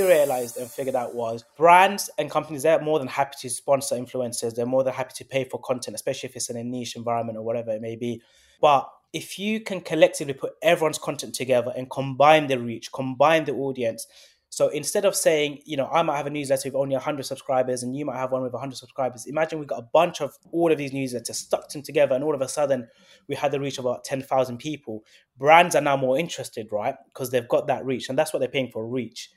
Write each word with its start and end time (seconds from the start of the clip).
realized 0.00 0.56
and 0.56 0.70
figured 0.70 0.94
out 0.94 1.14
was 1.14 1.44
brands 1.56 2.10
and 2.18 2.30
companies 2.30 2.62
they're 2.62 2.80
more 2.80 2.98
than 2.98 3.08
happy 3.08 3.36
to 3.40 3.50
sponsor 3.50 3.96
influencers. 3.96 4.54
They're 4.54 4.66
more 4.66 4.84
than 4.84 4.94
happy 4.94 5.12
to 5.16 5.24
pay 5.24 5.44
for 5.44 5.60
content, 5.60 5.94
especially 5.94 6.28
if 6.28 6.36
it's 6.36 6.50
in 6.50 6.56
a 6.56 6.64
niche 6.64 6.96
environment 6.96 7.38
or 7.38 7.42
whatever 7.42 7.70
it 7.70 7.80
may 7.80 7.96
be. 7.96 8.22
But 8.60 8.88
if 9.12 9.38
you 9.38 9.60
can 9.60 9.80
collectively 9.80 10.34
put 10.34 10.54
everyone's 10.62 10.98
content 10.98 11.34
together 11.34 11.72
and 11.76 11.90
combine 11.90 12.46
the 12.46 12.58
reach, 12.58 12.92
combine 12.92 13.44
the 13.44 13.52
audience, 13.52 14.06
so 14.48 14.68
instead 14.68 15.04
of 15.04 15.14
saying, 15.14 15.60
you 15.64 15.76
know, 15.76 15.86
I 15.92 16.02
might 16.02 16.16
have 16.16 16.26
a 16.26 16.30
newsletter 16.30 16.68
with 16.68 16.76
only 16.76 16.94
100 16.94 17.24
subscribers 17.24 17.82
and 17.82 17.96
you 17.96 18.04
might 18.04 18.16
have 18.16 18.32
one 18.32 18.42
with 18.42 18.52
100 18.52 18.76
subscribers, 18.76 19.26
imagine 19.26 19.58
we 19.58 19.66
got 19.66 19.80
a 19.80 19.88
bunch 19.92 20.20
of 20.20 20.34
all 20.52 20.72
of 20.72 20.78
these 20.78 20.92
newsletters 20.92 21.34
stuck 21.34 21.68
them 21.68 21.82
together 21.82 22.14
and 22.14 22.24
all 22.24 22.34
of 22.34 22.40
a 22.40 22.48
sudden 22.48 22.88
we 23.28 23.34
had 23.34 23.52
the 23.52 23.60
reach 23.60 23.78
of 23.78 23.84
about 23.84 24.04
10,000 24.04 24.58
people. 24.58 25.04
Brands 25.36 25.74
are 25.74 25.82
now 25.82 25.96
more 25.96 26.18
interested, 26.18 26.68
right? 26.72 26.94
Because 27.12 27.30
they've 27.30 27.48
got 27.48 27.66
that 27.66 27.84
reach 27.84 28.08
and 28.08 28.18
that's 28.18 28.32
what 28.32 28.38
they're 28.38 28.48
paying 28.48 28.70
for 28.70 28.86
reach. 28.86 29.30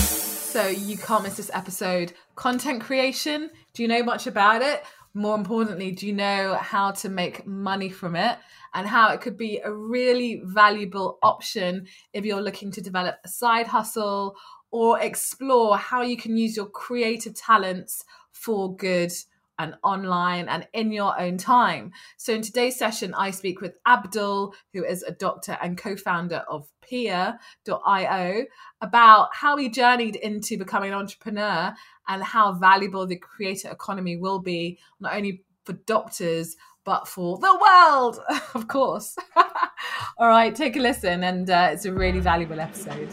So 0.00 0.68
you 0.68 0.96
can't 0.96 1.22
miss 1.22 1.36
this 1.36 1.50
episode. 1.52 2.12
Content 2.34 2.80
creation, 2.80 3.50
do 3.74 3.82
you 3.82 3.88
know 3.88 4.02
much 4.02 4.26
about 4.26 4.62
it? 4.62 4.82
More 5.14 5.36
importantly, 5.36 5.92
do 5.92 6.06
you 6.06 6.12
know 6.12 6.54
how 6.54 6.90
to 6.92 7.08
make 7.08 7.46
money 7.46 7.88
from 7.90 8.16
it? 8.16 8.38
and 8.76 8.86
how 8.86 9.08
it 9.08 9.22
could 9.22 9.38
be 9.38 9.58
a 9.64 9.72
really 9.72 10.42
valuable 10.44 11.18
option 11.22 11.86
if 12.12 12.26
you're 12.26 12.42
looking 12.42 12.70
to 12.70 12.82
develop 12.82 13.16
a 13.24 13.28
side 13.28 13.66
hustle 13.66 14.36
or 14.70 15.00
explore 15.00 15.78
how 15.78 16.02
you 16.02 16.16
can 16.16 16.36
use 16.36 16.54
your 16.54 16.66
creative 16.66 17.34
talents 17.34 18.04
for 18.32 18.76
good 18.76 19.10
and 19.58 19.74
online 19.82 20.48
and 20.48 20.66
in 20.72 20.92
your 20.92 21.18
own 21.18 21.38
time. 21.38 21.92
So, 22.16 22.32
in 22.32 22.42
today's 22.42 22.78
session, 22.78 23.14
I 23.14 23.30
speak 23.30 23.60
with 23.60 23.74
Abdul, 23.86 24.54
who 24.72 24.84
is 24.84 25.02
a 25.02 25.12
doctor 25.12 25.56
and 25.62 25.78
co 25.78 25.96
founder 25.96 26.44
of 26.48 26.68
Peerr.io, 26.82 28.44
about 28.80 29.28
how 29.34 29.56
he 29.56 29.68
journeyed 29.68 30.16
into 30.16 30.58
becoming 30.58 30.90
an 30.92 30.98
entrepreneur 30.98 31.74
and 32.08 32.22
how 32.22 32.52
valuable 32.52 33.06
the 33.06 33.16
creator 33.16 33.70
economy 33.70 34.16
will 34.16 34.38
be, 34.38 34.78
not 35.00 35.14
only 35.14 35.42
for 35.64 35.72
doctors, 35.72 36.56
but 36.84 37.08
for 37.08 37.38
the 37.38 37.58
world, 37.60 38.20
of 38.54 38.68
course. 38.68 39.16
All 40.18 40.28
right, 40.28 40.54
take 40.54 40.76
a 40.76 40.80
listen, 40.80 41.24
and 41.24 41.50
uh, 41.50 41.70
it's 41.72 41.84
a 41.84 41.92
really 41.92 42.20
valuable 42.20 42.60
episode. 42.60 43.08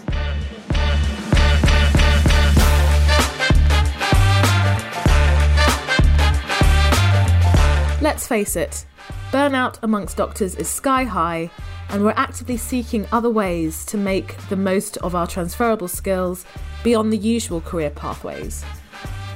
Let's 8.03 8.27
face 8.27 8.57
it, 8.57 8.85
burnout 9.31 9.79
amongst 9.81 10.17
doctors 10.17 10.55
is 10.55 10.67
sky 10.67 11.05
high, 11.05 11.49
and 11.87 12.03
we're 12.03 12.13
actively 12.17 12.57
seeking 12.57 13.07
other 13.13 13.29
ways 13.29 13.85
to 13.85 13.97
make 13.97 14.35
the 14.49 14.57
most 14.57 14.97
of 14.97 15.15
our 15.15 15.25
transferable 15.25 15.87
skills 15.87 16.43
beyond 16.83 17.13
the 17.13 17.17
usual 17.17 17.61
career 17.61 17.91
pathways. 17.91 18.65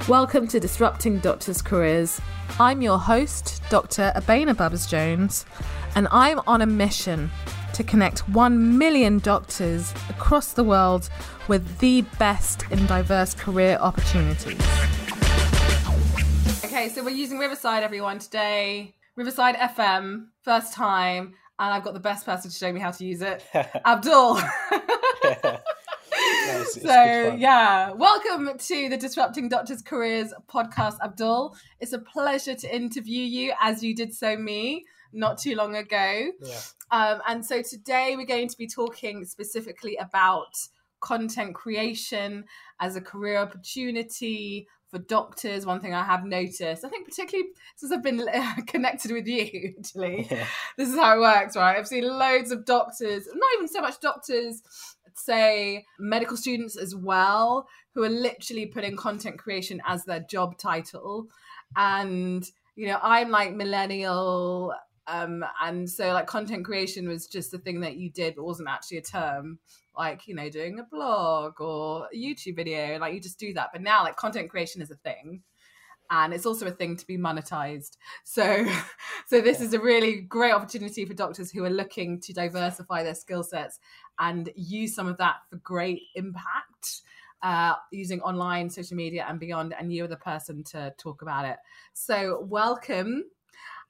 Welcome 0.06 0.46
to 0.48 0.60
Disrupting 0.60 1.20
Doctors' 1.20 1.62
Careers 1.62 2.20
I'm 2.60 2.82
your 2.82 2.98
host, 2.98 3.62
Dr. 3.70 4.12
Abena 4.14 4.54
Bubbs 4.54 4.86
Jones, 4.86 5.46
and 5.94 6.06
I'm 6.10 6.38
on 6.46 6.60
a 6.60 6.66
mission 6.66 7.30
to 7.72 7.82
connect 7.82 8.28
1 8.28 8.76
million 8.76 9.18
doctors 9.18 9.94
across 10.10 10.52
the 10.52 10.62
world 10.62 11.08
with 11.48 11.78
the 11.78 12.02
best 12.18 12.64
in 12.70 12.84
diverse 12.84 13.32
career 13.32 13.78
opportunities. 13.80 14.60
Okay, 16.78 16.90
so 16.90 17.02
we're 17.02 17.10
using 17.10 17.40
Riverside, 17.40 17.82
everyone, 17.82 18.20
today. 18.20 18.94
Riverside 19.16 19.56
FM, 19.56 20.26
first 20.44 20.72
time, 20.72 21.34
and 21.58 21.74
I've 21.74 21.82
got 21.82 21.92
the 21.92 21.98
best 21.98 22.24
person 22.24 22.52
to 22.52 22.56
show 22.56 22.72
me 22.72 22.78
how 22.78 22.92
to 22.92 23.04
use 23.04 23.20
it 23.20 23.44
Abdul. 23.84 24.40
Nice. 26.46 26.80
So 26.80 27.34
yeah, 27.36 27.90
welcome 27.90 28.56
to 28.56 28.88
the 28.88 28.96
Disrupting 28.96 29.48
Doctors 29.48 29.82
Careers 29.82 30.32
podcast, 30.48 30.98
Abdul. 31.02 31.56
It's 31.80 31.92
a 31.92 31.98
pleasure 31.98 32.54
to 32.54 32.74
interview 32.74 33.22
you 33.22 33.52
as 33.60 33.82
you 33.82 33.94
did 33.94 34.14
so 34.14 34.36
me 34.36 34.84
not 35.12 35.38
too 35.38 35.56
long 35.56 35.74
ago. 35.76 36.30
Yeah. 36.40 36.60
Um, 36.92 37.20
and 37.26 37.44
so 37.44 37.60
today 37.60 38.14
we're 38.16 38.24
going 38.24 38.48
to 38.48 38.56
be 38.56 38.68
talking 38.68 39.24
specifically 39.24 39.96
about 39.96 40.54
content 41.00 41.54
creation 41.54 42.44
as 42.80 42.96
a 42.96 43.00
career 43.00 43.38
opportunity 43.38 44.68
for 44.90 44.98
doctors. 44.98 45.66
One 45.66 45.80
thing 45.80 45.94
I 45.94 46.02
have 46.02 46.24
noticed, 46.24 46.84
I 46.84 46.88
think 46.88 47.08
particularly 47.08 47.50
since 47.76 47.92
I've 47.92 48.02
been 48.02 48.26
connected 48.66 49.10
with 49.10 49.26
you, 49.26 49.74
actually, 49.78 50.26
yeah. 50.30 50.46
this 50.76 50.88
is 50.88 50.96
how 50.96 51.16
it 51.16 51.20
works, 51.20 51.56
right? 51.56 51.76
I've 51.76 51.88
seen 51.88 52.04
loads 52.04 52.50
of 52.50 52.64
doctors, 52.64 53.26
not 53.32 53.50
even 53.56 53.68
so 53.68 53.80
much 53.80 54.00
doctors 54.00 54.62
say 55.18 55.84
medical 55.98 56.36
students 56.36 56.76
as 56.76 56.94
well 56.94 57.66
who 57.94 58.04
are 58.04 58.08
literally 58.08 58.66
putting 58.66 58.96
content 58.96 59.38
creation 59.38 59.80
as 59.86 60.04
their 60.04 60.20
job 60.20 60.56
title 60.56 61.26
and 61.76 62.50
you 62.76 62.86
know 62.86 62.98
i'm 63.02 63.30
like 63.30 63.54
millennial 63.54 64.72
um 65.06 65.44
and 65.62 65.88
so 65.88 66.12
like 66.12 66.26
content 66.26 66.64
creation 66.64 67.08
was 67.08 67.26
just 67.26 67.50
the 67.50 67.58
thing 67.58 67.80
that 67.80 67.96
you 67.96 68.10
did 68.10 68.34
but 68.36 68.44
wasn't 68.44 68.68
actually 68.68 68.98
a 68.98 69.02
term 69.02 69.58
like 69.98 70.26
you 70.28 70.34
know 70.34 70.48
doing 70.48 70.78
a 70.78 70.84
blog 70.84 71.60
or 71.60 72.06
a 72.12 72.16
youtube 72.16 72.56
video 72.56 72.98
like 72.98 73.12
you 73.12 73.20
just 73.20 73.38
do 73.38 73.52
that. 73.52 73.70
But 73.72 73.82
now 73.82 74.04
like 74.04 74.16
content 74.16 74.48
creation 74.48 74.80
is 74.80 74.90
a 74.90 74.96
thing 74.96 75.42
and 76.10 76.32
it's 76.32 76.46
also 76.46 76.66
a 76.66 76.70
thing 76.70 76.96
to 76.96 77.06
be 77.06 77.18
monetized. 77.18 77.96
So 78.24 78.66
so 79.26 79.40
this 79.40 79.60
is 79.60 79.74
a 79.74 79.80
really 79.80 80.22
great 80.22 80.52
opportunity 80.52 81.04
for 81.04 81.14
doctors 81.14 81.50
who 81.50 81.64
are 81.64 81.70
looking 81.70 82.20
to 82.20 82.32
diversify 82.32 83.02
their 83.02 83.14
skill 83.14 83.42
sets 83.42 83.80
and 84.18 84.50
use 84.54 84.94
some 84.94 85.06
of 85.06 85.18
that 85.18 85.36
for 85.50 85.56
great 85.56 86.02
impact 86.14 87.02
uh, 87.42 87.74
using 87.92 88.20
online 88.22 88.68
social 88.68 88.96
media 88.96 89.26
and 89.28 89.38
beyond 89.38 89.74
and 89.78 89.92
you're 89.92 90.08
the 90.08 90.16
person 90.16 90.64
to 90.64 90.92
talk 90.98 91.22
about 91.22 91.44
it. 91.44 91.56
So 91.92 92.46
welcome. 92.48 93.24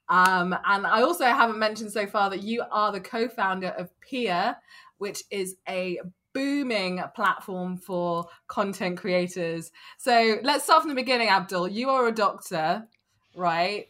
Um, 0.09 0.57
and 0.65 0.87
i 0.87 1.03
also 1.03 1.25
haven't 1.25 1.59
mentioned 1.59 1.91
so 1.91 2.07
far 2.07 2.31
that 2.31 2.41
you 2.41 2.63
are 2.71 2.91
the 2.91 2.99
co-founder 2.99 3.67
of 3.77 3.91
Peerr 3.99 4.55
which 4.99 5.23
is 5.31 5.55
a 5.67 5.99
booming 6.33 7.01
platform 7.15 7.77
for 7.77 8.27
content 8.47 8.97
creators. 8.97 9.71
So 9.97 10.37
let's 10.43 10.63
start 10.63 10.83
from 10.83 10.89
the 10.89 10.95
beginning, 10.95 11.29
Abdul. 11.29 11.69
You 11.69 11.89
are 11.89 12.07
a 12.07 12.11
doctor, 12.11 12.87
right? 13.35 13.87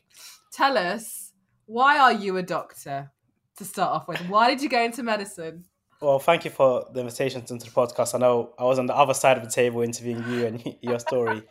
Tell 0.54 0.78
us, 0.78 1.34
why 1.66 2.00
are 2.00 2.14
you 2.14 2.38
a 2.38 2.44
doctor 2.44 3.12
to 3.58 3.66
start 3.66 3.92
off 3.92 4.08
with? 4.08 4.20
Why 4.30 4.50
did 4.50 4.62
you 4.62 4.70
go 4.70 4.82
into 4.82 5.04
medicine? 5.04 5.66
Well, 6.02 6.20
thank 6.20 6.46
you 6.46 6.52
for 6.52 6.86
the 6.94 7.02
invitation 7.02 7.44
to 7.44 7.56
the 7.56 7.66
podcast. 7.66 8.16
I 8.16 8.20
know 8.20 8.54
I 8.58 8.64
was 8.64 8.80
on 8.80 8.86
the 8.86 8.96
other 8.96 9.14
side 9.14 9.38
of 9.38 9.44
the 9.44 9.50
table 9.50 9.82
interviewing 9.82 10.24
you 10.30 10.46
and 10.46 10.76
your 10.82 11.00
story. 11.00 11.44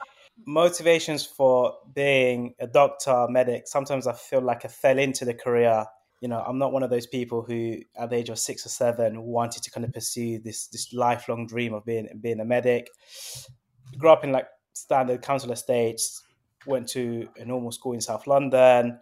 Motivations 0.46 1.26
for 1.26 1.74
being 1.94 2.54
a 2.58 2.66
doctor, 2.66 3.26
medic, 3.28 3.68
sometimes 3.68 4.06
I 4.06 4.14
feel 4.14 4.40
like 4.40 4.64
I 4.64 4.68
fell 4.68 4.98
into 4.98 5.24
the 5.24 5.34
career 5.34 5.84
you 6.20 6.28
know, 6.28 6.42
I'm 6.46 6.58
not 6.58 6.72
one 6.72 6.82
of 6.82 6.90
those 6.90 7.06
people 7.06 7.42
who, 7.42 7.76
at 7.96 8.10
the 8.10 8.16
age 8.16 8.28
of 8.28 8.38
six 8.38 8.66
or 8.66 8.70
seven, 8.70 9.22
wanted 9.22 9.62
to 9.62 9.70
kind 9.70 9.84
of 9.84 9.92
pursue 9.92 10.40
this 10.40 10.66
this 10.68 10.92
lifelong 10.92 11.46
dream 11.46 11.74
of 11.74 11.84
being 11.84 12.08
being 12.20 12.40
a 12.40 12.44
medic. 12.44 12.88
Grew 13.98 14.10
up 14.10 14.24
in 14.24 14.32
like 14.32 14.48
standard 14.72 15.22
council 15.22 15.52
estates. 15.52 16.22
Went 16.66 16.88
to 16.88 17.28
a 17.36 17.44
normal 17.44 17.70
school 17.70 17.92
in 17.92 18.00
South 18.00 18.26
London. 18.26 18.98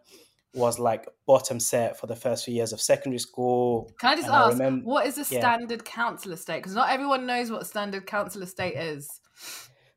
Was 0.53 0.79
like 0.79 1.07
bottom 1.27 1.61
set 1.61 1.99
for 1.99 2.07
the 2.07 2.17
first 2.17 2.45
few 2.45 2.55
years 2.55 2.73
of 2.73 2.81
secondary 2.81 3.19
school. 3.19 3.93
Can 3.99 4.11
I 4.11 4.17
just 4.17 4.29
ask, 4.29 4.47
I 4.47 4.51
remember, 4.51 4.87
what 4.87 5.07
is 5.07 5.19
a 5.19 5.25
standard 5.25 5.83
yeah. 5.85 5.93
council 5.93 6.33
estate? 6.33 6.59
Because 6.59 6.75
not 6.75 6.89
everyone 6.91 7.27
knows 7.27 7.51
what 7.51 7.67
standard 7.67 8.07
council 8.07 8.43
estate 8.43 8.75
is. 8.75 9.21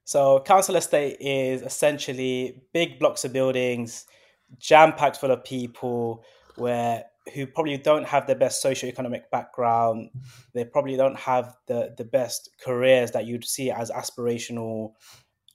So, 0.03 0.41
council 0.41 0.75
estate 0.75 1.17
is 1.21 1.61
essentially 1.61 2.63
big 2.73 2.99
blocks 2.99 3.23
of 3.23 3.31
buildings, 3.31 4.05
jam 4.57 4.93
packed 4.93 5.17
full 5.17 5.31
of 5.31 5.43
people 5.43 6.23
where 6.59 7.05
who 7.33 7.45
probably 7.47 7.77
don't 7.77 8.07
have 8.07 8.27
the 8.27 8.35
best 8.35 8.63
socioeconomic 8.63 9.29
background 9.31 10.09
they 10.53 10.65
probably 10.65 10.95
don't 10.95 11.17
have 11.17 11.55
the 11.67 11.93
the 11.97 12.03
best 12.03 12.49
careers 12.63 13.11
that 13.11 13.25
you'd 13.25 13.45
see 13.45 13.71
as 13.71 13.91
aspirational. 13.91 14.93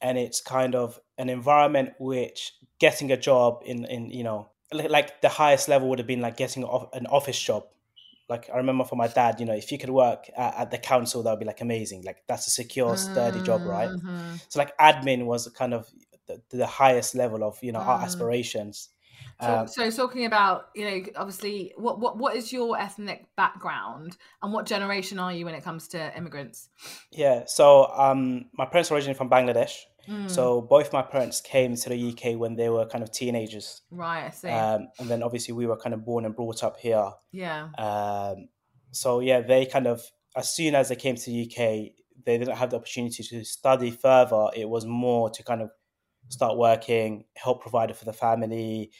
And 0.00 0.18
it's 0.18 0.40
kind 0.40 0.74
of 0.74 1.00
an 1.16 1.28
environment 1.30 1.94
which 1.98 2.52
getting 2.78 3.10
a 3.10 3.16
job 3.16 3.62
in 3.64 3.84
in 3.86 4.10
you 4.10 4.24
know 4.24 4.48
like 4.72 5.20
the 5.20 5.28
highest 5.28 5.68
level 5.68 5.88
would 5.88 5.98
have 5.98 6.08
been 6.08 6.20
like 6.20 6.36
getting 6.36 6.64
an 6.92 7.06
office 7.06 7.40
job. 7.40 7.64
Like 8.28 8.48
i 8.52 8.56
remember 8.56 8.84
for 8.84 8.96
my 8.96 9.08
dad 9.08 9.38
you 9.38 9.44
know 9.44 9.54
if 9.54 9.70
you 9.70 9.78
could 9.78 9.90
work 9.90 10.30
at, 10.36 10.54
at 10.56 10.70
the 10.70 10.78
council 10.78 11.22
that 11.22 11.30
would 11.30 11.40
be 11.40 11.46
like 11.46 11.60
amazing. 11.60 12.02
Like 12.04 12.22
that's 12.26 12.46
a 12.46 12.50
secure 12.50 12.96
sturdy 12.96 13.42
job 13.42 13.62
right? 13.62 13.90
Mm-hmm. 13.90 14.36
so 14.48 14.58
like 14.58 14.76
admin 14.78 15.26
was 15.26 15.46
kind 15.48 15.74
of 15.74 15.90
the, 16.26 16.40
the 16.50 16.66
highest 16.66 17.14
level 17.14 17.44
of 17.44 17.58
you 17.62 17.72
know 17.72 17.80
mm. 17.80 17.86
our 17.86 18.02
aspirations 18.02 18.88
so, 19.40 19.54
um, 19.54 19.68
so, 19.68 19.90
talking 19.90 20.26
about, 20.26 20.68
you 20.74 20.84
know, 20.84 21.04
obviously, 21.16 21.72
what, 21.76 21.98
what 22.00 22.16
what 22.16 22.36
is 22.36 22.52
your 22.52 22.78
ethnic 22.78 23.26
background 23.36 24.16
and 24.42 24.52
what 24.52 24.66
generation 24.66 25.18
are 25.18 25.32
you 25.32 25.44
when 25.44 25.54
it 25.54 25.64
comes 25.64 25.88
to 25.88 26.16
immigrants? 26.16 26.68
Yeah, 27.10 27.44
so 27.46 27.86
um, 27.96 28.46
my 28.54 28.66
parents 28.66 28.90
are 28.90 28.94
originally 28.94 29.14
from 29.16 29.30
Bangladesh. 29.30 29.76
Mm. 30.08 30.30
So 30.30 30.60
both 30.60 30.92
my 30.92 31.02
parents 31.02 31.40
came 31.40 31.76
to 31.76 31.88
the 31.88 32.10
UK 32.10 32.38
when 32.38 32.56
they 32.56 32.68
were 32.68 32.86
kind 32.86 33.02
of 33.02 33.10
teenagers. 33.10 33.82
Right, 33.90 34.26
I 34.26 34.30
see. 34.30 34.48
Um, 34.48 34.88
and 34.98 35.08
then 35.08 35.22
obviously 35.22 35.54
we 35.54 35.66
were 35.66 35.78
kind 35.78 35.94
of 35.94 36.04
born 36.04 36.24
and 36.24 36.36
brought 36.36 36.62
up 36.62 36.78
here. 36.78 37.10
Yeah. 37.32 37.68
Um, 37.78 38.48
so 38.90 39.20
yeah, 39.20 39.40
they 39.40 39.66
kind 39.66 39.86
of 39.86 40.02
as 40.36 40.54
soon 40.54 40.74
as 40.74 40.88
they 40.88 40.96
came 40.96 41.16
to 41.16 41.30
the 41.30 41.44
UK, 41.44 41.56
they 42.24 42.38
didn't 42.38 42.56
have 42.56 42.70
the 42.70 42.76
opportunity 42.76 43.22
to 43.22 43.44
study 43.44 43.90
further. 43.90 44.48
It 44.54 44.68
was 44.68 44.84
more 44.84 45.30
to 45.30 45.42
kind 45.42 45.62
of 45.62 45.70
start 46.28 46.56
working, 46.56 47.24
help 47.36 47.62
provide 47.62 47.94
for 47.96 48.04
the 48.04 48.12
family. 48.12 48.90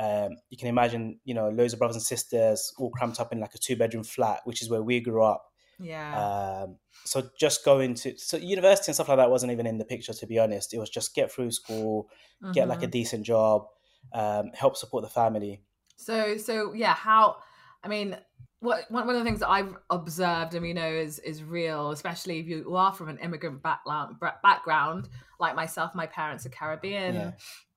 Um, 0.00 0.38
you 0.48 0.56
can 0.56 0.68
imagine, 0.68 1.20
you 1.24 1.34
know, 1.34 1.50
loads 1.50 1.74
of 1.74 1.78
brothers 1.78 1.96
and 1.96 2.02
sisters 2.02 2.72
all 2.78 2.90
cramped 2.90 3.20
up 3.20 3.32
in 3.32 3.40
like 3.40 3.54
a 3.54 3.58
two 3.58 3.76
bedroom 3.76 4.02
flat, 4.02 4.40
which 4.44 4.62
is 4.62 4.70
where 4.70 4.82
we 4.82 5.00
grew 5.00 5.22
up. 5.22 5.44
Yeah. 5.78 6.62
Um, 6.64 6.76
so 7.04 7.28
just 7.38 7.64
going 7.64 7.94
to 7.94 8.16
so 8.16 8.38
university 8.38 8.90
and 8.90 8.94
stuff 8.94 9.08
like 9.08 9.18
that 9.18 9.30
wasn't 9.30 9.52
even 9.52 9.66
in 9.66 9.78
the 9.78 9.84
picture 9.84 10.14
to 10.14 10.26
be 10.26 10.38
honest. 10.38 10.72
It 10.72 10.78
was 10.78 10.90
just 10.90 11.14
get 11.14 11.30
through 11.30 11.50
school, 11.50 12.08
mm-hmm. 12.42 12.52
get 12.52 12.68
like 12.68 12.78
a 12.78 12.82
mm-hmm. 12.82 12.90
decent 12.90 13.26
job, 13.26 13.66
um, 14.12 14.50
help 14.54 14.76
support 14.76 15.04
the 15.04 15.10
family. 15.10 15.62
So 15.96 16.38
so 16.38 16.72
yeah, 16.72 16.94
how 16.94 17.36
I 17.84 17.88
mean 17.88 18.16
what 18.60 18.90
one 18.90 19.08
of 19.08 19.14
the 19.14 19.24
things 19.24 19.40
that 19.40 19.48
I've 19.48 19.74
observed 19.88 20.54
and 20.54 20.66
you 20.66 20.74
know 20.74 20.88
is 20.88 21.18
is 21.18 21.42
real, 21.42 21.90
especially 21.90 22.38
if 22.38 22.46
you 22.46 22.74
are 22.76 22.92
from 22.92 23.08
an 23.08 23.18
immigrant 23.18 23.62
background 23.62 24.16
background 24.42 25.08
like 25.38 25.54
myself. 25.54 25.94
My 25.94 26.06
parents 26.06 26.44
are 26.46 26.50
Caribbean. 26.50 27.14
Yeah. 27.14 27.30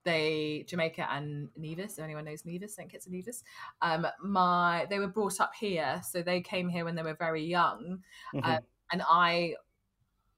They 0.04 0.64
Jamaica 0.68 1.08
and 1.10 1.48
Nevis. 1.56 1.98
If 1.98 2.04
anyone 2.04 2.24
knows 2.24 2.44
Nevis, 2.44 2.76
St 2.76 2.90
Kitts 2.90 3.06
and 3.06 3.14
Nevis. 3.14 3.42
Um, 3.82 4.06
my 4.22 4.86
they 4.90 4.98
were 4.98 5.08
brought 5.08 5.40
up 5.40 5.52
here, 5.58 6.00
so 6.08 6.22
they 6.22 6.40
came 6.40 6.68
here 6.68 6.84
when 6.84 6.94
they 6.94 7.02
were 7.02 7.14
very 7.14 7.44
young, 7.44 8.02
mm-hmm. 8.34 8.50
um, 8.50 8.60
and 8.92 9.02
I 9.08 9.54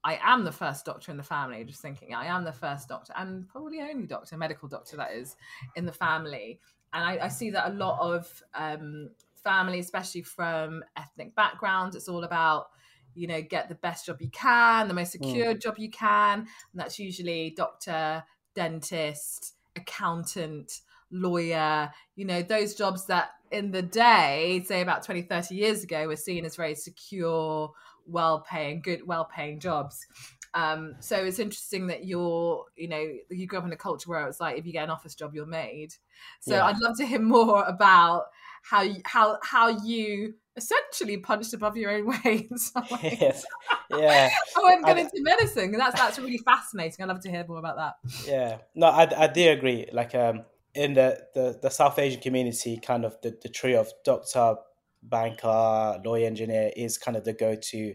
I 0.06 0.20
am 0.22 0.44
the 0.44 0.52
first 0.52 0.84
doctor 0.84 1.10
in 1.10 1.16
the 1.16 1.24
family. 1.24 1.64
Just 1.64 1.82
thinking, 1.82 2.14
I 2.14 2.26
am 2.26 2.44
the 2.44 2.52
first 2.52 2.88
doctor 2.88 3.12
and 3.16 3.48
probably 3.48 3.80
only 3.80 4.06
doctor, 4.06 4.36
medical 4.36 4.68
doctor 4.68 4.96
that 4.98 5.12
is, 5.12 5.34
in 5.74 5.84
the 5.84 5.92
family. 5.92 6.60
And 6.92 7.04
I, 7.04 7.24
I 7.26 7.28
see 7.28 7.50
that 7.50 7.68
a 7.68 7.74
lot 7.74 7.98
of 8.00 8.42
um, 8.54 9.10
family, 9.34 9.80
especially 9.80 10.22
from 10.22 10.84
ethnic 10.96 11.34
backgrounds. 11.34 11.96
It's 11.96 12.08
all 12.08 12.22
about, 12.22 12.68
you 13.16 13.26
know, 13.26 13.42
get 13.42 13.68
the 13.68 13.74
best 13.74 14.06
job 14.06 14.22
you 14.22 14.30
can, 14.30 14.86
the 14.86 14.94
most 14.94 15.08
mm. 15.08 15.24
secure 15.24 15.54
mm. 15.54 15.60
job 15.60 15.74
you 15.76 15.90
can. 15.90 16.38
And 16.38 16.46
that's 16.74 17.00
usually 17.00 17.52
doctor, 17.56 18.22
dentist, 18.54 19.55
accountant, 19.76 20.80
lawyer, 21.10 21.90
you 22.16 22.24
know, 22.24 22.42
those 22.42 22.74
jobs 22.74 23.06
that 23.06 23.30
in 23.50 23.70
the 23.70 23.82
day, 23.82 24.62
say 24.66 24.80
about 24.80 25.02
20, 25.02 25.22
30 25.22 25.54
years 25.54 25.84
ago, 25.84 26.06
were 26.06 26.16
seen 26.16 26.44
as 26.44 26.56
very 26.56 26.74
secure, 26.74 27.72
well 28.06 28.44
paying, 28.48 28.80
good, 28.80 29.06
well 29.06 29.24
paying 29.24 29.60
jobs. 29.60 30.06
Um, 30.54 30.94
so 31.00 31.16
it's 31.16 31.38
interesting 31.38 31.86
that 31.88 32.06
you're, 32.06 32.64
you 32.76 32.88
know, 32.88 33.12
you 33.30 33.46
grew 33.46 33.58
up 33.58 33.66
in 33.66 33.72
a 33.72 33.76
culture 33.76 34.08
where 34.08 34.26
it's 34.26 34.40
like 34.40 34.58
if 34.58 34.66
you 34.66 34.72
get 34.72 34.84
an 34.84 34.90
office 34.90 35.14
job, 35.14 35.34
you're 35.34 35.46
made. 35.46 35.94
So 36.40 36.54
yeah. 36.54 36.64
I'd 36.64 36.78
love 36.78 36.96
to 36.98 37.06
hear 37.06 37.20
more 37.20 37.62
about 37.64 38.24
how 38.68 38.82
you, 38.82 39.00
how 39.04 39.38
how 39.42 39.68
you 39.68 40.34
essentially 40.56 41.18
punched 41.18 41.54
above 41.54 41.76
your 41.76 41.90
own 41.92 42.06
weight. 42.24 42.50
yes. 43.02 43.44
Yeah. 43.88 44.30
oh, 44.56 44.68
I'm 44.68 44.82
going 44.82 44.96
get 44.96 45.04
into 45.04 45.22
medicine. 45.22 45.70
That's 45.70 45.98
that's 45.98 46.18
really 46.18 46.38
fascinating. 46.38 46.96
I'd 47.00 47.08
love 47.08 47.20
to 47.20 47.30
hear 47.30 47.44
more 47.46 47.58
about 47.58 47.76
that. 47.76 47.94
Yeah. 48.26 48.58
No, 48.74 48.88
I, 48.88 49.08
I 49.16 49.26
do 49.28 49.48
agree. 49.48 49.86
Like 49.92 50.12
um 50.16 50.44
in 50.74 50.94
the, 50.94 51.20
the, 51.34 51.58
the 51.62 51.70
South 51.70 51.96
Asian 51.96 52.20
community, 52.20 52.78
kind 52.78 53.04
of 53.04 53.16
the, 53.22 53.38
the 53.40 53.48
tree 53.48 53.76
of 53.76 53.88
doctor, 54.04 54.56
banker, 55.04 56.00
lawyer, 56.04 56.26
engineer 56.26 56.72
is 56.76 56.98
kind 56.98 57.16
of 57.16 57.24
the 57.24 57.32
go 57.32 57.54
to. 57.54 57.94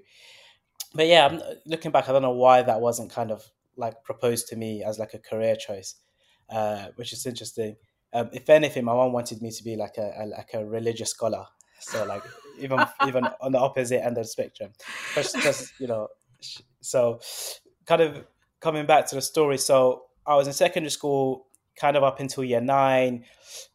But 0.95 1.07
yeah, 1.07 1.27
I'm 1.27 1.41
looking 1.65 1.91
back, 1.91 2.07
I 2.07 2.13
don't 2.13 2.21
know 2.21 2.31
why 2.31 2.61
that 2.61 2.79
wasn't 2.79 3.11
kind 3.11 3.31
of 3.31 3.43
like 3.75 4.01
proposed 4.05 4.47
to 4.47 4.55
me 4.55 4.81
as 4.81 4.97
like 4.97 5.13
a 5.13 5.19
career 5.19 5.57
choice, 5.57 5.95
uh, 6.49 6.87
which 6.95 7.11
is 7.11 7.25
interesting 7.25 7.75
um, 8.13 8.29
if 8.33 8.49
anything, 8.49 8.83
my 8.83 8.93
mom 8.93 9.13
wanted 9.13 9.41
me 9.41 9.51
to 9.51 9.63
be 9.63 9.75
like 9.75 9.97
a, 9.97 10.13
a 10.19 10.25
like 10.25 10.49
a 10.53 10.65
religious 10.65 11.11
scholar. 11.11 11.45
So 11.79 12.05
like 12.05 12.23
even 12.59 12.79
even 13.07 13.27
on 13.39 13.51
the 13.51 13.59
opposite 13.59 14.03
end 14.03 14.17
of 14.17 14.23
the 14.23 14.29
spectrum, 14.29 14.71
just, 15.15 15.39
just 15.41 15.73
you 15.79 15.87
know, 15.87 16.07
so 16.81 17.19
kind 17.85 18.01
of 18.01 18.25
coming 18.59 18.85
back 18.85 19.07
to 19.07 19.15
the 19.15 19.21
story. 19.21 19.57
So 19.57 20.03
I 20.25 20.35
was 20.35 20.47
in 20.47 20.53
secondary 20.53 20.91
school, 20.91 21.47
kind 21.75 21.97
of 21.97 22.03
up 22.03 22.19
until 22.19 22.43
year 22.43 22.61
nine, 22.61 23.25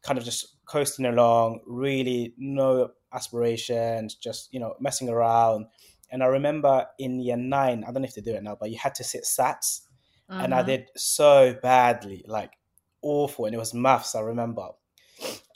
kind 0.03 0.19
of 0.19 0.25
just 0.25 0.57
coasting 0.67 1.07
along, 1.07 1.61
really 1.67 2.35
no 2.37 2.91
aspirations, 3.13 4.15
just 4.15 4.53
you 4.53 4.61
know 4.61 4.75
messing 4.81 5.09
around. 5.09 5.67
And 6.11 6.23
I 6.23 6.27
remember 6.27 6.87
in 6.99 7.21
year 7.21 7.37
nine, 7.37 7.83
I 7.83 7.91
don't 7.91 8.03
know 8.03 8.09
if 8.09 8.15
they 8.15 8.21
do 8.21 8.35
it 8.35 8.43
now, 8.43 8.57
but 8.59 8.71
you 8.71 8.79
had 8.79 8.95
to 8.97 9.05
sit 9.05 9.25
SATs, 9.25 9.81
and 10.29 10.55
I 10.55 10.59
mm-hmm. 10.59 10.67
did 10.69 10.89
so 10.97 11.57
badly, 11.63 12.25
like 12.29 12.53
awful, 13.03 13.47
and 13.47 13.55
it 13.55 13.59
was 13.59 13.75
maths. 13.75 14.15
I 14.15 14.21
remember. 14.21 14.69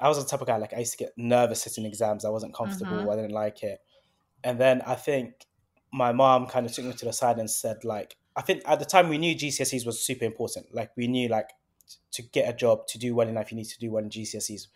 I 0.01 0.09
was 0.09 0.23
the 0.23 0.29
type 0.29 0.41
of 0.41 0.47
guy 0.47 0.57
like 0.57 0.73
I 0.73 0.79
used 0.79 0.93
to 0.93 0.99
get 0.99 1.13
nervous 1.17 1.63
sitting 1.63 1.85
exams. 1.85 2.25
I 2.25 2.31
wasn't 2.31 2.55
comfortable. 2.55 2.97
Mm-hmm. 2.97 3.11
I 3.11 3.17
didn't 3.17 3.33
like 3.33 3.63
it. 3.63 3.81
And 4.43 4.59
then 4.59 4.81
I 4.87 4.95
think 4.95 5.47
my 5.93 6.13
mom 6.13 6.47
kind 6.47 6.65
of 6.65 6.73
took 6.73 6.87
me 6.87 6.93
to 6.95 7.05
the 7.05 7.13
side 7.13 7.39
and 7.39 7.51
said 7.51 7.85
like 7.85 8.17
I 8.37 8.43
think 8.43 8.63
at 8.65 8.79
the 8.79 8.87
time 8.87 9.11
we 9.11 9.19
knew 9.19 9.35
GCSEs 9.35 9.85
was 9.85 10.01
super 10.01 10.25
important. 10.25 10.75
Like 10.75 10.93
we 10.97 11.09
knew 11.09 11.29
like 11.29 11.51
to 12.13 12.23
get 12.23 12.49
a 12.49 12.57
job 12.57 12.87
to 12.87 12.99
do 12.99 13.15
well 13.15 13.29
in 13.29 13.35
life 13.35 13.51
you 13.51 13.57
need 13.57 13.67
to 13.67 13.79
do 13.79 13.91
well 13.91 14.03
in 14.03 14.09
GCSEs. 14.09 14.69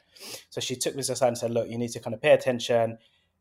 So 0.51 0.61
she 0.61 0.77
took 0.77 0.95
me 0.95 1.03
to 1.03 1.13
the 1.13 1.17
side 1.17 1.29
and 1.29 1.39
said, 1.39 1.51
look, 1.51 1.69
you 1.69 1.79
need 1.79 1.91
to 1.93 2.01
kind 2.01 2.13
of 2.13 2.21
pay 2.21 2.33
attention 2.33 2.99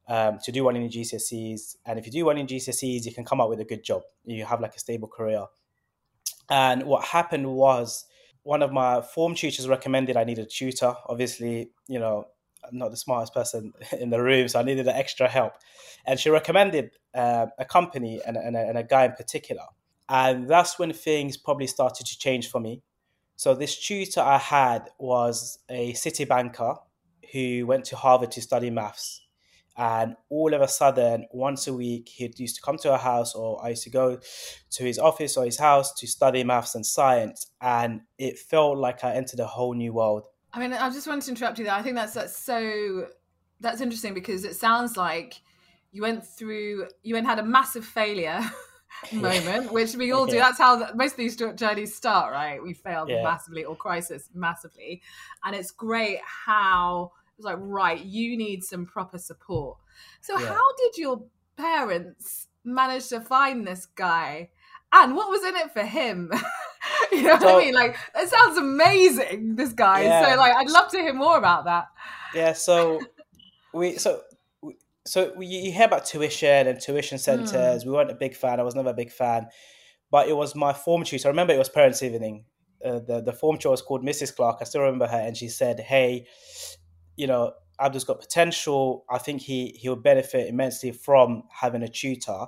um, 0.07 0.39
to 0.43 0.51
do 0.51 0.63
well 0.63 0.75
in 0.75 0.89
GCSEs, 0.89 1.77
and 1.85 1.97
if 1.97 2.05
you 2.05 2.11
do 2.11 2.25
well 2.25 2.37
in 2.37 2.45
GCSEs, 2.45 3.05
you 3.05 3.13
can 3.13 3.23
come 3.23 3.39
up 3.39 3.49
with 3.49 3.59
a 3.61 3.65
good 3.65 3.83
job. 3.83 4.01
You 4.25 4.45
have 4.45 4.59
like 4.59 4.75
a 4.75 4.79
stable 4.79 5.07
career. 5.07 5.45
And 6.49 6.83
what 6.83 7.05
happened 7.05 7.47
was 7.47 8.05
one 8.43 8.61
of 8.61 8.71
my 8.71 9.01
form 9.01 9.35
tutors 9.35 9.67
recommended 9.67 10.17
I 10.17 10.23
need 10.23 10.39
a 10.39 10.45
tutor. 10.45 10.93
Obviously, 11.07 11.71
you 11.87 11.99
know, 11.99 12.27
I'm 12.63 12.77
not 12.77 12.91
the 12.91 12.97
smartest 12.97 13.33
person 13.33 13.73
in 13.99 14.09
the 14.09 14.21
room, 14.21 14.47
so 14.47 14.59
I 14.59 14.63
needed 14.63 14.87
an 14.87 14.95
extra 14.95 15.27
help. 15.27 15.53
And 16.05 16.19
she 16.19 16.29
recommended 16.29 16.91
uh, 17.13 17.47
a 17.57 17.65
company 17.65 18.21
and, 18.25 18.37
and, 18.37 18.55
a, 18.55 18.59
and 18.59 18.77
a 18.77 18.83
guy 18.83 19.05
in 19.05 19.13
particular. 19.13 19.63
And 20.09 20.49
that's 20.49 20.77
when 20.77 20.91
things 20.93 21.37
probably 21.37 21.67
started 21.67 22.05
to 22.05 22.17
change 22.17 22.49
for 22.49 22.59
me. 22.59 22.83
So 23.35 23.55
this 23.55 23.79
tutor 23.79 24.21
I 24.21 24.37
had 24.37 24.89
was 24.99 25.59
a 25.69 25.93
city 25.93 26.25
banker 26.25 26.75
who 27.31 27.65
went 27.65 27.85
to 27.85 27.95
Harvard 27.95 28.31
to 28.31 28.41
study 28.41 28.69
maths. 28.69 29.22
And 29.75 30.15
all 30.29 30.53
of 30.53 30.61
a 30.61 30.67
sudden, 30.67 31.25
once 31.31 31.67
a 31.67 31.73
week, 31.73 32.09
he 32.09 32.31
used 32.37 32.55
to 32.57 32.61
come 32.61 32.77
to 32.79 32.91
our 32.91 32.99
house, 32.99 33.33
or 33.33 33.63
I 33.63 33.69
used 33.69 33.83
to 33.83 33.89
go 33.89 34.19
to 34.71 34.83
his 34.83 34.99
office 34.99 35.35
or 35.35 35.45
his 35.45 35.57
house 35.57 35.93
to 35.95 36.07
study 36.07 36.43
maths 36.43 36.75
and 36.75 36.85
science. 36.85 37.47
And 37.59 38.01
it 38.17 38.37
felt 38.37 38.77
like 38.77 39.03
I 39.03 39.13
entered 39.13 39.39
a 39.39 39.47
whole 39.47 39.73
new 39.73 39.93
world. 39.93 40.27
I 40.53 40.59
mean, 40.59 40.73
I 40.73 40.89
just 40.89 41.07
wanted 41.07 41.23
to 41.25 41.31
interrupt 41.31 41.57
you 41.57 41.65
there. 41.65 41.73
I 41.73 41.81
think 41.81 41.95
that's 41.95 42.13
that's 42.13 42.37
so 42.37 43.07
that's 43.59 43.81
interesting 43.81 44.13
because 44.13 44.45
it 44.45 44.55
sounds 44.55 44.95
like 44.95 45.41
you 45.91 46.03
went 46.03 46.25
through 46.25 46.87
you 47.01 47.15
went 47.15 47.25
had 47.25 47.39
a 47.39 47.43
massive 47.43 47.85
failure 47.85 48.39
moment, 49.13 49.71
which 49.71 49.95
we 49.95 50.11
all 50.11 50.25
do. 50.25 50.37
That's 50.37 50.57
how 50.57 50.91
most 50.95 51.13
of 51.13 51.17
these 51.17 51.35
journeys 51.35 51.95
start, 51.95 52.31
right? 52.31 52.61
We 52.61 52.73
failed 52.73 53.09
yeah. 53.09 53.23
massively 53.23 53.65
or 53.65 53.75
crisis 53.75 54.29
massively, 54.33 55.01
and 55.43 55.55
it's 55.55 55.71
great 55.71 56.19
how 56.23 57.11
was 57.37 57.45
like, 57.45 57.57
right, 57.59 58.03
you 58.03 58.37
need 58.37 58.63
some 58.63 58.85
proper 58.85 59.17
support. 59.17 59.77
So, 60.21 60.39
yeah. 60.39 60.47
how 60.47 60.75
did 60.77 60.97
your 60.97 61.23
parents 61.57 62.47
manage 62.63 63.09
to 63.09 63.21
find 63.21 63.65
this 63.65 63.85
guy? 63.85 64.49
And 64.91 65.15
what 65.15 65.29
was 65.29 65.43
in 65.43 65.55
it 65.55 65.71
for 65.73 65.83
him? 65.83 66.31
you 67.11 67.23
know 67.23 67.39
so, 67.39 67.45
what 67.45 67.61
I 67.61 67.65
mean? 67.65 67.73
Like, 67.73 67.97
it 68.15 68.29
sounds 68.29 68.57
amazing, 68.57 69.55
this 69.55 69.73
guy. 69.73 70.03
Yeah. 70.03 70.31
So, 70.31 70.37
like, 70.37 70.55
I'd 70.55 70.69
love 70.69 70.91
to 70.91 70.97
hear 70.97 71.13
more 71.13 71.37
about 71.37 71.65
that. 71.65 71.87
Yeah, 72.35 72.53
so 72.53 72.99
we, 73.73 73.97
so 73.97 74.21
so 75.05 75.39
you 75.41 75.71
hear 75.71 75.85
about 75.85 76.05
tuition 76.05 76.67
and 76.67 76.79
tuition 76.79 77.17
centers. 77.17 77.51
Mm. 77.51 77.85
We 77.85 77.91
weren't 77.91 78.11
a 78.11 78.15
big 78.15 78.35
fan. 78.35 78.59
I 78.59 78.63
was 78.63 78.75
never 78.75 78.89
a 78.89 78.93
big 78.93 79.11
fan, 79.11 79.47
but 80.09 80.27
it 80.27 80.35
was 80.35 80.55
my 80.55 80.73
form 80.73 81.03
tutor. 81.03 81.27
I 81.27 81.31
remember 81.31 81.53
it 81.53 81.59
was 81.59 81.69
parents' 81.69 82.03
evening. 82.03 82.45
Uh, 82.83 82.99
the 82.99 83.21
the 83.21 83.33
form 83.33 83.57
tutor 83.57 83.69
was 83.71 83.81
called 83.81 84.03
Mrs. 84.03 84.35
Clark. 84.35 84.57
I 84.61 84.63
still 84.63 84.81
remember 84.81 85.07
her, 85.07 85.17
and 85.17 85.35
she 85.35 85.49
said, 85.49 85.79
"Hey, 85.79 86.27
you 87.15 87.27
know, 87.27 87.53
Abdul's 87.79 88.03
got 88.03 88.19
potential. 88.19 89.05
I 89.09 89.17
think 89.17 89.41
he 89.41 89.77
he'll 89.79 89.95
benefit 89.95 90.47
immensely 90.47 90.91
from 90.91 91.43
having 91.51 91.83
a 91.83 91.87
tutor. 91.87 92.45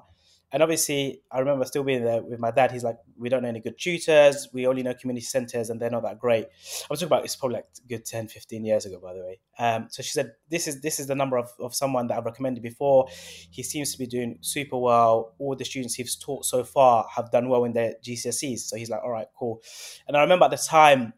And 0.51 0.63
obviously, 0.63 1.21
I 1.31 1.39
remember 1.39 1.65
still 1.65 1.83
being 1.83 2.03
there 2.03 2.21
with 2.21 2.39
my 2.39 2.51
dad. 2.51 2.71
He's 2.71 2.83
like, 2.83 2.97
we 3.17 3.27
don't 3.27 3.43
know 3.43 3.49
any 3.49 3.59
good 3.59 3.77
tutors. 3.77 4.47
We 4.53 4.67
only 4.67 4.83
know 4.83 4.93
community 4.93 5.25
centers, 5.25 5.69
and 5.69 5.81
they're 5.81 5.89
not 5.89 6.03
that 6.03 6.19
great. 6.19 6.45
I 6.45 6.87
was 6.89 6.99
talking 6.99 7.07
about 7.07 7.25
it's 7.25 7.35
probably 7.35 7.55
like 7.55 7.67
good 7.89 8.05
10, 8.05 8.29
15 8.29 8.63
years 8.63 8.85
ago, 8.85 8.99
by 9.01 9.13
the 9.13 9.19
way. 9.19 9.39
Um, 9.59 9.87
so 9.89 10.01
she 10.01 10.11
said, 10.11 10.31
this 10.49 10.67
is 10.67 10.79
this 10.79 10.99
is 10.99 11.07
the 11.07 11.15
number 11.15 11.37
of, 11.37 11.51
of 11.59 11.75
someone 11.75 12.07
that 12.07 12.17
I've 12.17 12.25
recommended 12.25 12.63
before. 12.63 13.07
He 13.49 13.63
seems 13.63 13.91
to 13.91 13.97
be 13.97 14.07
doing 14.07 14.37
super 14.41 14.77
well. 14.77 15.33
All 15.39 15.55
the 15.55 15.65
students 15.65 15.95
he's 15.95 16.15
taught 16.15 16.45
so 16.45 16.63
far 16.63 17.05
have 17.15 17.31
done 17.31 17.49
well 17.49 17.65
in 17.65 17.73
their 17.73 17.95
GCSEs. 18.01 18.59
So 18.59 18.77
he's 18.77 18.89
like, 18.89 19.01
all 19.03 19.11
right, 19.11 19.27
cool. 19.37 19.61
And 20.07 20.15
I 20.15 20.21
remember 20.21 20.45
at 20.45 20.51
the 20.51 20.57
time, 20.57 21.13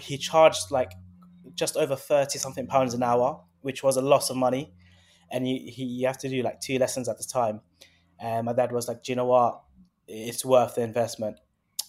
he 0.00 0.18
charged 0.18 0.72
like 0.72 0.92
just 1.54 1.76
over 1.76 1.96
30 1.96 2.38
something 2.38 2.66
pounds 2.66 2.94
an 2.94 3.02
hour, 3.02 3.42
which 3.60 3.82
was 3.82 3.96
a 3.96 4.02
lot 4.02 4.30
of 4.30 4.36
money. 4.36 4.72
And 5.30 5.48
you, 5.48 5.58
he, 5.70 5.84
you 5.84 6.06
have 6.06 6.18
to 6.18 6.28
do 6.28 6.42
like 6.42 6.60
two 6.60 6.78
lessons 6.78 7.08
at 7.08 7.18
the 7.18 7.24
time. 7.24 7.60
And 8.20 8.46
my 8.46 8.52
dad 8.52 8.72
was 8.72 8.88
like, 8.88 9.02
do 9.02 9.12
you 9.12 9.16
know 9.16 9.26
what? 9.26 9.62
It's 10.06 10.44
worth 10.44 10.76
the 10.76 10.82
investment. 10.82 11.38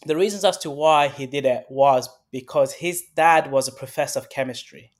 The 0.05 0.15
reasons 0.15 0.43
as 0.43 0.57
to 0.59 0.69
why 0.69 1.07
he 1.07 1.25
did 1.25 1.45
it 1.45 1.65
was 1.69 2.09
because 2.31 2.73
his 2.73 3.03
dad 3.15 3.51
was 3.51 3.67
a 3.67 3.71
professor 3.71 4.19
of 4.19 4.29
chemistry. 4.29 4.91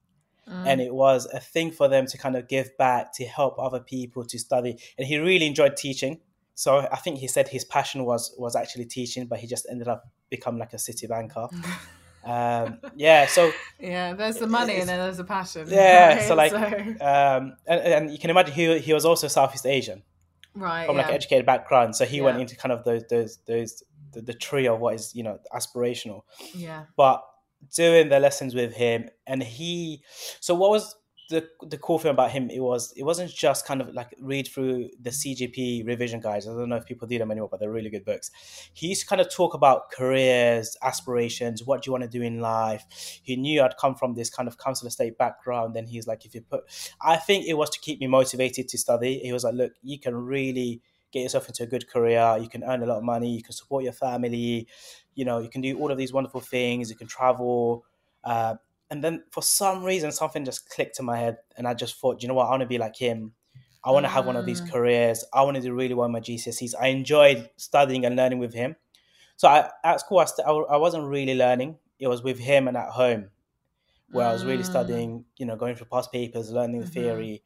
Mm. 0.47 0.67
And 0.67 0.81
it 0.81 0.93
was 0.93 1.25
a 1.33 1.39
thing 1.39 1.71
for 1.71 1.87
them 1.87 2.05
to 2.07 2.17
kind 2.17 2.35
of 2.35 2.47
give 2.47 2.77
back 2.77 3.13
to 3.15 3.25
help 3.25 3.57
other 3.57 3.79
people 3.79 4.25
to 4.25 4.37
study. 4.37 4.77
And 4.97 5.07
he 5.07 5.17
really 5.17 5.45
enjoyed 5.45 5.77
teaching 5.77 6.19
so 6.55 6.87
I 6.91 6.97
think 6.97 7.17
he 7.17 7.27
said 7.27 7.47
his 7.47 7.65
passion 7.65 8.05
was 8.05 8.33
was 8.37 8.55
actually 8.55 8.85
teaching, 8.85 9.25
but 9.25 9.39
he 9.39 9.47
just 9.47 9.65
ended 9.69 9.87
up 9.87 10.03
becoming 10.29 10.59
like 10.59 10.73
a 10.73 10.79
city 10.79 11.07
banker. 11.07 11.47
um, 12.25 12.79
yeah, 12.95 13.27
so 13.27 13.51
yeah, 13.79 14.13
there's 14.13 14.37
the 14.37 14.47
money 14.47 14.77
and 14.77 14.87
then 14.87 14.99
there's 14.99 15.17
the 15.17 15.23
passion. 15.23 15.67
Yeah, 15.69 16.15
right? 16.15 16.27
so 16.27 16.35
like, 16.35 16.51
so... 16.51 16.59
Um, 16.59 17.55
and, 17.67 17.79
and 17.81 18.11
you 18.11 18.19
can 18.19 18.29
imagine 18.29 18.53
he 18.53 18.79
he 18.79 18.93
was 18.93 19.05
also 19.05 19.27
Southeast 19.27 19.65
Asian, 19.65 20.03
right? 20.55 20.85
From 20.85 20.95
yeah. 20.95 21.01
like 21.01 21.09
an 21.09 21.15
educated 21.15 21.45
background, 21.45 21.95
so 21.95 22.05
he 22.05 22.17
yeah. 22.17 22.23
went 22.23 22.39
into 22.39 22.55
kind 22.55 22.71
of 22.71 22.83
those 22.83 23.03
those 23.09 23.39
those 23.45 23.83
the, 24.13 24.21
the 24.21 24.33
tree 24.33 24.67
of 24.67 24.79
what 24.79 24.95
is 24.95 25.13
you 25.15 25.23
know 25.23 25.39
aspirational. 25.53 26.23
Yeah, 26.53 26.85
but 26.95 27.23
doing 27.75 28.09
the 28.09 28.19
lessons 28.19 28.55
with 28.55 28.73
him, 28.73 29.09
and 29.27 29.43
he. 29.43 30.03
So 30.39 30.55
what 30.55 30.69
was 30.69 30.95
the 31.33 31.49
the 31.65 31.79
cool 31.79 31.97
thing 31.97 32.11
about 32.11 32.29
him 32.29 32.49
it 32.51 32.59
was 32.59 32.93
it 32.95 33.03
wasn't 33.03 33.31
just 33.31 33.65
kind 33.65 33.81
of 33.81 33.91
like 33.93 34.13
read 34.19 34.47
through 34.47 34.89
the 35.01 35.09
CGP 35.09 35.85
revision 35.85 36.19
guides. 36.19 36.47
I 36.47 36.51
don't 36.51 36.69
know 36.69 36.75
if 36.75 36.85
people 36.85 37.07
do 37.07 37.17
them 37.17 37.31
anymore, 37.31 37.49
but 37.49 37.59
they're 37.59 37.71
really 37.71 37.89
good 37.89 38.05
books. 38.05 38.29
He 38.73 38.87
used 38.87 39.01
to 39.01 39.07
kind 39.07 39.19
of 39.19 39.33
talk 39.33 39.55
about 39.55 39.91
careers, 39.91 40.77
aspirations, 40.83 41.63
what 41.63 41.81
do 41.81 41.87
you 41.87 41.91
want 41.91 42.03
to 42.03 42.09
do 42.09 42.21
in 42.21 42.39
life. 42.39 42.85
He 43.23 43.35
knew 43.35 43.63
I'd 43.63 43.77
come 43.77 43.95
from 43.95 44.13
this 44.13 44.29
kind 44.29 44.47
of 44.47 44.59
council 44.59 44.87
estate 44.87 45.17
background. 45.17 45.75
Then 45.75 45.87
he's 45.87 46.05
like, 46.05 46.23
if 46.23 46.35
you 46.35 46.41
put, 46.41 46.65
I 47.01 47.17
think 47.17 47.47
it 47.47 47.55
was 47.55 47.71
to 47.71 47.79
keep 47.79 47.99
me 47.99 48.05
motivated 48.05 48.67
to 48.69 48.77
study. 48.77 49.19
He 49.19 49.33
was 49.33 49.43
like, 49.43 49.55
look, 49.55 49.73
you 49.81 49.99
can 49.99 50.15
really 50.15 50.81
get 51.11 51.23
yourself 51.23 51.47
into 51.47 51.63
a 51.63 51.67
good 51.67 51.89
career. 51.89 52.37
You 52.39 52.47
can 52.47 52.63
earn 52.63 52.83
a 52.83 52.85
lot 52.85 52.97
of 52.97 53.03
money. 53.03 53.31
You 53.35 53.41
can 53.41 53.53
support 53.53 53.83
your 53.83 53.93
family. 53.93 54.67
You 55.15 55.25
know, 55.25 55.39
you 55.39 55.49
can 55.49 55.61
do 55.61 55.79
all 55.79 55.91
of 55.91 55.97
these 55.97 56.13
wonderful 56.13 56.41
things. 56.41 56.91
You 56.91 56.95
can 56.95 57.07
travel. 57.07 57.85
Uh, 58.23 58.55
and 58.93 59.03
then 59.03 59.23
for 59.31 59.41
some 59.41 59.83
reason, 59.83 60.11
something 60.11 60.45
just 60.45 60.69
clicked 60.69 60.99
in 60.99 61.05
my 61.05 61.17
head, 61.17 61.37
and 61.57 61.67
I 61.67 61.73
just 61.73 61.99
thought, 61.99 62.21
you 62.21 62.27
know 62.27 62.35
what, 62.35 62.45
I 62.45 62.51
want 62.51 62.61
to 62.61 62.67
be 62.67 62.77
like 62.77 62.95
him. 62.95 63.31
I 63.83 63.89
want 63.89 64.05
to 64.05 64.09
have 64.09 64.27
one 64.27 64.35
of 64.35 64.45
these 64.45 64.61
mm. 64.61 64.71
careers. 64.71 65.25
I 65.33 65.41
want 65.41 65.55
to 65.55 65.61
do 65.61 65.73
really 65.73 65.95
well 65.95 66.05
in 66.05 66.11
my 66.11 66.19
GCSEs. 66.19 66.75
I 66.79 66.89
enjoyed 66.89 67.49
studying 67.57 68.05
and 68.05 68.15
learning 68.15 68.37
with 68.37 68.53
him. 68.53 68.75
So 69.35 69.47
I, 69.47 69.71
at 69.83 69.99
school, 69.99 70.19
I, 70.19 70.25
st- 70.25 70.47
I 70.47 70.77
wasn't 70.77 71.07
really 71.07 71.33
learning. 71.33 71.79
It 71.97 72.07
was 72.07 72.21
with 72.21 72.37
him 72.37 72.67
and 72.67 72.77
at 72.77 72.89
home 72.89 73.31
where. 74.11 74.27
I 74.27 74.31
was 74.31 74.45
really 74.45 74.61
mm. 74.61 74.67
studying, 74.67 75.25
you 75.37 75.47
know, 75.47 75.55
going 75.55 75.75
through 75.75 75.87
past 75.91 76.11
papers, 76.11 76.51
learning 76.51 76.81
the 76.81 76.85
mm-hmm. 76.85 76.93
theory. 76.93 77.43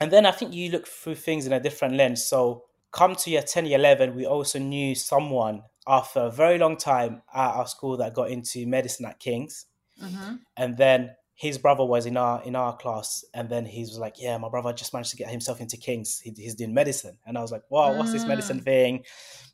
And 0.00 0.10
then 0.10 0.26
I 0.26 0.32
think 0.32 0.52
you 0.52 0.72
look 0.72 0.88
through 0.88 1.14
things 1.14 1.46
in 1.46 1.52
a 1.52 1.60
different 1.60 1.94
lens. 1.94 2.26
So 2.26 2.64
come 2.90 3.14
to 3.14 3.30
year 3.30 3.42
10, 3.42 3.66
year 3.66 3.78
11, 3.78 4.16
we 4.16 4.26
also 4.26 4.58
knew 4.58 4.96
someone 4.96 5.62
after 5.86 6.22
a 6.22 6.30
very 6.32 6.58
long 6.58 6.76
time 6.76 7.22
at 7.32 7.54
our 7.54 7.68
school 7.68 7.96
that 7.98 8.14
got 8.14 8.32
into 8.32 8.66
medicine 8.66 9.06
at 9.06 9.20
King's. 9.20 9.66
Mm-hmm. 10.02 10.34
And 10.56 10.76
then 10.76 11.10
his 11.34 11.56
brother 11.56 11.84
was 11.84 12.04
in 12.06 12.16
our 12.16 12.42
in 12.42 12.56
our 12.56 12.76
class, 12.76 13.24
and 13.32 13.48
then 13.48 13.64
he 13.64 13.80
was 13.80 13.98
like, 13.98 14.20
"Yeah, 14.20 14.36
my 14.38 14.48
brother 14.48 14.72
just 14.72 14.92
managed 14.92 15.10
to 15.10 15.16
get 15.16 15.30
himself 15.30 15.60
into 15.60 15.76
King's. 15.76 16.18
He, 16.18 16.32
he's 16.36 16.56
doing 16.56 16.74
medicine." 16.74 17.16
And 17.26 17.38
I 17.38 17.42
was 17.42 17.52
like, 17.52 17.62
"Wow, 17.70 17.96
what's 17.96 18.12
this 18.12 18.24
medicine 18.24 18.60
mm. 18.60 18.64
thing?" 18.64 19.04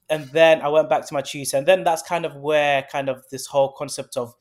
And 0.08 0.24
then 0.28 0.62
I 0.62 0.68
went 0.68 0.88
back 0.88 1.06
to 1.06 1.14
my 1.14 1.20
tutor, 1.20 1.58
and 1.58 1.66
then 1.66 1.84
that's 1.84 2.02
kind 2.02 2.24
of 2.24 2.36
where 2.36 2.86
kind 2.90 3.10
of 3.10 3.24
this 3.30 3.46
whole 3.46 3.72
concept 3.72 4.16
of 4.16 4.34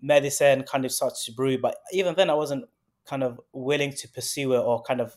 medicine 0.00 0.64
kind 0.64 0.84
of 0.84 0.90
started 0.90 1.18
to 1.24 1.32
brew. 1.32 1.56
But 1.56 1.76
even 1.92 2.16
then, 2.16 2.30
I 2.30 2.34
wasn't 2.34 2.64
kind 3.06 3.22
of 3.22 3.40
willing 3.52 3.92
to 3.92 4.08
pursue 4.08 4.52
it 4.54 4.60
or 4.60 4.82
kind 4.82 5.00
of 5.00 5.14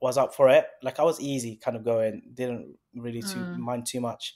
was 0.00 0.16
up 0.16 0.34
for 0.34 0.48
it. 0.48 0.66
Like 0.82 0.98
I 0.98 1.04
was 1.04 1.20
easy, 1.20 1.56
kind 1.56 1.76
of 1.76 1.84
going, 1.84 2.22
didn't 2.34 2.74
really 2.94 3.20
too, 3.20 3.38
mm. 3.38 3.58
mind 3.58 3.86
too 3.86 4.00
much. 4.00 4.34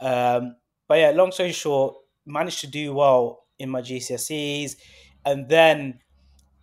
Um, 0.00 0.56
but 0.88 0.98
yeah, 0.98 1.10
long 1.10 1.32
story 1.32 1.52
short, 1.52 1.96
managed 2.26 2.60
to 2.60 2.66
do 2.66 2.92
well 2.94 3.45
in 3.58 3.70
my 3.70 3.80
GCSEs, 3.80 4.76
and 5.24 5.48
then 5.48 6.00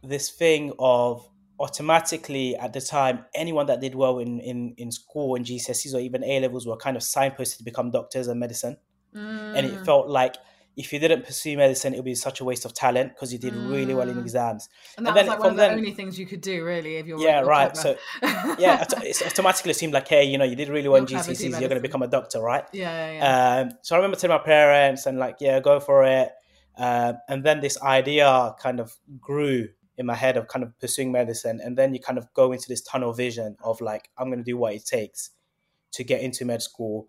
this 0.03 0.29
thing 0.29 0.73
of 0.79 1.27
automatically 1.59 2.55
at 2.57 2.73
the 2.73 2.81
time 2.81 3.23
anyone 3.33 3.67
that 3.67 3.79
did 3.79 3.95
well 3.95 4.19
in 4.19 4.39
in, 4.39 4.73
in 4.77 4.91
school 4.91 5.35
and 5.35 5.45
GCSEs 5.45 5.93
or 5.93 5.99
even 5.99 6.23
A 6.23 6.39
levels 6.41 6.65
were 6.65 6.75
kind 6.75 6.97
of 6.97 7.03
signposted 7.03 7.57
to 7.57 7.63
become 7.63 7.91
doctors 7.91 8.27
and 8.27 8.39
medicine, 8.39 8.77
mm. 9.15 9.55
and 9.55 9.65
it 9.65 9.73
mm. 9.73 9.85
felt 9.85 10.09
like 10.09 10.35
if 10.75 10.91
you 10.91 10.99
didn't 10.99 11.23
pursue 11.25 11.55
medicine, 11.55 11.93
it 11.93 11.97
would 11.97 12.05
be 12.05 12.15
such 12.15 12.39
a 12.41 12.43
waste 12.43 12.65
of 12.65 12.73
talent 12.73 13.13
because 13.13 13.31
you 13.31 13.37
did 13.37 13.53
mm. 13.53 13.71
really 13.71 13.93
well 13.93 14.09
in 14.09 14.15
mm. 14.15 14.21
exams. 14.21 14.69
And 14.97 15.05
that 15.05 15.15
and 15.15 15.27
was 15.27 15.27
like 15.27 15.39
one 15.39 15.49
of 15.51 15.55
the 15.55 15.61
then, 15.61 15.77
only 15.77 15.91
things 15.91 16.17
you 16.17 16.25
could 16.25 16.41
do, 16.41 16.63
really, 16.63 16.95
if 16.95 17.05
you're 17.05 17.19
yeah, 17.19 17.41
right. 17.41 17.75
So 17.77 17.95
yeah, 18.23 18.83
it's 19.03 19.21
automatically 19.21 19.71
assumed 19.71 19.93
like, 19.93 20.07
hey, 20.07 20.23
you 20.23 20.37
know, 20.37 20.45
you 20.45 20.55
did 20.55 20.69
really 20.69 20.89
well 20.89 20.97
in 20.97 21.05
GCSEs, 21.05 21.51
you're 21.51 21.69
going 21.69 21.75
to 21.75 21.79
become 21.79 22.01
a 22.01 22.07
doctor, 22.07 22.41
right? 22.41 22.63
Yeah, 22.73 23.11
yeah. 23.11 23.13
yeah. 23.13 23.61
Um, 23.61 23.77
so 23.83 23.95
I 23.95 23.99
remember 23.99 24.17
telling 24.17 24.35
my 24.35 24.43
parents 24.43 25.05
and 25.05 25.19
like, 25.19 25.37
yeah, 25.39 25.59
go 25.59 25.79
for 25.79 26.05
it. 26.05 26.31
Uh, 26.77 27.13
and 27.29 27.43
then 27.43 27.61
this 27.61 27.81
idea 27.81 28.55
kind 28.59 28.79
of 28.79 28.95
grew 29.19 29.67
in 29.97 30.05
my 30.05 30.15
head 30.15 30.37
of 30.37 30.47
kind 30.47 30.63
of 30.63 30.77
pursuing 30.79 31.11
medicine. 31.11 31.59
And 31.63 31.77
then 31.77 31.93
you 31.93 31.99
kind 31.99 32.17
of 32.17 32.31
go 32.33 32.51
into 32.51 32.67
this 32.67 32.81
tunnel 32.81 33.13
vision 33.13 33.55
of 33.63 33.79
like, 33.79 34.09
I'm 34.17 34.27
going 34.27 34.39
to 34.39 34.43
do 34.43 34.57
what 34.57 34.73
it 34.73 34.85
takes 34.85 35.31
to 35.91 36.03
get 36.03 36.21
into 36.21 36.45
med 36.45 36.61
school. 36.61 37.07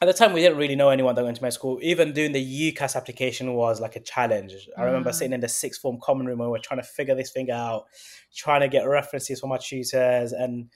At 0.00 0.06
the 0.06 0.12
time, 0.12 0.32
we 0.32 0.40
didn't 0.40 0.58
really 0.58 0.74
know 0.74 0.90
anyone 0.90 1.14
that 1.14 1.24
went 1.24 1.36
to 1.36 1.42
med 1.42 1.52
school. 1.52 1.78
Even 1.80 2.12
doing 2.12 2.32
the 2.32 2.72
UCAS 2.72 2.96
application 2.96 3.54
was 3.54 3.80
like 3.80 3.94
a 3.94 4.00
challenge. 4.00 4.52
I 4.76 4.82
remember 4.82 5.10
mm. 5.10 5.14
sitting 5.14 5.32
in 5.32 5.40
the 5.40 5.48
sixth 5.48 5.80
form 5.80 5.98
common 6.02 6.26
room 6.26 6.40
when 6.40 6.50
we 6.50 6.58
are 6.58 6.62
trying 6.62 6.80
to 6.80 6.86
figure 6.86 7.14
this 7.14 7.30
thing 7.30 7.50
out, 7.50 7.84
trying 8.34 8.60
to 8.60 8.68
get 8.68 8.88
references 8.88 9.38
from 9.38 9.50
my 9.50 9.58
tutors. 9.58 10.32
And 10.32 10.70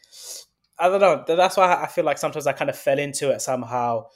I 0.78 0.88
don't 0.88 1.00
know. 1.00 1.24
That's 1.26 1.56
why 1.56 1.74
I 1.74 1.88
feel 1.88 2.04
like 2.04 2.18
sometimes 2.18 2.46
I 2.46 2.52
kind 2.52 2.70
of 2.70 2.78
fell 2.78 2.98
into 2.98 3.30
it 3.30 3.42
somehow. 3.42 4.06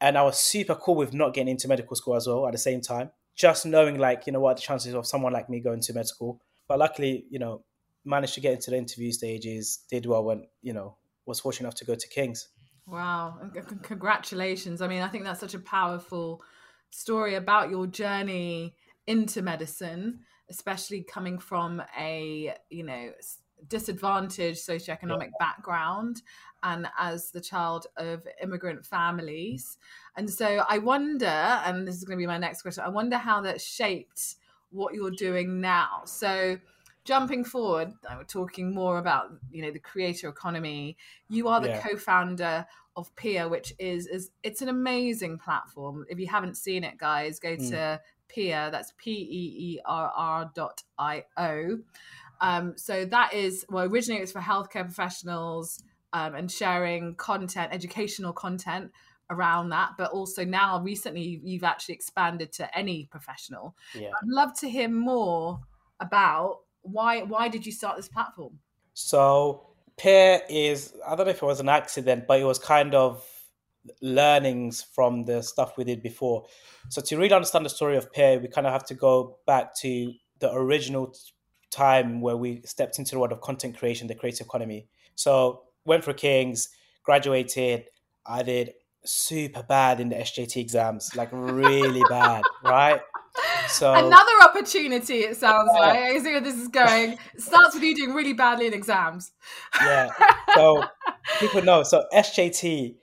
And 0.00 0.16
I 0.16 0.22
was 0.22 0.38
super 0.38 0.74
cool 0.74 0.94
with 0.94 1.12
not 1.12 1.34
getting 1.34 1.48
into 1.48 1.68
medical 1.68 1.94
school 1.94 2.16
as 2.16 2.26
well 2.26 2.46
at 2.46 2.52
the 2.52 2.58
same 2.58 2.80
time 2.80 3.10
just 3.36 3.66
knowing 3.66 3.98
like 3.98 4.26
you 4.26 4.32
know 4.32 4.40
what 4.40 4.56
the 4.56 4.62
chances 4.62 4.94
of 4.94 5.06
someone 5.06 5.32
like 5.32 5.48
me 5.48 5.60
going 5.60 5.80
to 5.80 5.92
med 5.92 6.08
school. 6.08 6.40
But 6.66 6.78
luckily 6.78 7.26
you 7.30 7.38
know 7.38 7.62
managed 8.04 8.34
to 8.34 8.40
get 8.40 8.54
into 8.54 8.70
the 8.70 8.78
interview 8.78 9.12
stages 9.12 9.80
did 9.90 10.06
well 10.06 10.24
when 10.24 10.46
you 10.62 10.72
know 10.72 10.96
was 11.26 11.40
fortunate 11.40 11.66
enough 11.66 11.74
to 11.76 11.84
go 11.84 11.94
to 11.94 12.08
king's. 12.08 12.48
Wow 12.86 13.38
congratulations. 13.82 14.80
I 14.80 14.88
mean 14.88 15.02
i 15.02 15.08
think 15.08 15.24
that's 15.24 15.40
such 15.40 15.54
a 15.54 15.60
powerful 15.60 16.42
story 16.90 17.34
about 17.34 17.70
your 17.70 17.86
journey 17.86 18.74
into 19.06 19.42
medicine 19.42 20.20
especially 20.48 21.02
coming 21.02 21.38
from 21.38 21.82
a 21.98 22.54
you 22.70 22.84
know 22.84 23.10
disadvantaged 23.68 24.66
socioeconomic 24.66 25.24
yeah. 25.24 25.38
background 25.38 26.22
and 26.66 26.88
as 26.98 27.30
the 27.30 27.40
child 27.40 27.86
of 27.96 28.26
immigrant 28.42 28.84
families. 28.84 29.78
And 30.16 30.28
so 30.28 30.64
I 30.68 30.78
wonder, 30.78 31.26
and 31.26 31.86
this 31.86 31.94
is 31.94 32.04
going 32.04 32.18
to 32.18 32.22
be 32.22 32.26
my 32.26 32.38
next 32.38 32.62
question, 32.62 32.82
I 32.84 32.88
wonder 32.88 33.16
how 33.16 33.40
that 33.42 33.60
shaped 33.60 34.36
what 34.70 34.92
you're 34.92 35.12
doing 35.12 35.60
now. 35.60 36.02
So 36.06 36.58
jumping 37.04 37.44
forward, 37.44 37.92
we're 38.16 38.24
talking 38.24 38.74
more 38.74 38.98
about, 38.98 39.30
you 39.50 39.62
know, 39.62 39.70
the 39.70 39.78
creator 39.78 40.28
economy. 40.28 40.96
You 41.28 41.46
are 41.46 41.60
the 41.60 41.68
yeah. 41.68 41.80
co-founder 41.80 42.66
of 42.96 43.14
Peerr, 43.14 43.48
which 43.48 43.72
is 43.78 44.06
is 44.06 44.30
it's 44.42 44.62
an 44.62 44.68
amazing 44.68 45.38
platform. 45.38 46.04
If 46.08 46.18
you 46.18 46.26
haven't 46.26 46.56
seen 46.56 46.82
it, 46.82 46.98
guys, 46.98 47.38
go 47.38 47.56
mm. 47.56 47.70
to 47.70 48.00
Peerr. 48.28 48.70
That's 48.72 48.92
P 48.96 49.12
E 49.12 49.74
E 49.74 49.80
R 49.84 50.10
R 50.16 50.50
dot 50.54 50.82
I 50.98 51.24
O. 51.36 51.78
Um, 52.40 52.74
so 52.76 53.04
that 53.04 53.34
is 53.34 53.64
well, 53.68 53.84
originally 53.84 54.18
it 54.18 54.22
was 54.22 54.32
for 54.32 54.40
healthcare 54.40 54.84
professionals 54.84 55.82
um, 56.16 56.34
and 56.34 56.50
sharing 56.50 57.14
content, 57.16 57.68
educational 57.72 58.32
content 58.32 58.90
around 59.28 59.68
that. 59.68 59.90
But 59.98 60.12
also 60.12 60.44
now, 60.44 60.80
recently, 60.80 61.40
you've 61.44 61.64
actually 61.64 61.94
expanded 61.94 62.52
to 62.54 62.78
any 62.78 63.06
professional. 63.10 63.76
Yeah. 63.94 64.08
I'd 64.08 64.28
love 64.28 64.58
to 64.60 64.70
hear 64.70 64.88
more 64.88 65.60
about 66.00 66.60
why 66.82 67.22
why 67.22 67.48
did 67.48 67.66
you 67.66 67.72
start 67.72 67.96
this 67.96 68.08
platform? 68.08 68.58
So 68.94 69.68
Peerr 69.98 70.40
is 70.48 70.94
I 71.06 71.16
don't 71.16 71.26
know 71.26 71.32
if 71.32 71.42
it 71.42 71.46
was 71.46 71.60
an 71.60 71.68
accident, 71.68 72.26
but 72.26 72.40
it 72.40 72.44
was 72.44 72.58
kind 72.58 72.94
of 72.94 73.22
learnings 74.00 74.82
from 74.82 75.24
the 75.24 75.42
stuff 75.42 75.76
we 75.76 75.84
did 75.84 76.02
before. 76.02 76.46
So 76.88 77.02
to 77.02 77.16
really 77.16 77.34
understand 77.34 77.66
the 77.66 77.70
story 77.70 77.96
of 77.98 78.10
Peerr, 78.12 78.40
we 78.40 78.48
kind 78.48 78.66
of 78.66 78.72
have 78.72 78.86
to 78.86 78.94
go 78.94 79.38
back 79.46 79.74
to 79.80 80.12
the 80.38 80.52
original 80.52 81.14
time 81.70 82.20
where 82.22 82.36
we 82.36 82.62
stepped 82.64 82.98
into 82.98 83.12
the 83.12 83.18
world 83.18 83.32
of 83.32 83.40
content 83.42 83.76
creation, 83.76 84.06
the 84.06 84.14
creative 84.14 84.46
economy. 84.46 84.86
So 85.14 85.66
went 85.86 86.04
for 86.04 86.12
King's, 86.12 86.68
graduated. 87.04 87.84
I 88.26 88.42
did 88.42 88.72
super 89.04 89.62
bad 89.62 90.00
in 90.00 90.08
the 90.08 90.16
SJT 90.16 90.56
exams, 90.56 91.14
like 91.16 91.28
really 91.32 92.02
bad, 92.08 92.42
right? 92.64 93.00
So 93.68 93.92
another 93.92 94.32
opportunity. 94.42 95.20
It 95.20 95.36
sounds 95.36 95.70
like 95.72 95.98
I 95.98 96.18
see 96.18 96.32
where 96.32 96.40
this 96.40 96.56
is 96.56 96.68
going. 96.68 97.12
It 97.34 97.42
starts 97.42 97.74
with 97.74 97.82
you 97.82 97.94
doing 97.94 98.14
really 98.14 98.32
badly 98.32 98.66
in 98.66 98.74
exams. 98.74 99.32
Yeah. 99.80 100.10
So 100.54 100.82
people 101.38 101.60
know. 101.60 101.82
So 101.82 102.04
SJT 102.14 102.96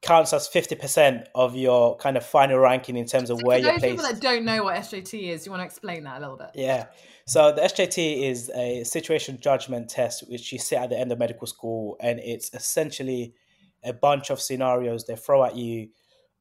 counts 0.00 0.32
as 0.32 0.46
fifty 0.46 0.76
percent 0.76 1.26
of 1.34 1.56
your 1.56 1.96
kind 1.96 2.16
of 2.16 2.24
final 2.24 2.58
ranking 2.60 2.96
in 2.96 3.06
terms 3.06 3.28
of 3.28 3.40
so 3.40 3.46
where 3.46 3.58
you're 3.58 3.76
placed. 3.80 3.96
people 3.96 4.04
that 4.04 4.20
don't 4.20 4.44
know 4.44 4.62
what 4.62 4.76
SJT 4.76 5.30
is, 5.30 5.46
you 5.46 5.50
want 5.50 5.62
to 5.62 5.66
explain 5.66 6.04
that 6.04 6.18
a 6.18 6.20
little 6.20 6.36
bit? 6.36 6.50
Yeah. 6.54 6.86
So 7.26 7.52
the 7.52 7.62
SJT 7.62 8.22
is 8.22 8.50
a 8.54 8.84
situation 8.84 9.38
judgment 9.40 9.90
test 9.90 10.24
which 10.28 10.52
you 10.52 10.58
sit 10.58 10.78
at 10.78 10.90
the 10.90 10.98
end 10.98 11.10
of 11.10 11.18
medical 11.18 11.46
school, 11.46 11.96
and 12.00 12.20
it's 12.20 12.52
essentially 12.54 13.34
a 13.84 13.92
bunch 13.92 14.30
of 14.30 14.40
scenarios 14.40 15.04
they 15.04 15.16
throw 15.16 15.44
at 15.44 15.56
you 15.56 15.88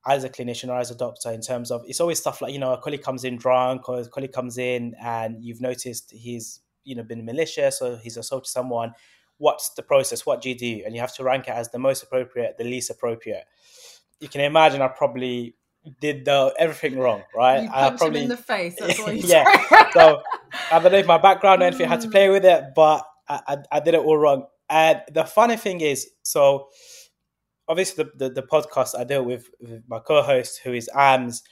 as 0.08 0.24
a 0.24 0.30
clinician 0.30 0.70
or 0.70 0.78
as 0.78 0.92
a 0.92 0.96
doctor 0.96 1.32
in 1.32 1.42
terms 1.42 1.72
of 1.72 1.84
it's 1.88 2.00
always 2.00 2.20
stuff 2.20 2.40
like 2.40 2.54
you 2.54 2.60
know 2.60 2.74
a 2.74 2.78
colleague 2.78 3.02
comes 3.02 3.24
in 3.24 3.38
drunk 3.38 3.90
or 3.90 4.00
a 4.00 4.08
colleague 4.08 4.32
comes 4.32 4.60
in 4.60 4.94
and 5.02 5.44
you've 5.44 5.62
noticed 5.62 6.12
he's 6.12 6.62
you 6.84 6.96
know 6.96 7.02
been 7.02 7.26
malicious 7.26 7.82
or 7.82 7.98
he's 7.98 8.16
assaulted 8.16 8.48
someone 8.48 8.94
what's 9.38 9.70
the 9.72 9.84
process? 9.84 10.26
What 10.26 10.42
do 10.42 10.50
you 10.50 10.56
do? 10.56 10.84
And 10.86 10.94
you 10.94 11.02
have 11.02 11.14
to 11.16 11.24
rank 11.24 11.48
it 11.48 11.52
as 11.52 11.70
the 11.70 11.80
most 11.80 12.04
appropriate, 12.04 12.58
the 12.58 12.64
least 12.64 12.90
appropriate. 12.90 13.46
You 14.20 14.30
can 14.30 14.42
imagine 14.42 14.82
I 14.82 14.88
probably 14.88 15.56
did 16.02 16.26
the 16.26 16.54
everything 16.58 16.98
wrong, 16.98 17.24
right? 17.36 17.64
You 17.64 17.70
I 17.74 17.90
probably 17.92 18.22
him 18.22 18.24
in 18.24 18.30
the 18.30 18.38
face. 18.38 18.76
That's 18.80 19.00
yeah. 19.26 19.90
so 19.92 20.22
I 20.72 20.80
don't 20.80 20.92
know 20.92 20.98
if 20.98 21.08
my 21.08 21.18
background 21.18 21.62
or 21.62 21.66
anything 21.66 21.88
had 21.88 22.02
to 22.02 22.08
mm. 22.08 22.12
play 22.12 22.30
with 22.30 22.46
it, 22.46 22.64
but 22.76 23.06
I, 23.28 23.40
I, 23.48 23.58
I, 23.74 23.80
did 23.80 23.94
it 23.94 24.02
all 24.02 24.18
wrong. 24.18 24.46
And 24.70 25.02
the 25.14 25.24
funny 25.26 25.58
thing 25.58 25.82
is, 25.82 26.10
so 26.24 26.70
obviously 27.68 28.04
the, 28.04 28.30
the, 28.30 28.42
the 28.42 28.48
podcast 28.48 28.98
I 28.98 29.04
deal 29.04 29.24
with, 29.24 29.50
with 29.60 29.84
my 29.88 30.00
co-host 30.00 30.62
who 30.64 30.74
is 30.74 30.90
AMS, 30.96 31.44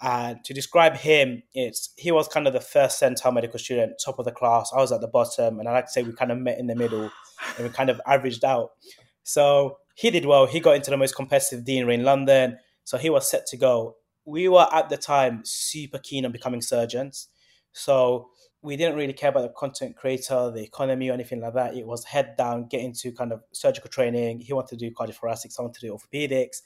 and 0.00 0.44
to 0.44 0.54
describe 0.54 0.94
him, 0.94 1.42
it's 1.54 1.92
he 1.96 2.12
was 2.12 2.28
kind 2.28 2.46
of 2.46 2.52
the 2.52 2.60
first 2.60 3.00
centile 3.00 3.34
medical 3.34 3.58
student, 3.58 3.94
top 4.04 4.18
of 4.18 4.24
the 4.24 4.32
class. 4.32 4.70
I 4.72 4.78
was 4.78 4.92
at 4.92 5.00
the 5.00 5.08
bottom, 5.08 5.58
and 5.58 5.68
I 5.68 5.72
like 5.72 5.86
to 5.86 5.90
say 5.90 6.02
we 6.02 6.12
kind 6.12 6.30
of 6.30 6.38
met 6.38 6.58
in 6.58 6.68
the 6.68 6.76
middle, 6.76 7.10
and 7.56 7.66
we 7.66 7.72
kind 7.72 7.90
of 7.90 8.00
averaged 8.06 8.44
out. 8.44 8.70
So 9.24 9.78
he 9.94 10.10
did 10.10 10.24
well. 10.24 10.46
He 10.46 10.60
got 10.60 10.76
into 10.76 10.90
the 10.90 10.96
most 10.96 11.16
competitive 11.16 11.64
deanery 11.64 11.94
in 11.94 12.04
London, 12.04 12.58
so 12.88 12.96
he 12.96 13.10
was 13.10 13.30
set 13.30 13.44
to 13.44 13.58
go. 13.58 13.96
We 14.24 14.48
were 14.48 14.66
at 14.72 14.88
the 14.88 14.96
time 14.96 15.42
super 15.44 15.98
keen 15.98 16.24
on 16.24 16.32
becoming 16.32 16.62
surgeons, 16.62 17.28
so 17.70 18.30
we 18.62 18.78
didn't 18.78 18.96
really 18.96 19.12
care 19.12 19.28
about 19.28 19.42
the 19.42 19.50
content 19.50 19.94
creator, 19.94 20.50
the 20.50 20.62
economy, 20.62 21.10
or 21.10 21.12
anything 21.12 21.42
like 21.42 21.52
that. 21.52 21.76
It 21.76 21.86
was 21.86 22.04
head 22.04 22.34
down, 22.38 22.66
get 22.66 22.80
into 22.80 23.12
kind 23.12 23.30
of 23.30 23.42
surgical 23.52 23.90
training. 23.90 24.40
He 24.40 24.54
wanted 24.54 24.78
to 24.78 24.86
do 24.86 24.90
cardiothoracics, 24.90 25.56
I 25.58 25.64
wanted 25.64 25.80
to 25.80 25.86
do 25.86 25.98
orthopedics, 25.98 26.62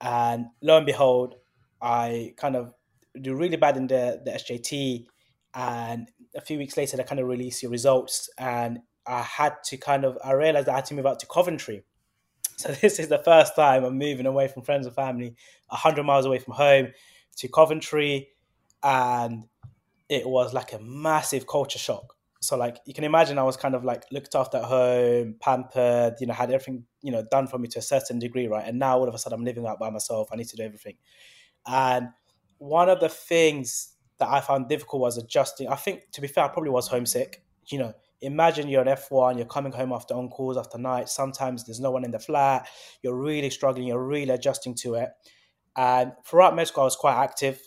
and 0.00 0.46
lo 0.62 0.78
and 0.78 0.84
behold, 0.84 1.36
I 1.80 2.34
kind 2.36 2.56
of 2.56 2.74
do 3.20 3.36
really 3.36 3.56
bad 3.56 3.76
in 3.76 3.86
the, 3.86 4.20
the 4.24 4.32
SJT. 4.32 5.06
And 5.54 6.10
a 6.34 6.40
few 6.40 6.58
weeks 6.58 6.76
later, 6.76 6.96
they 6.96 7.04
kind 7.04 7.20
of 7.20 7.28
release 7.28 7.62
your 7.62 7.70
results. 7.70 8.28
And 8.36 8.80
I 9.06 9.22
had 9.22 9.62
to 9.66 9.76
kind 9.76 10.04
of, 10.04 10.18
I 10.24 10.32
realized 10.32 10.68
I 10.68 10.74
had 10.74 10.86
to 10.86 10.94
move 10.94 11.06
out 11.06 11.20
to 11.20 11.26
Coventry. 11.26 11.84
So 12.62 12.72
this 12.80 12.98
is 12.98 13.08
the 13.08 13.18
first 13.18 13.56
time 13.56 13.84
I'm 13.84 13.98
moving 13.98 14.26
away 14.26 14.48
from 14.48 14.62
friends 14.62 14.86
and 14.86 14.94
family, 14.94 15.34
100 15.68 16.04
miles 16.04 16.26
away 16.26 16.38
from 16.38 16.54
home 16.54 16.88
to 17.36 17.48
Coventry. 17.48 18.28
And 18.82 19.44
it 20.08 20.26
was 20.28 20.54
like 20.54 20.72
a 20.72 20.78
massive 20.78 21.46
culture 21.46 21.78
shock. 21.78 22.14
So 22.40 22.56
like 22.56 22.78
you 22.86 22.94
can 22.94 23.04
imagine 23.04 23.38
I 23.38 23.44
was 23.44 23.56
kind 23.56 23.74
of 23.74 23.84
like 23.84 24.04
looked 24.10 24.34
after 24.34 24.58
at 24.58 24.64
home, 24.64 25.36
pampered, 25.40 26.14
you 26.20 26.26
know, 26.26 26.34
had 26.34 26.50
everything, 26.50 26.84
you 27.00 27.12
know, 27.12 27.24
done 27.30 27.46
for 27.46 27.58
me 27.58 27.68
to 27.68 27.78
a 27.78 27.82
certain 27.82 28.18
degree, 28.18 28.48
right? 28.48 28.66
And 28.66 28.78
now 28.78 28.98
all 28.98 29.08
of 29.08 29.14
a 29.14 29.18
sudden 29.18 29.38
I'm 29.38 29.44
living 29.44 29.66
out 29.66 29.78
by 29.78 29.90
myself. 29.90 30.28
I 30.32 30.36
need 30.36 30.48
to 30.48 30.56
do 30.56 30.64
everything. 30.64 30.96
And 31.66 32.08
one 32.58 32.88
of 32.88 32.98
the 33.00 33.08
things 33.08 33.94
that 34.18 34.28
I 34.28 34.40
found 34.40 34.68
difficult 34.68 35.02
was 35.02 35.18
adjusting. 35.18 35.68
I 35.68 35.76
think, 35.76 36.10
to 36.12 36.20
be 36.20 36.28
fair, 36.28 36.44
I 36.44 36.48
probably 36.48 36.70
was 36.70 36.88
homesick. 36.88 37.44
You 37.66 37.78
know, 37.78 37.94
imagine 38.22 38.68
you're 38.68 38.82
an 38.82 38.88
F1, 38.88 39.36
you're 39.36 39.46
coming 39.46 39.72
home 39.72 39.92
after 39.92 40.14
on 40.14 40.28
calls 40.28 40.56
after 40.56 40.78
night. 40.78 41.08
Sometimes 41.08 41.64
there's 41.64 41.80
no 41.80 41.90
one 41.90 42.04
in 42.04 42.10
the 42.10 42.18
flat. 42.18 42.68
You're 43.02 43.16
really 43.16 43.50
struggling. 43.50 43.86
You're 43.86 44.04
really 44.04 44.30
adjusting 44.30 44.74
to 44.76 44.94
it. 44.94 45.10
And 45.76 46.12
throughout 46.24 46.54
school, 46.66 46.82
I 46.82 46.84
was 46.84 46.96
quite 46.96 47.22
active, 47.22 47.60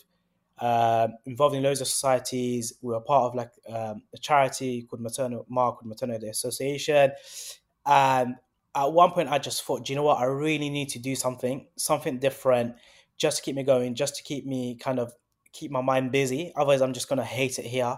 um, 0.58 1.14
involved 1.26 1.54
in 1.54 1.62
loads 1.62 1.80
of 1.80 1.88
societies. 1.88 2.72
We 2.80 2.92
were 2.94 3.00
part 3.00 3.24
of 3.24 3.34
like 3.34 3.50
um, 3.68 4.02
a 4.14 4.18
charity 4.18 4.82
called 4.82 5.02
Maternal 5.02 5.46
Mark 5.48 5.76
called 5.76 5.88
Maternity 5.88 6.28
Association. 6.28 7.12
And 7.84 8.36
at 8.74 8.92
one 8.92 9.10
point, 9.10 9.28
I 9.28 9.38
just 9.38 9.62
thought, 9.62 9.84
do 9.84 9.92
you 9.92 9.96
know 9.96 10.04
what? 10.04 10.18
I 10.18 10.24
really 10.24 10.70
need 10.70 10.88
to 10.90 10.98
do 10.98 11.14
something, 11.14 11.66
something 11.76 12.18
different 12.18 12.76
just 13.18 13.38
to 13.38 13.42
keep 13.42 13.56
me 13.56 13.62
going, 13.62 13.94
just 13.94 14.16
to 14.16 14.22
keep 14.22 14.46
me 14.46 14.76
kind 14.76 14.98
of 14.98 15.12
keep 15.52 15.70
my 15.70 15.80
mind 15.80 16.12
busy. 16.12 16.52
Otherwise, 16.54 16.82
I'm 16.82 16.92
just 16.92 17.08
gonna 17.08 17.24
hate 17.24 17.58
it 17.58 17.64
here. 17.64 17.96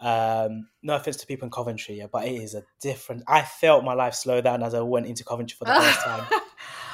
Um, 0.00 0.68
no 0.82 0.96
offense 0.96 1.16
to 1.18 1.26
people 1.26 1.46
in 1.46 1.50
Coventry, 1.50 1.98
yeah, 1.98 2.06
but 2.10 2.24
it 2.24 2.34
is 2.34 2.54
a 2.54 2.62
different. 2.80 3.22
I 3.28 3.42
felt 3.42 3.84
my 3.84 3.92
life 3.92 4.14
slow 4.14 4.40
down 4.40 4.62
as 4.62 4.74
I 4.74 4.80
went 4.80 5.06
into 5.06 5.24
Coventry 5.24 5.56
for 5.58 5.66
the 5.66 5.74
first 5.74 6.00
time. 6.04 6.26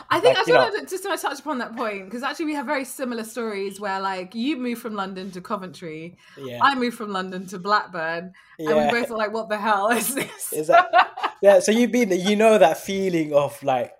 I 0.08 0.20
think 0.20 0.36
like, 0.36 0.48
I 0.48 0.50
just, 0.50 0.50
want 0.50 0.88
to, 0.88 0.94
just 0.94 1.04
want 1.04 1.20
to 1.20 1.26
touch 1.26 1.40
upon 1.40 1.58
that 1.58 1.76
point 1.76 2.04
because 2.04 2.22
actually 2.22 2.46
we 2.46 2.54
have 2.54 2.66
very 2.66 2.84
similar 2.84 3.24
stories 3.24 3.80
where 3.80 4.00
like 4.00 4.34
you 4.34 4.56
moved 4.56 4.80
from 4.80 4.94
London 4.94 5.30
to 5.32 5.40
Coventry, 5.40 6.16
yeah. 6.38 6.60
I 6.62 6.74
moved 6.74 6.96
from 6.96 7.10
London 7.10 7.46
to 7.48 7.58
Blackburn, 7.58 8.32
yeah. 8.58 8.70
and 8.70 8.86
we 8.86 9.00
both 9.00 9.10
were 9.10 9.16
like, 9.16 9.32
"What 9.32 9.48
the 9.48 9.58
hell 9.58 9.88
is 9.90 10.14
this?" 10.14 10.52
Is 10.52 10.66
that 10.68 11.34
yeah? 11.42 11.60
So 11.60 11.72
you've 11.72 11.92
been, 11.92 12.08
there, 12.08 12.18
you 12.18 12.36
know, 12.36 12.58
that 12.58 12.78
feeling 12.78 13.32
of 13.32 13.60
like, 13.62 13.92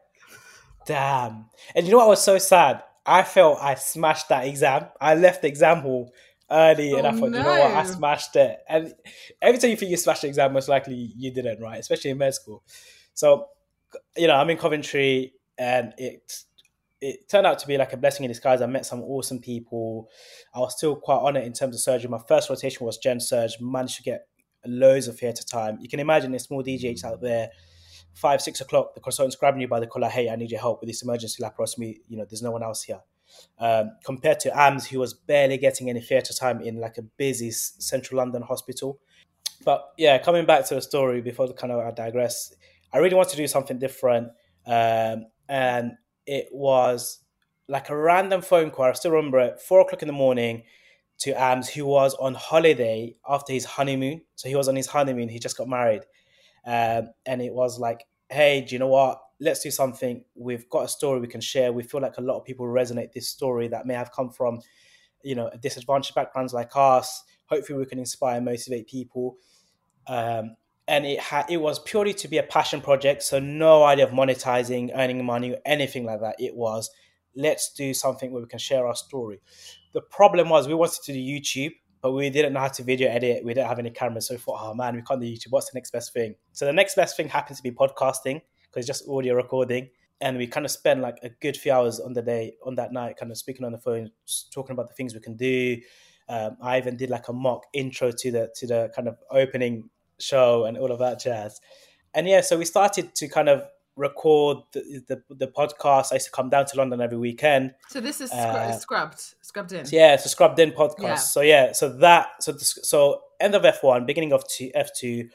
damn. 0.86 1.46
And 1.74 1.86
you 1.86 1.92
know 1.92 1.98
what 1.98 2.08
was 2.08 2.22
so 2.22 2.38
sad? 2.38 2.82
I 3.04 3.22
felt 3.22 3.58
I 3.60 3.76
smashed 3.76 4.28
that 4.30 4.46
exam. 4.46 4.86
I 5.00 5.14
left 5.14 5.42
the 5.42 5.48
exam 5.48 5.80
hall 5.80 6.12
early 6.50 6.92
oh, 6.92 6.98
and 6.98 7.06
I 7.06 7.10
oh, 7.10 7.16
thought, 7.16 7.30
no. 7.30 7.38
you 7.38 7.44
know 7.44 7.60
what, 7.60 7.72
I 7.72 7.84
smashed 7.84 8.36
it. 8.36 8.58
And 8.68 8.94
every 9.40 9.58
time 9.58 9.70
you 9.70 9.76
think 9.76 9.90
you 9.90 9.96
smashed 9.96 10.22
the 10.22 10.28
exam, 10.28 10.52
most 10.52 10.68
likely 10.68 11.12
you 11.16 11.30
didn't, 11.32 11.60
right? 11.60 11.78
Especially 11.78 12.10
in 12.10 12.18
med 12.18 12.34
school. 12.34 12.62
So, 13.14 13.46
you 14.16 14.26
know, 14.26 14.34
I'm 14.34 14.50
in 14.50 14.58
Coventry 14.58 15.34
and 15.58 15.92
it 15.98 16.42
it 17.00 17.28
turned 17.28 17.46
out 17.46 17.58
to 17.58 17.66
be 17.66 17.76
like 17.76 17.92
a 17.92 17.96
blessing 17.96 18.24
in 18.24 18.30
disguise. 18.30 18.62
I 18.62 18.66
met 18.66 18.86
some 18.86 19.02
awesome 19.02 19.38
people. 19.38 20.08
I 20.54 20.60
was 20.60 20.76
still 20.76 20.96
quite 20.96 21.18
on 21.18 21.36
it 21.36 21.44
in 21.44 21.52
terms 21.52 21.74
of 21.74 21.80
surgery. 21.80 22.08
My 22.08 22.20
first 22.26 22.48
rotation 22.48 22.86
was 22.86 22.96
gen 22.96 23.20
surge, 23.20 23.58
managed 23.60 23.96
to 23.96 24.02
get 24.02 24.26
loads 24.64 25.06
of 25.06 25.18
theatre 25.18 25.44
time. 25.44 25.78
You 25.80 25.88
can 25.88 26.00
imagine 26.00 26.30
there's 26.30 26.44
small 26.44 26.64
DGHs 26.64 27.04
out 27.04 27.20
there 27.20 27.50
five, 28.16 28.40
six 28.40 28.60
o'clock, 28.62 28.94
the 28.94 29.00
consultant's 29.00 29.36
grabbing 29.36 29.60
you 29.60 29.68
by 29.68 29.78
the 29.78 29.86
collar, 29.86 30.08
hey, 30.08 30.30
I 30.30 30.36
need 30.36 30.50
your 30.50 30.60
help 30.60 30.80
with 30.80 30.88
this 30.88 31.02
emergency 31.02 31.42
laparoscopy. 31.42 31.98
You 32.08 32.16
know, 32.16 32.24
there's 32.28 32.42
no 32.42 32.50
one 32.50 32.62
else 32.62 32.82
here. 32.82 33.00
Um, 33.58 33.92
compared 34.04 34.40
to 34.40 34.58
AMS, 34.58 34.86
who 34.86 34.98
was 34.98 35.14
barely 35.14 35.58
getting 35.58 35.88
any 35.88 36.00
theatre 36.00 36.34
time 36.34 36.60
in 36.60 36.76
like 36.76 36.98
a 36.98 37.02
busy 37.02 37.50
central 37.50 38.18
London 38.18 38.42
hospital. 38.42 38.98
But 39.64 39.92
yeah, 39.96 40.18
coming 40.18 40.46
back 40.46 40.66
to 40.66 40.74
the 40.74 40.82
story 40.82 41.20
before 41.20 41.48
the 41.48 41.54
kind 41.54 41.72
of 41.72 41.80
I 41.80 41.90
digress, 41.90 42.54
I 42.92 42.98
really 42.98 43.14
wanted 43.14 43.30
to 43.30 43.36
do 43.36 43.46
something 43.46 43.78
different. 43.78 44.28
Um, 44.66 45.26
and 45.48 45.92
it 46.26 46.48
was 46.52 47.20
like 47.68 47.88
a 47.90 47.96
random 47.96 48.42
phone 48.42 48.70
call. 48.70 48.86
I 48.86 48.92
still 48.92 49.12
remember 49.12 49.40
it, 49.40 49.60
four 49.60 49.80
o'clock 49.80 50.02
in 50.02 50.08
the 50.08 50.12
morning 50.12 50.62
to 51.18 51.32
AMS, 51.32 51.68
who 51.70 51.86
was 51.86 52.14
on 52.14 52.34
holiday 52.34 53.16
after 53.28 53.52
his 53.52 53.64
honeymoon. 53.64 54.20
So 54.34 54.48
he 54.48 54.54
was 54.54 54.68
on 54.68 54.76
his 54.76 54.86
honeymoon, 54.86 55.28
he 55.28 55.38
just 55.38 55.56
got 55.56 55.68
married. 55.68 56.02
Um, 56.66 57.08
and 57.24 57.40
it 57.40 57.52
was 57.52 57.78
like, 57.78 58.04
hey, 58.28 58.64
do 58.66 58.74
you 58.74 58.78
know 58.78 58.88
what? 58.88 59.20
Let's 59.40 59.62
do 59.62 59.70
something. 59.70 60.24
We've 60.34 60.68
got 60.68 60.84
a 60.84 60.88
story 60.88 61.20
we 61.20 61.26
can 61.26 61.40
share. 61.40 61.72
We 61.72 61.82
feel 61.82 62.00
like 62.00 62.18
a 62.18 62.22
lot 62.22 62.38
of 62.38 62.44
people 62.44 62.66
resonate 62.66 63.12
this 63.12 63.28
story 63.28 63.68
that 63.68 63.86
may 63.86 63.94
have 63.94 64.12
come 64.12 64.30
from, 64.30 64.60
you 65.22 65.34
know, 65.34 65.50
disadvantaged 65.60 66.14
backgrounds 66.14 66.54
like 66.54 66.70
us. 66.74 67.22
Hopefully, 67.46 67.78
we 67.78 67.86
can 67.86 67.98
inspire, 67.98 68.36
and 68.36 68.44
motivate 68.44 68.88
people. 68.88 69.36
Um, 70.06 70.56
and 70.88 71.04
it 71.04 71.20
had 71.20 71.50
it 71.50 71.58
was 71.58 71.78
purely 71.80 72.14
to 72.14 72.28
be 72.28 72.38
a 72.38 72.42
passion 72.42 72.80
project, 72.80 73.22
so 73.22 73.38
no 73.38 73.82
idea 73.82 74.06
of 74.06 74.12
monetizing, 74.12 74.90
earning 74.94 75.24
money, 75.24 75.56
anything 75.64 76.04
like 76.04 76.20
that. 76.20 76.36
It 76.38 76.54
was 76.54 76.90
let's 77.36 77.72
do 77.72 77.92
something 77.94 78.32
where 78.32 78.42
we 78.42 78.48
can 78.48 78.58
share 78.58 78.86
our 78.86 78.94
story. 78.94 79.40
The 79.92 80.00
problem 80.00 80.48
was 80.48 80.66
we 80.66 80.74
wanted 80.74 81.02
to 81.04 81.12
do 81.12 81.18
YouTube, 81.18 81.72
but 82.00 82.12
we 82.12 82.30
didn't 82.30 82.54
know 82.54 82.60
how 82.60 82.68
to 82.68 82.82
video 82.82 83.10
edit. 83.10 83.44
We 83.44 83.54
didn't 83.54 83.68
have 83.68 83.78
any 83.78 83.90
cameras. 83.90 84.28
So 84.28 84.34
we 84.34 84.38
thought, 84.38 84.58
oh 84.60 84.74
man, 84.74 84.96
we 84.96 85.02
can't 85.02 85.20
do 85.20 85.26
YouTube. 85.26 85.50
What's 85.50 85.70
the 85.70 85.76
next 85.76 85.90
best 85.90 86.12
thing? 86.12 86.34
So 86.52 86.64
the 86.64 86.72
next 86.72 86.94
best 86.94 87.16
thing 87.16 87.28
happens 87.28 87.58
to 87.58 87.62
be 87.62 87.70
podcasting 87.70 88.40
because 88.76 88.88
it's 88.88 88.98
just 88.98 89.08
audio 89.08 89.34
recording. 89.34 89.88
And 90.20 90.38
we 90.38 90.46
kind 90.46 90.64
of 90.64 90.72
spend 90.72 91.02
like 91.02 91.18
a 91.22 91.28
good 91.28 91.56
few 91.56 91.72
hours 91.72 92.00
on 92.00 92.12
the 92.12 92.22
day, 92.22 92.56
on 92.64 92.74
that 92.76 92.92
night, 92.92 93.16
kind 93.16 93.30
of 93.30 93.38
speaking 93.38 93.64
on 93.64 93.72
the 93.72 93.78
phone, 93.78 94.10
talking 94.52 94.72
about 94.72 94.88
the 94.88 94.94
things 94.94 95.14
we 95.14 95.20
can 95.20 95.36
do. 95.36 95.78
Um, 96.28 96.56
I 96.62 96.78
even 96.78 96.96
did 96.96 97.10
like 97.10 97.28
a 97.28 97.32
mock 97.32 97.64
intro 97.72 98.10
to 98.10 98.30
the 98.30 98.50
to 98.56 98.66
the 98.66 98.90
kind 98.94 99.08
of 99.08 99.18
opening 99.30 99.90
show 100.18 100.64
and 100.64 100.76
all 100.76 100.90
of 100.90 100.98
that 100.98 101.20
jazz. 101.20 101.60
And 102.14 102.26
yeah, 102.26 102.40
so 102.40 102.56
we 102.58 102.64
started 102.64 103.14
to 103.14 103.28
kind 103.28 103.48
of 103.48 103.62
record 103.94 104.58
the, 104.72 105.02
the, 105.06 105.22
the 105.34 105.46
podcast. 105.48 106.12
I 106.12 106.16
used 106.16 106.26
to 106.26 106.32
come 106.32 106.50
down 106.50 106.66
to 106.66 106.76
London 106.76 107.00
every 107.00 107.18
weekend. 107.18 107.74
So 107.88 108.00
this 108.00 108.20
is 108.20 108.32
uh, 108.32 108.72
scrubbed, 108.72 109.20
scrubbed 109.42 109.72
in. 109.72 109.86
Yeah, 109.90 110.14
it's 110.14 110.24
a 110.24 110.30
scrubbed 110.30 110.58
in 110.58 110.72
podcast. 110.72 111.00
Yeah. 111.00 111.14
So 111.16 111.40
yeah, 111.42 111.72
so 111.72 111.90
that 111.98 112.42
so 112.42 112.52
the, 112.52 112.64
so 112.64 113.20
end 113.38 113.54
of 113.54 113.64
F 113.64 113.82
one, 113.82 114.06
beginning 114.06 114.32
of 114.32 114.44
F 114.74 114.90
two, 114.94 115.28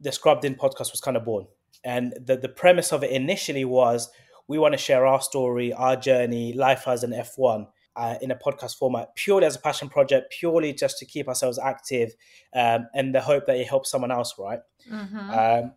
the 0.00 0.12
scrubbed 0.12 0.46
in 0.46 0.54
podcast 0.54 0.92
was 0.92 1.00
kind 1.02 1.16
of 1.16 1.24
born, 1.24 1.46
and 1.84 2.14
the 2.20 2.36
the 2.36 2.48
premise 2.48 2.92
of 2.92 3.04
it 3.04 3.10
initially 3.10 3.64
was 3.64 4.10
we 4.48 4.58
want 4.58 4.72
to 4.72 4.78
share 4.78 5.06
our 5.06 5.20
story, 5.20 5.72
our 5.72 5.96
journey, 5.96 6.52
life 6.52 6.86
as 6.86 7.04
an 7.04 7.12
F 7.12 7.32
one. 7.36 7.66
Uh, 7.96 8.16
in 8.20 8.32
a 8.32 8.34
podcast 8.34 8.76
format, 8.76 9.14
purely 9.14 9.46
as 9.46 9.54
a 9.54 9.58
passion 9.60 9.88
project, 9.88 10.34
purely 10.36 10.72
just 10.72 10.98
to 10.98 11.06
keep 11.06 11.28
ourselves 11.28 11.60
active, 11.60 12.12
um, 12.52 12.88
and 12.92 13.14
the 13.14 13.20
hope 13.20 13.46
that 13.46 13.54
it 13.54 13.68
helps 13.68 13.88
someone 13.88 14.10
else, 14.10 14.34
right? 14.36 14.58
Mm-hmm. 14.90 15.30
Um, 15.30 15.72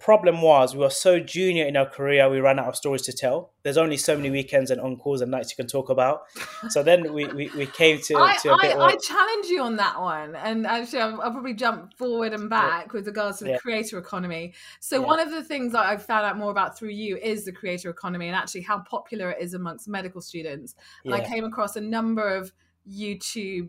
problem 0.00 0.40
was 0.40 0.74
we 0.74 0.80
were 0.80 0.88
so 0.88 1.20
junior 1.20 1.66
in 1.66 1.76
our 1.76 1.84
career 1.84 2.28
we 2.30 2.40
ran 2.40 2.58
out 2.58 2.66
of 2.66 2.74
stories 2.74 3.02
to 3.02 3.12
tell 3.12 3.52
there's 3.62 3.76
only 3.76 3.98
so 3.98 4.16
many 4.16 4.30
weekends 4.30 4.70
and 4.70 4.80
on 4.80 4.96
calls 4.96 5.20
and 5.20 5.30
nights 5.30 5.50
you 5.50 5.56
can 5.56 5.66
talk 5.66 5.90
about 5.90 6.22
so 6.70 6.82
then 6.82 7.12
we, 7.12 7.26
we, 7.26 7.50
we 7.54 7.66
came 7.66 8.00
to, 8.00 8.16
I, 8.16 8.34
to 8.38 8.54
a 8.54 8.58
bit 8.62 8.76
I, 8.76 8.86
I 8.86 8.96
challenge 8.96 9.46
you 9.48 9.62
on 9.62 9.76
that 9.76 10.00
one 10.00 10.34
and 10.36 10.66
actually 10.66 11.00
I'll, 11.00 11.20
I'll 11.20 11.30
probably 11.30 11.52
jump 11.52 11.94
forward 11.98 12.32
and 12.32 12.48
back 12.48 12.86
yeah. 12.86 12.92
with 12.94 13.06
regards 13.06 13.38
to 13.38 13.44
the 13.44 13.50
yeah. 13.50 13.58
creator 13.58 13.98
economy 13.98 14.54
so 14.80 15.00
yeah. 15.00 15.06
one 15.06 15.20
of 15.20 15.30
the 15.30 15.44
things 15.44 15.72
that 15.72 15.84
I've 15.84 16.04
found 16.04 16.24
out 16.24 16.38
more 16.38 16.50
about 16.50 16.78
through 16.78 16.90
you 16.90 17.18
is 17.18 17.44
the 17.44 17.52
creator 17.52 17.90
economy 17.90 18.26
and 18.26 18.34
actually 18.34 18.62
how 18.62 18.78
popular 18.78 19.30
it 19.32 19.42
is 19.42 19.52
amongst 19.52 19.86
medical 19.86 20.22
students 20.22 20.74
and 21.04 21.14
I 21.14 21.20
came 21.20 21.44
across 21.44 21.76
a 21.76 21.80
number 21.80 22.26
of 22.26 22.52
YouTube 22.90 23.68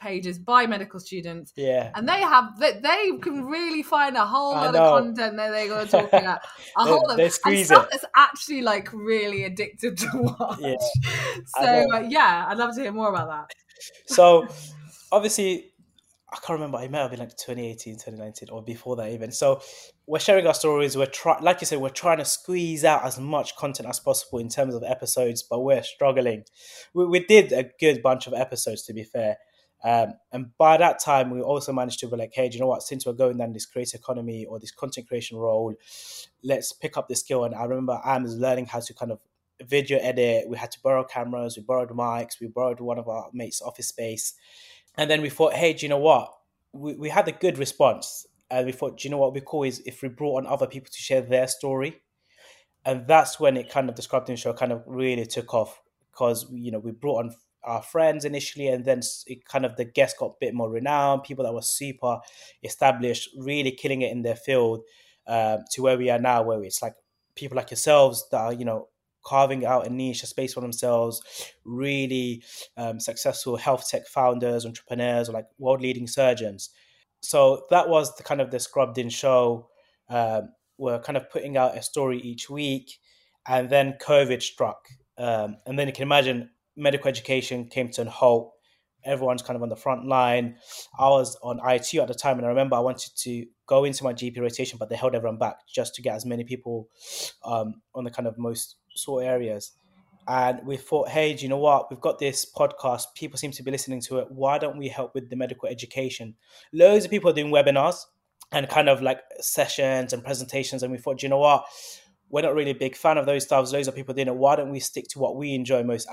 pages 0.00 0.38
by 0.38 0.66
medical 0.66 1.00
students. 1.00 1.52
Yeah. 1.56 1.90
And 1.94 2.08
they 2.08 2.20
have 2.20 2.58
they, 2.58 2.80
they 2.80 3.18
can 3.20 3.44
really 3.44 3.82
find 3.82 4.16
a 4.16 4.26
whole 4.26 4.52
lot 4.52 4.74
of 4.74 5.02
content 5.02 5.36
that 5.36 5.50
they're 5.50 5.68
going 5.68 5.86
to 5.86 5.90
talk 5.90 6.12
about. 6.12 6.40
A 6.76 6.84
whole 6.84 7.04
lot 7.08 7.18
of 7.18 7.32
squeeze 7.32 7.66
stuff 7.66 7.84
it. 7.84 7.90
that's 7.92 8.04
actually 8.16 8.62
like 8.62 8.92
really 8.92 9.44
addicted 9.44 9.98
to 9.98 10.08
watch. 10.38 10.58
Yeah. 10.60 10.76
So 11.58 11.86
uh, 11.94 12.00
yeah, 12.08 12.46
I'd 12.48 12.58
love 12.58 12.74
to 12.74 12.82
hear 12.82 12.92
more 12.92 13.08
about 13.08 13.28
that. 13.28 13.54
So 14.06 14.46
obviously 15.10 15.72
I 16.30 16.36
can't 16.36 16.58
remember. 16.60 16.82
It 16.82 16.90
might 16.90 17.00
have 17.00 17.10
been 17.10 17.20
like 17.20 17.30
2018, 17.30 17.94
2019, 17.94 18.50
or 18.50 18.62
before 18.62 18.96
that 18.96 19.10
even. 19.12 19.32
So 19.32 19.62
we're 20.06 20.18
sharing 20.18 20.46
our 20.46 20.52
stories. 20.52 20.94
We're 20.94 21.06
trying, 21.06 21.42
like 21.42 21.62
you 21.62 21.66
said, 21.66 21.80
we're 21.80 21.88
trying 21.88 22.18
to 22.18 22.24
squeeze 22.26 22.84
out 22.84 23.04
as 23.04 23.18
much 23.18 23.56
content 23.56 23.88
as 23.88 23.98
possible 23.98 24.38
in 24.38 24.50
terms 24.50 24.74
of 24.74 24.82
episodes, 24.82 25.42
but 25.42 25.60
we're 25.60 25.82
struggling. 25.82 26.44
We, 26.92 27.06
we 27.06 27.20
did 27.20 27.52
a 27.52 27.70
good 27.80 28.02
bunch 28.02 28.26
of 28.26 28.34
episodes, 28.34 28.82
to 28.84 28.92
be 28.92 29.04
fair. 29.04 29.38
Um, 29.84 30.14
and 30.32 30.56
by 30.58 30.76
that 30.76 30.98
time, 30.98 31.30
we 31.30 31.40
also 31.40 31.72
managed 31.72 32.00
to 32.00 32.08
be 32.08 32.16
like, 32.16 32.32
hey, 32.34 32.48
do 32.48 32.54
you 32.56 32.60
know 32.60 32.66
what? 32.66 32.82
Since 32.82 33.06
we're 33.06 33.12
going 33.12 33.38
down 33.38 33.52
this 33.52 33.66
creator 33.66 33.96
economy 33.96 34.44
or 34.44 34.58
this 34.58 34.72
content 34.72 35.08
creation 35.08 35.38
role, 35.38 35.74
let's 36.42 36.72
pick 36.72 36.96
up 36.96 37.08
the 37.08 37.14
skill. 37.14 37.44
And 37.44 37.54
I 37.54 37.64
remember 37.64 38.00
I 38.04 38.18
was 38.18 38.36
learning 38.36 38.66
how 38.66 38.80
to 38.80 38.94
kind 38.94 39.12
of 39.12 39.20
video 39.62 39.98
edit. 39.98 40.48
We 40.48 40.56
had 40.56 40.72
to 40.72 40.80
borrow 40.82 41.04
cameras, 41.04 41.56
we 41.56 41.62
borrowed 41.62 41.90
mics, 41.90 42.40
we 42.40 42.48
borrowed 42.48 42.80
one 42.80 42.98
of 42.98 43.08
our 43.08 43.28
mates' 43.32 43.62
office 43.62 43.88
space 43.88 44.34
and 44.98 45.08
then 45.08 45.22
we 45.22 45.30
thought, 45.30 45.54
hey, 45.54 45.72
do 45.72 45.86
you 45.86 45.88
know 45.88 45.98
what? 45.98 46.34
We, 46.72 46.94
we 46.94 47.08
had 47.08 47.28
a 47.28 47.32
good 47.32 47.56
response. 47.56 48.26
And 48.50 48.66
we 48.66 48.72
thought, 48.72 48.98
do 48.98 49.06
you 49.06 49.10
know 49.10 49.18
what 49.18 49.32
we 49.32 49.42
cool 49.46 49.62
is 49.62 49.80
if 49.86 50.02
we 50.02 50.08
brought 50.08 50.38
on 50.38 50.46
other 50.46 50.66
people 50.66 50.90
to 50.90 50.98
share 50.98 51.20
their 51.20 51.46
story? 51.46 52.00
And 52.84 53.06
that's 53.06 53.38
when 53.38 53.56
it 53.56 53.70
kind 53.70 53.88
of, 53.88 53.94
the 53.94 54.02
Scrubbed 54.02 54.36
show 54.38 54.52
kind 54.54 54.72
of 54.72 54.82
really 54.86 55.24
took 55.24 55.54
off 55.54 55.80
because, 56.10 56.46
you 56.50 56.72
know, 56.72 56.80
we 56.80 56.90
brought 56.90 57.24
on 57.24 57.34
our 57.64 57.82
friends 57.82 58.24
initially 58.24 58.68
and 58.68 58.84
then 58.84 59.00
it 59.26 59.44
kind 59.44 59.64
of 59.64 59.76
the 59.76 59.84
guests 59.84 60.18
got 60.18 60.26
a 60.26 60.34
bit 60.40 60.54
more 60.54 60.70
renowned 60.70 61.22
people 61.22 61.44
that 61.44 61.52
were 61.52 61.62
super 61.62 62.18
established 62.62 63.28
really 63.36 63.72
killing 63.72 64.02
it 64.02 64.12
in 64.12 64.22
their 64.22 64.36
field 64.36 64.82
um, 65.26 65.58
to 65.70 65.82
where 65.82 65.98
we 65.98 66.08
are 66.08 66.18
now 66.18 66.42
where 66.42 66.62
it's 66.62 66.82
like 66.82 66.94
people 67.34 67.56
like 67.56 67.70
yourselves 67.70 68.26
that 68.30 68.40
are 68.40 68.52
you 68.52 68.64
know 68.64 68.88
carving 69.28 69.66
out 69.66 69.86
a 69.86 69.90
niche, 69.90 70.22
a 70.22 70.26
space 70.26 70.54
for 70.54 70.60
themselves, 70.60 71.20
really 71.64 72.42
um, 72.78 72.98
successful 72.98 73.56
health 73.56 73.86
tech 73.88 74.06
founders, 74.06 74.64
entrepreneurs, 74.64 75.28
or 75.28 75.32
like 75.32 75.46
world 75.58 75.82
leading 75.82 76.06
surgeons. 76.06 76.70
So 77.20 77.64
that 77.70 77.88
was 77.88 78.14
the 78.16 78.22
kind 78.22 78.40
of 78.40 78.50
the 78.50 78.58
scrubbed 78.58 78.96
in 78.96 79.10
show. 79.10 79.68
Um, 80.08 80.50
we're 80.78 81.00
kind 81.00 81.16
of 81.16 81.30
putting 81.30 81.56
out 81.56 81.76
a 81.76 81.82
story 81.82 82.20
each 82.20 82.48
week, 82.48 82.90
and 83.46 83.68
then 83.68 83.98
COVID 84.00 84.42
struck. 84.42 84.88
Um, 85.18 85.56
and 85.66 85.78
then 85.78 85.88
you 85.88 85.92
can 85.92 86.04
imagine 86.04 86.50
medical 86.78 87.08
education 87.08 87.66
came 87.66 87.90
to 87.90 88.02
a 88.02 88.10
halt. 88.10 88.52
Everyone's 89.04 89.42
kind 89.42 89.56
of 89.56 89.62
on 89.62 89.68
the 89.68 89.76
front 89.76 90.06
line. 90.06 90.56
I 90.98 91.08
was 91.08 91.36
on 91.42 91.60
ITU 91.66 92.00
at 92.00 92.08
the 92.08 92.14
time, 92.14 92.38
and 92.38 92.46
I 92.46 92.48
remember 92.48 92.76
I 92.76 92.80
wanted 92.80 93.12
to 93.16 93.46
go 93.66 93.84
into 93.84 94.04
my 94.04 94.12
GP 94.12 94.40
rotation, 94.40 94.78
but 94.78 94.88
they 94.88 94.96
held 94.96 95.14
everyone 95.14 95.38
back 95.38 95.56
just 95.72 95.94
to 95.96 96.02
get 96.02 96.14
as 96.14 96.26
many 96.26 96.44
people 96.44 96.88
um, 97.44 97.80
on 97.94 98.04
the 98.04 98.10
kind 98.10 98.26
of 98.26 98.38
most 98.38 98.76
sort 98.94 99.24
of 99.24 99.28
areas. 99.28 99.72
And 100.26 100.66
we 100.66 100.76
thought, 100.76 101.08
hey, 101.08 101.32
do 101.32 101.42
you 101.42 101.48
know 101.48 101.58
what? 101.58 101.90
We've 101.90 102.00
got 102.00 102.18
this 102.18 102.44
podcast. 102.44 103.04
People 103.14 103.38
seem 103.38 103.50
to 103.52 103.62
be 103.62 103.70
listening 103.70 104.02
to 104.02 104.18
it. 104.18 104.26
Why 104.30 104.58
don't 104.58 104.76
we 104.76 104.88
help 104.88 105.14
with 105.14 105.30
the 105.30 105.36
medical 105.36 105.68
education? 105.68 106.34
Loads 106.72 107.06
of 107.06 107.10
people 107.10 107.30
are 107.30 107.34
doing 107.34 107.50
webinars 107.50 108.04
and 108.52 108.68
kind 108.68 108.90
of 108.90 109.00
like 109.00 109.20
sessions 109.40 110.12
and 110.12 110.22
presentations. 110.22 110.82
And 110.82 110.92
we 110.92 110.98
thought, 110.98 111.20
do 111.20 111.26
you 111.26 111.30
know 111.30 111.38
what? 111.38 111.64
We're 112.30 112.42
not 112.42 112.54
really 112.54 112.72
a 112.72 112.74
big 112.74 112.96
fan 112.96 113.18
of 113.18 113.26
those 113.26 113.44
stuff. 113.44 113.72
Loads 113.72 113.88
of 113.88 113.94
people 113.94 114.14
doing 114.14 114.28
it. 114.28 114.36
Why 114.36 114.56
don't 114.56 114.70
we 114.70 114.80
stick 114.80 115.06
to 115.10 115.18
what 115.18 115.36
we 115.36 115.54
enjoy 115.54 115.82
most? 115.82 116.08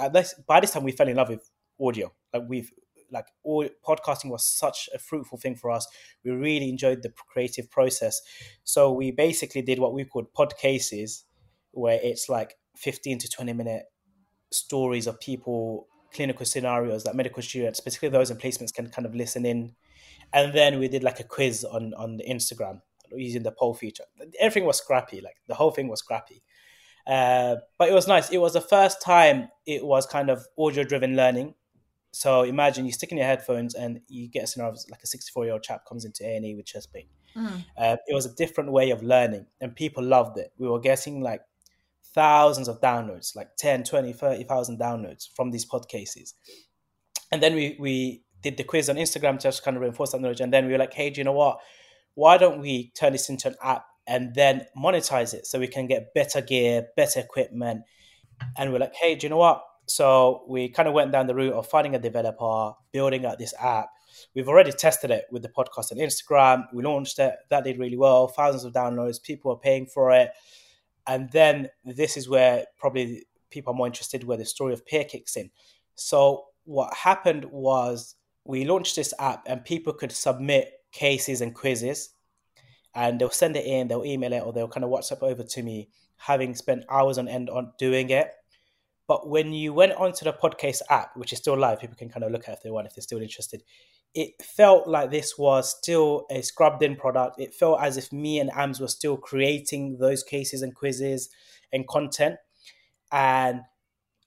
by 0.47 0.59
this 0.59 0.71
time, 0.71 0.83
we 0.83 0.91
fell 0.91 1.07
in 1.07 1.17
love 1.17 1.29
with 1.29 1.49
audio. 1.79 2.11
Like 2.33 2.43
we've 2.47 2.71
like 3.11 3.27
all 3.43 3.67
podcasting 3.87 4.29
was 4.29 4.45
such 4.45 4.89
a 4.93 4.99
fruitful 4.99 5.37
thing 5.37 5.55
for 5.55 5.71
us. 5.71 5.87
We 6.23 6.31
really 6.31 6.69
enjoyed 6.69 7.03
the 7.03 7.13
creative 7.31 7.69
process. 7.69 8.21
So 8.63 8.91
we 8.91 9.11
basically 9.11 9.61
did 9.61 9.79
what 9.79 9.93
we 9.93 10.05
called 10.05 10.33
pod 10.33 10.57
cases, 10.57 11.23
where 11.71 11.99
it's 12.01 12.29
like 12.29 12.55
15 12.77 13.19
to 13.19 13.29
20 13.29 13.53
minute 13.53 13.83
stories 14.51 15.07
of 15.07 15.19
people, 15.19 15.87
clinical 16.13 16.45
scenarios 16.45 17.03
that 17.03 17.15
medical 17.15 17.43
students, 17.43 17.79
particularly 17.79 18.17
those 18.17 18.31
in 18.31 18.37
placements, 18.37 18.73
can 18.73 18.89
kind 18.89 19.05
of 19.05 19.15
listen 19.15 19.45
in. 19.45 19.75
And 20.33 20.53
then 20.53 20.79
we 20.79 20.87
did 20.87 21.03
like 21.03 21.19
a 21.19 21.23
quiz 21.23 21.63
on 21.63 21.93
on 21.93 22.19
Instagram 22.27 22.81
using 23.11 23.43
the 23.43 23.51
poll 23.51 23.73
feature. 23.73 24.03
Everything 24.39 24.65
was 24.65 24.77
scrappy, 24.77 25.21
like 25.21 25.37
the 25.47 25.55
whole 25.55 25.71
thing 25.71 25.87
was 25.87 25.99
scrappy. 25.99 26.41
Uh, 27.07 27.57
but 27.77 27.89
it 27.89 27.93
was 27.93 28.07
nice. 28.07 28.29
It 28.31 28.39
was 28.39 28.53
the 28.53 28.61
first 28.61 29.01
time 29.01 29.49
it 29.65 29.85
was 29.85 30.05
kind 30.05 30.29
of 30.29 30.45
audio 30.57 30.83
driven 30.83 31.15
learning. 31.15 31.53
So 32.11 32.43
imagine 32.43 32.85
you 32.85 32.91
stick 32.91 33.11
in 33.11 33.17
your 33.17 33.27
headphones 33.27 33.75
and 33.75 33.99
you 34.07 34.27
get 34.27 34.45
a 34.45 34.47
scenario 34.47 34.73
of 34.73 34.79
like 34.89 35.03
a 35.03 35.07
64 35.07 35.43
year 35.45 35.53
old 35.53 35.63
chap 35.63 35.85
comes 35.87 36.05
into 36.05 36.23
A&E 36.23 36.55
with 36.55 36.65
chest 36.65 36.93
pain. 36.93 37.07
Mm. 37.35 37.65
Uh, 37.77 37.97
it 38.07 38.13
was 38.13 38.25
a 38.25 38.33
different 38.33 38.71
way 38.71 38.91
of 38.91 39.03
learning 39.03 39.45
and 39.59 39.75
people 39.75 40.03
loved 40.03 40.37
it. 40.37 40.53
We 40.57 40.67
were 40.67 40.79
getting 40.79 41.21
like 41.21 41.41
thousands 42.13 42.69
of 42.69 42.79
downloads, 42.79 43.35
like 43.35 43.57
10, 43.57 43.83
20, 43.83 44.13
30,000 44.13 44.79
downloads 44.79 45.27
from 45.35 45.51
these 45.51 45.65
podcasts. 45.65 46.33
And 47.31 47.43
then 47.43 47.53
we, 47.53 47.75
we 47.79 48.23
did 48.41 48.57
the 48.57 48.63
quiz 48.63 48.89
on 48.89 48.95
Instagram 48.95 49.37
to 49.39 49.43
just 49.43 49.63
kind 49.63 49.75
of 49.75 49.81
reinforce 49.81 50.13
that 50.13 50.21
knowledge. 50.21 50.39
And 50.39 50.53
then 50.53 50.65
we 50.65 50.71
were 50.71 50.77
like, 50.77 50.93
hey, 50.93 51.09
do 51.09 51.19
you 51.19 51.25
know 51.25 51.33
what? 51.33 51.59
Why 52.15 52.37
don't 52.37 52.59
we 52.59 52.91
turn 52.95 53.13
this 53.13 53.29
into 53.29 53.49
an 53.49 53.55
app 53.61 53.85
and 54.07 54.33
then 54.35 54.65
monetize 54.77 55.33
it 55.33 55.45
so 55.45 55.59
we 55.59 55.67
can 55.67 55.87
get 55.87 56.13
better 56.13 56.41
gear, 56.41 56.87
better 56.95 57.19
equipment? 57.19 57.83
And 58.57 58.71
we're 58.71 58.79
like, 58.79 58.95
hey, 58.95 59.15
do 59.15 59.25
you 59.25 59.29
know 59.29 59.37
what? 59.37 59.63
So 59.87 60.43
we 60.47 60.69
kind 60.69 60.87
of 60.87 60.93
went 60.93 61.11
down 61.11 61.27
the 61.27 61.35
route 61.35 61.53
of 61.53 61.67
finding 61.67 61.95
a 61.95 61.99
developer, 61.99 62.73
building 62.91 63.25
out 63.25 63.37
this 63.37 63.53
app. 63.59 63.89
We've 64.33 64.47
already 64.47 64.71
tested 64.71 65.11
it 65.11 65.25
with 65.31 65.43
the 65.43 65.49
podcast 65.49 65.91
and 65.91 65.99
Instagram. 65.99 66.65
We 66.73 66.83
launched 66.83 67.19
it. 67.19 67.35
That 67.49 67.63
did 67.63 67.77
really 67.77 67.97
well. 67.97 68.27
Thousands 68.27 68.63
of 68.63 68.73
downloads. 68.73 69.21
People 69.21 69.51
are 69.51 69.59
paying 69.59 69.85
for 69.85 70.11
it. 70.11 70.31
And 71.07 71.29
then 71.31 71.69
this 71.83 72.17
is 72.17 72.27
where 72.27 72.65
probably 72.79 73.25
people 73.51 73.73
are 73.73 73.75
more 73.75 73.87
interested 73.87 74.23
where 74.23 74.37
the 74.37 74.45
story 74.45 74.73
of 74.73 74.85
Peerr 74.85 75.03
kicks 75.03 75.35
in. 75.35 75.51
So 75.95 76.45
what 76.63 76.93
happened 76.93 77.45
was 77.51 78.15
we 78.43 78.65
launched 78.65 78.95
this 78.95 79.13
app 79.19 79.43
and 79.45 79.63
people 79.63 79.93
could 79.93 80.11
submit 80.11 80.71
cases 80.95 81.41
and 81.41 81.53
quizzes 81.53 82.09
and 82.95 83.19
they'll 83.19 83.29
send 83.29 83.57
it 83.57 83.65
in, 83.65 83.87
they'll 83.87 84.05
email 84.05 84.33
it 84.33 84.41
or 84.43 84.53
they'll 84.53 84.69
kind 84.69 84.85
of 84.85 84.89
WhatsApp 84.89 85.21
over 85.21 85.43
to 85.43 85.61
me, 85.61 85.89
having 86.15 86.55
spent 86.55 86.85
hours 86.89 87.17
on 87.17 87.27
end 87.27 87.49
on 87.49 87.73
doing 87.77 88.09
it. 88.09 88.31
But 89.07 89.29
when 89.29 89.53
you 89.53 89.73
went 89.73 89.93
onto 89.93 90.25
the 90.25 90.33
podcast 90.33 90.81
app, 90.89 91.15
which 91.15 91.33
is 91.33 91.39
still 91.39 91.57
live, 91.57 91.81
people 91.81 91.97
can 91.97 92.09
kind 92.09 92.23
of 92.23 92.31
look 92.31 92.47
at 92.47 92.55
if 92.55 92.63
they 92.63 92.71
want, 92.71 92.87
if 92.87 92.95
they're 92.95 93.03
still 93.03 93.21
interested. 93.21 93.61
It 94.15 94.41
felt 94.41 94.87
like 94.87 95.11
this 95.11 95.37
was 95.37 95.77
still 95.77 96.25
a 96.31 96.41
scrubbed 96.41 96.81
in 96.81 96.95
product. 96.95 97.39
It 97.39 97.53
felt 97.53 97.81
as 97.81 97.97
if 97.97 98.13
me 98.13 98.39
and 98.39 98.49
AMS 98.55 98.79
were 98.79 98.87
still 98.87 99.17
creating 99.17 99.97
those 99.97 100.23
cases 100.23 100.61
and 100.61 100.73
quizzes 100.73 101.29
and 101.73 101.85
content. 101.85 102.37
And 103.11 103.61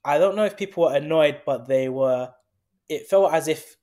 I 0.05 0.19
don't 0.19 0.35
know 0.35 0.45
if 0.45 0.55
people 0.55 0.83
were 0.83 0.95
annoyed, 0.95 1.41
but 1.43 1.67
they 1.67 1.89
were, 1.89 2.29
it 2.87 3.07
felt 3.07 3.33
as 3.33 3.47
if 3.47 3.75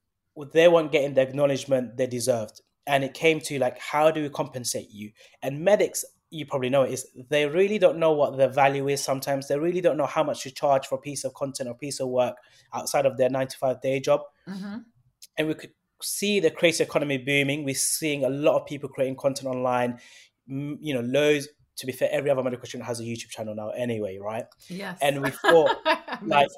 they 0.53 0.68
weren't 0.68 0.92
getting 0.92 1.14
the 1.14 1.22
acknowledgement 1.22 1.96
they 1.96 2.07
deserved. 2.07 2.61
And 2.87 3.03
it 3.03 3.14
came 3.14 3.40
to 3.40 3.59
like, 3.59 3.79
how 3.79 4.11
do 4.11 4.22
we 4.22 4.29
compensate 4.29 4.90
you? 4.90 5.11
And 5.42 5.61
medics 5.64 6.05
you 6.31 6.44
probably 6.44 6.70
know 6.70 6.83
is 6.83 7.07
they 7.31 7.46
really 7.46 7.79
don't 7.79 7.99
know 7.99 8.12
what 8.12 8.37
the 8.37 8.49
value 8.49 8.88
is 8.88 9.03
sometimes. 9.03 9.49
They 9.49 9.59
really 9.59 9.81
don't 9.81 9.96
know 9.96 10.07
how 10.07 10.25
much 10.25 10.42
to 10.42 10.51
charge 10.51 10.87
for 10.87 10.96
a 10.96 11.01
piece 11.01 11.25
of 11.25 11.35
content 11.35 11.68
or 11.68 11.75
piece 11.75 12.01
of 12.01 12.09
work 12.09 12.37
outside 12.75 13.07
of 13.07 13.16
their 13.16 13.31
95 13.31 13.81
day 13.81 14.01
job. 14.01 14.20
Mm-hmm. 14.49 14.79
and 15.38 15.49
we 15.49 15.55
could 15.55 15.72
see 16.03 16.40
the 16.40 16.51
creator 16.51 16.85
economy 16.85 17.18
booming. 17.18 17.64
We're 17.64 17.75
seeing 17.75 18.25
a 18.25 18.29
lot 18.29 18.61
of 18.61 18.66
people 18.66 18.88
creating 18.88 19.16
content 19.16 19.49
online. 19.49 19.99
You 20.46 20.94
know 20.94 21.01
loads 21.01 21.49
to 21.79 21.87
be 21.87 21.92
fair 21.92 22.09
every 22.12 22.31
other 22.31 22.42
medical 22.42 22.64
student 22.66 22.87
has 22.87 23.01
a 23.01 23.03
youtube 23.03 23.31
channel 23.31 23.55
now 23.55 23.70
anyway 23.70 24.16
right? 24.18 24.44
Yes. 24.68 24.96
And 25.03 25.22
we 25.22 25.31
thought 25.31 25.77
like 26.22 26.49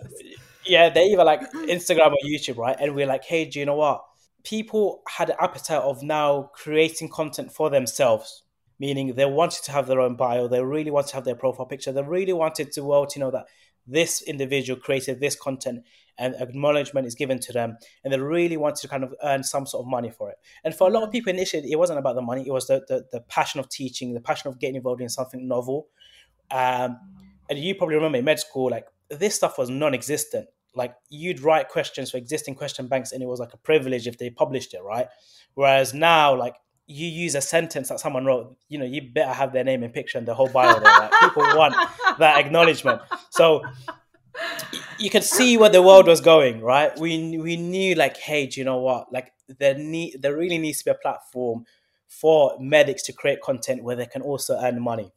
yeah 0.66 0.90
they 0.90 1.04
either 1.06 1.24
like 1.24 1.40
instagram 1.52 2.12
or 2.12 2.18
youtube 2.26 2.58
right? 2.58 2.76
And 2.78 2.94
we're 2.94 3.06
like 3.06 3.24
hey 3.24 3.46
do 3.46 3.58
you 3.58 3.64
know 3.66 3.76
what 3.76 4.02
people 4.44 5.02
had 5.08 5.30
an 5.30 5.36
appetite 5.40 5.82
of 5.82 6.02
now 6.02 6.50
creating 6.54 7.08
content 7.08 7.52
for 7.52 7.70
themselves 7.70 8.44
meaning 8.78 9.14
they 9.14 9.24
wanted 9.24 9.62
to 9.64 9.72
have 9.72 9.86
their 9.86 10.00
own 10.00 10.16
bio, 10.16 10.48
they 10.48 10.62
really 10.62 10.90
wanted 10.90 11.08
to 11.08 11.14
have 11.14 11.24
their 11.24 11.34
profile 11.34 11.66
picture, 11.66 11.92
they 11.92 12.02
really 12.02 12.32
wanted 12.32 12.72
to 12.72 12.84
well 12.84 13.06
to 13.06 13.18
know 13.18 13.30
that 13.30 13.46
this 13.86 14.22
individual 14.22 14.78
created 14.78 15.18
this 15.18 15.34
content 15.34 15.82
and 16.18 16.34
acknowledgement 16.40 17.06
is 17.06 17.14
given 17.14 17.38
to 17.38 17.52
them 17.52 17.76
and 18.04 18.12
they 18.12 18.18
really 18.18 18.56
wanted 18.56 18.76
to 18.76 18.88
kind 18.88 19.02
of 19.02 19.14
earn 19.22 19.42
some 19.42 19.66
sort 19.66 19.82
of 19.82 19.88
money 19.88 20.10
for 20.10 20.30
it. 20.30 20.36
And 20.62 20.74
for 20.74 20.88
a 20.88 20.90
lot 20.90 21.04
of 21.04 21.10
people 21.10 21.32
initially 21.32 21.70
it 21.70 21.78
wasn't 21.78 21.98
about 21.98 22.14
the 22.14 22.22
money 22.22 22.46
it 22.46 22.52
was 22.52 22.66
the, 22.66 22.84
the, 22.86 23.06
the 23.12 23.20
passion 23.22 23.60
of 23.60 23.68
teaching 23.68 24.12
the 24.12 24.20
passion 24.20 24.48
of 24.48 24.58
getting 24.58 24.76
involved 24.76 25.00
in 25.00 25.08
something 25.08 25.48
novel. 25.48 25.88
Um, 26.50 26.98
and 27.48 27.58
you 27.58 27.74
probably 27.74 27.96
remember 27.96 28.18
in 28.18 28.24
med 28.24 28.38
school 28.38 28.70
like 28.70 28.86
this 29.08 29.34
stuff 29.34 29.56
was 29.56 29.70
non-existent 29.70 30.48
like 30.74 30.94
you'd 31.10 31.40
write 31.40 31.68
questions 31.68 32.10
for 32.10 32.16
existing 32.16 32.54
question 32.54 32.86
banks 32.86 33.12
and 33.12 33.22
it 33.22 33.26
was 33.26 33.40
like 33.40 33.54
a 33.54 33.58
privilege 33.58 34.06
if 34.06 34.18
they 34.18 34.30
published 34.30 34.74
it 34.74 34.82
right 34.82 35.08
whereas 35.54 35.94
now 35.94 36.34
like 36.34 36.54
you 36.88 37.06
use 37.06 37.34
a 37.34 37.40
sentence 37.40 37.90
that 37.90 38.00
someone 38.00 38.24
wrote, 38.24 38.56
you 38.70 38.78
know, 38.78 38.86
you 38.86 39.02
better 39.12 39.32
have 39.32 39.52
their 39.52 39.62
name 39.62 39.82
and 39.82 39.92
picture 39.92 40.16
and 40.16 40.26
the 40.26 40.34
whole 40.34 40.48
bio 40.48 40.80
there. 40.80 40.82
Like, 40.82 41.12
people 41.20 41.42
want 41.54 41.74
that 42.18 42.38
acknowledgement. 42.38 43.02
So 43.28 43.62
you 44.98 45.10
could 45.10 45.22
see 45.22 45.58
where 45.58 45.68
the 45.68 45.82
world 45.82 46.06
was 46.06 46.22
going, 46.22 46.62
right? 46.62 46.98
We 46.98 47.36
we 47.38 47.56
knew 47.56 47.94
like, 47.94 48.16
hey, 48.16 48.46
do 48.46 48.58
you 48.58 48.64
know 48.64 48.78
what? 48.78 49.12
Like 49.12 49.32
there 49.58 49.76
need 49.76 50.22
there 50.22 50.34
really 50.34 50.56
needs 50.56 50.78
to 50.78 50.86
be 50.86 50.90
a 50.92 50.94
platform 50.94 51.66
for 52.08 52.56
medics 52.58 53.02
to 53.04 53.12
create 53.12 53.42
content 53.42 53.84
where 53.84 53.94
they 53.94 54.06
can 54.06 54.22
also 54.22 54.58
earn 54.58 54.80
money. 54.80 55.12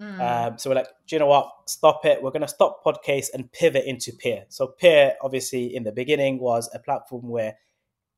Mm. 0.00 0.20
Um, 0.20 0.58
so 0.58 0.70
we're 0.70 0.76
like, 0.76 0.88
do 1.06 1.16
you 1.16 1.20
know 1.20 1.26
what? 1.26 1.50
Stop 1.66 2.04
it. 2.04 2.22
We're 2.22 2.30
going 2.30 2.42
to 2.42 2.48
stop 2.48 2.84
podcast 2.84 3.28
and 3.34 3.50
pivot 3.52 3.84
into 3.84 4.12
Peerr. 4.12 4.44
So 4.48 4.74
Peerr, 4.80 5.14
obviously, 5.22 5.74
in 5.74 5.84
the 5.84 5.92
beginning 5.92 6.38
was 6.40 6.68
a 6.74 6.78
platform 6.78 7.28
where 7.28 7.56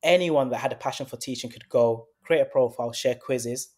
anyone 0.03 0.51
that 0.51 0.59
had 0.59 0.73
a 0.73 0.77
passion 0.77 1.07
for 1.07 1.17
teaching 1.17 1.51
could 1.51 1.69
go 1.69 2.07
create 2.23 2.41
a 2.41 2.47
profile, 2.47 2.93
share 2.93 3.15
quizzes, 3.15 3.69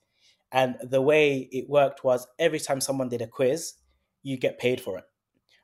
and 0.53 0.77
the 0.83 1.03
way 1.03 1.49
it 1.53 1.69
worked 1.69 2.05
was 2.05 2.27
every 2.39 2.59
time 2.59 2.81
someone 2.81 3.09
did 3.09 3.21
a 3.21 3.27
quiz, 3.27 3.75
you 4.23 4.37
get 4.37 4.59
paid 4.59 4.81
for 4.81 4.99
it 4.99 5.05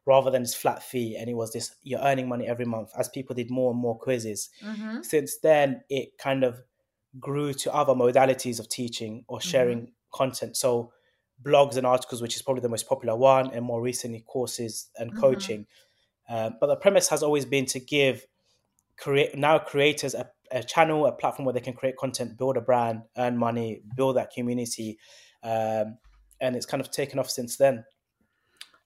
rather 0.06 0.30
than 0.30 0.42
this 0.42 0.54
flat 0.54 0.82
fee. 0.82 1.16
And 1.16 1.28
it 1.28 1.34
was 1.34 1.52
this, 1.52 1.74
you're 1.82 2.00
earning 2.00 2.28
money 2.28 2.46
every 2.46 2.66
month 2.66 2.90
as 2.98 3.08
people 3.08 3.34
did 3.34 3.50
more 3.50 3.72
and 3.72 3.80
more 3.80 3.98
quizzes. 3.98 4.50
Mm-hmm. 4.62 5.02
Since 5.02 5.38
then, 5.38 5.82
it 5.88 6.18
kind 6.18 6.44
of 6.44 6.60
grew 7.18 7.54
to 7.54 7.72
other 7.72 7.94
modalities 7.94 8.60
of 8.60 8.68
teaching 8.68 9.24
or 9.28 9.40
sharing 9.40 9.78
mm-hmm. 9.78 9.92
content. 10.12 10.56
So, 10.56 10.92
blogs 11.44 11.76
and 11.76 11.86
articles, 11.86 12.22
which 12.22 12.36
is 12.36 12.42
probably 12.42 12.62
the 12.62 12.68
most 12.68 12.88
popular 12.88 13.16
one, 13.16 13.50
and 13.52 13.64
more 13.64 13.82
recently, 13.82 14.24
courses 14.26 14.90
and 14.96 15.10
mm-hmm. 15.10 15.20
coaching. 15.20 15.66
Um, 16.28 16.56
but 16.60 16.68
the 16.68 16.76
premise 16.76 17.08
has 17.08 17.22
always 17.22 17.44
been 17.44 17.66
to 17.66 17.80
give 17.80 18.26
create 18.98 19.36
now 19.36 19.58
creators 19.58 20.14
a, 20.14 20.30
a, 20.50 20.62
channel, 20.62 21.06
a 21.06 21.12
platform 21.12 21.44
where 21.44 21.52
they 21.52 21.60
can 21.60 21.74
create 21.74 21.96
content, 21.96 22.38
build 22.38 22.56
a 22.56 22.60
brand, 22.60 23.02
earn 23.18 23.36
money, 23.36 23.82
build 23.96 24.16
that 24.16 24.30
community, 24.32 24.98
um, 25.42 25.98
and 26.40 26.56
it's 26.56 26.66
kind 26.66 26.80
of 26.80 26.90
taken 26.90 27.18
off 27.18 27.30
since 27.30 27.56
then. 27.56 27.84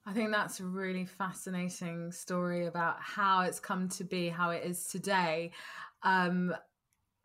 I 0.07 0.13
think 0.13 0.33
that's 0.33 0.61
a 0.61 0.65
really 0.65 1.05
fascinating 1.05 2.13
story 2.13 2.67
about 2.67 2.97
how 2.99 3.43
it's 3.43 3.61
come 3.61 3.91
to 3.91 4.05
be, 4.05 4.31
how 4.31 4.51
it 4.51 4.65
is 4.65 4.87
today. 4.87 5.53
Um, 6.03 6.55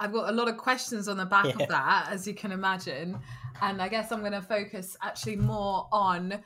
I've 0.03 0.11
got 0.11 0.29
a 0.29 0.33
lot 0.33 0.49
of 0.49 0.57
questions 0.57 1.07
on 1.07 1.15
the 1.15 1.25
back 1.25 1.45
yeah. 1.45 1.63
of 1.63 1.69
that, 1.69 2.07
as 2.11 2.27
you 2.27 2.33
can 2.33 2.51
imagine. 2.51 3.17
And 3.61 3.81
I 3.81 3.87
guess 3.87 4.11
I'm 4.11 4.19
going 4.19 4.33
to 4.33 4.41
focus 4.41 4.97
actually 5.01 5.37
more 5.37 5.87
on. 5.93 6.43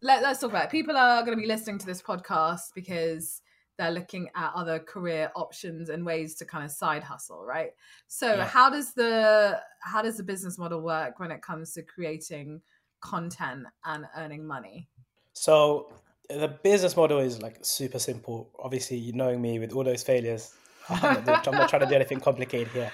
Let, 0.00 0.24
us 0.24 0.40
talk 0.40 0.48
about 0.48 0.64
it. 0.64 0.70
People 0.70 0.96
are 0.96 1.22
going 1.22 1.36
to 1.36 1.40
be 1.40 1.46
listening 1.46 1.76
to 1.76 1.84
this 1.84 2.00
podcast 2.00 2.72
because 2.74 3.42
they're 3.76 3.90
looking 3.90 4.30
at 4.34 4.52
other 4.54 4.78
career 4.78 5.30
options 5.36 5.90
and 5.90 6.06
ways 6.06 6.36
to 6.36 6.46
kind 6.46 6.64
of 6.64 6.70
side 6.70 7.02
hustle, 7.02 7.44
right? 7.44 7.72
So 8.08 8.36
yeah. 8.36 8.46
how 8.46 8.70
does 8.70 8.94
the 8.94 9.60
how 9.82 10.00
does 10.00 10.16
the 10.16 10.22
business 10.22 10.56
model 10.56 10.80
work 10.80 11.20
when 11.20 11.30
it 11.30 11.42
comes 11.42 11.74
to 11.74 11.82
creating 11.82 12.62
content 13.02 13.66
and 13.84 14.06
earning 14.16 14.46
money? 14.46 14.88
So 15.34 15.92
the 16.30 16.48
business 16.48 16.96
model 16.96 17.18
is 17.18 17.42
like 17.42 17.58
super 17.60 17.98
simple. 17.98 18.48
Obviously, 18.58 19.12
knowing 19.14 19.42
me 19.42 19.58
with 19.58 19.74
all 19.74 19.84
those 19.84 20.02
failures, 20.02 20.54
I'm 21.02 21.24
not, 21.24 21.46
I'm 21.46 21.54
not 21.54 21.68
trying 21.68 21.82
to 21.82 21.86
do 21.86 21.94
anything 21.94 22.20
complicated 22.20 22.68
here. 22.68 22.90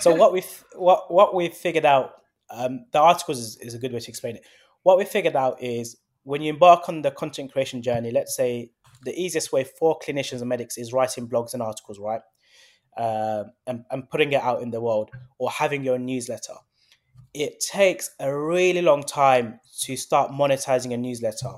So 0.00 0.14
what 0.14 0.32
we 0.32 0.42
what 0.74 1.12
what 1.12 1.34
we 1.34 1.48
figured 1.48 1.84
out, 1.84 2.12
um, 2.50 2.86
the 2.92 3.00
articles 3.00 3.38
is, 3.38 3.56
is 3.58 3.74
a 3.74 3.78
good 3.78 3.92
way 3.92 4.00
to 4.00 4.08
explain 4.08 4.36
it. 4.36 4.44
What 4.82 4.98
we 4.98 5.04
figured 5.04 5.36
out 5.36 5.62
is 5.62 5.96
when 6.24 6.42
you 6.42 6.52
embark 6.52 6.88
on 6.88 7.02
the 7.02 7.10
content 7.10 7.52
creation 7.52 7.82
journey, 7.82 8.10
let's 8.10 8.36
say 8.36 8.70
the 9.02 9.18
easiest 9.18 9.52
way 9.52 9.64
for 9.64 9.98
clinicians 9.98 10.40
and 10.40 10.48
medics 10.48 10.76
is 10.76 10.92
writing 10.92 11.28
blogs 11.28 11.54
and 11.54 11.62
articles, 11.62 11.98
right? 11.98 12.20
Uh, 12.96 13.44
and, 13.66 13.84
and 13.90 14.10
putting 14.10 14.32
it 14.32 14.42
out 14.42 14.60
in 14.60 14.70
the 14.70 14.80
world 14.80 15.10
or 15.38 15.50
having 15.50 15.84
your 15.84 15.98
newsletter. 15.98 16.54
It 17.32 17.60
takes 17.60 18.10
a 18.18 18.34
really 18.36 18.82
long 18.82 19.04
time 19.04 19.60
to 19.82 19.96
start 19.96 20.32
monetizing 20.32 20.92
a 20.92 20.96
newsletter 20.96 21.54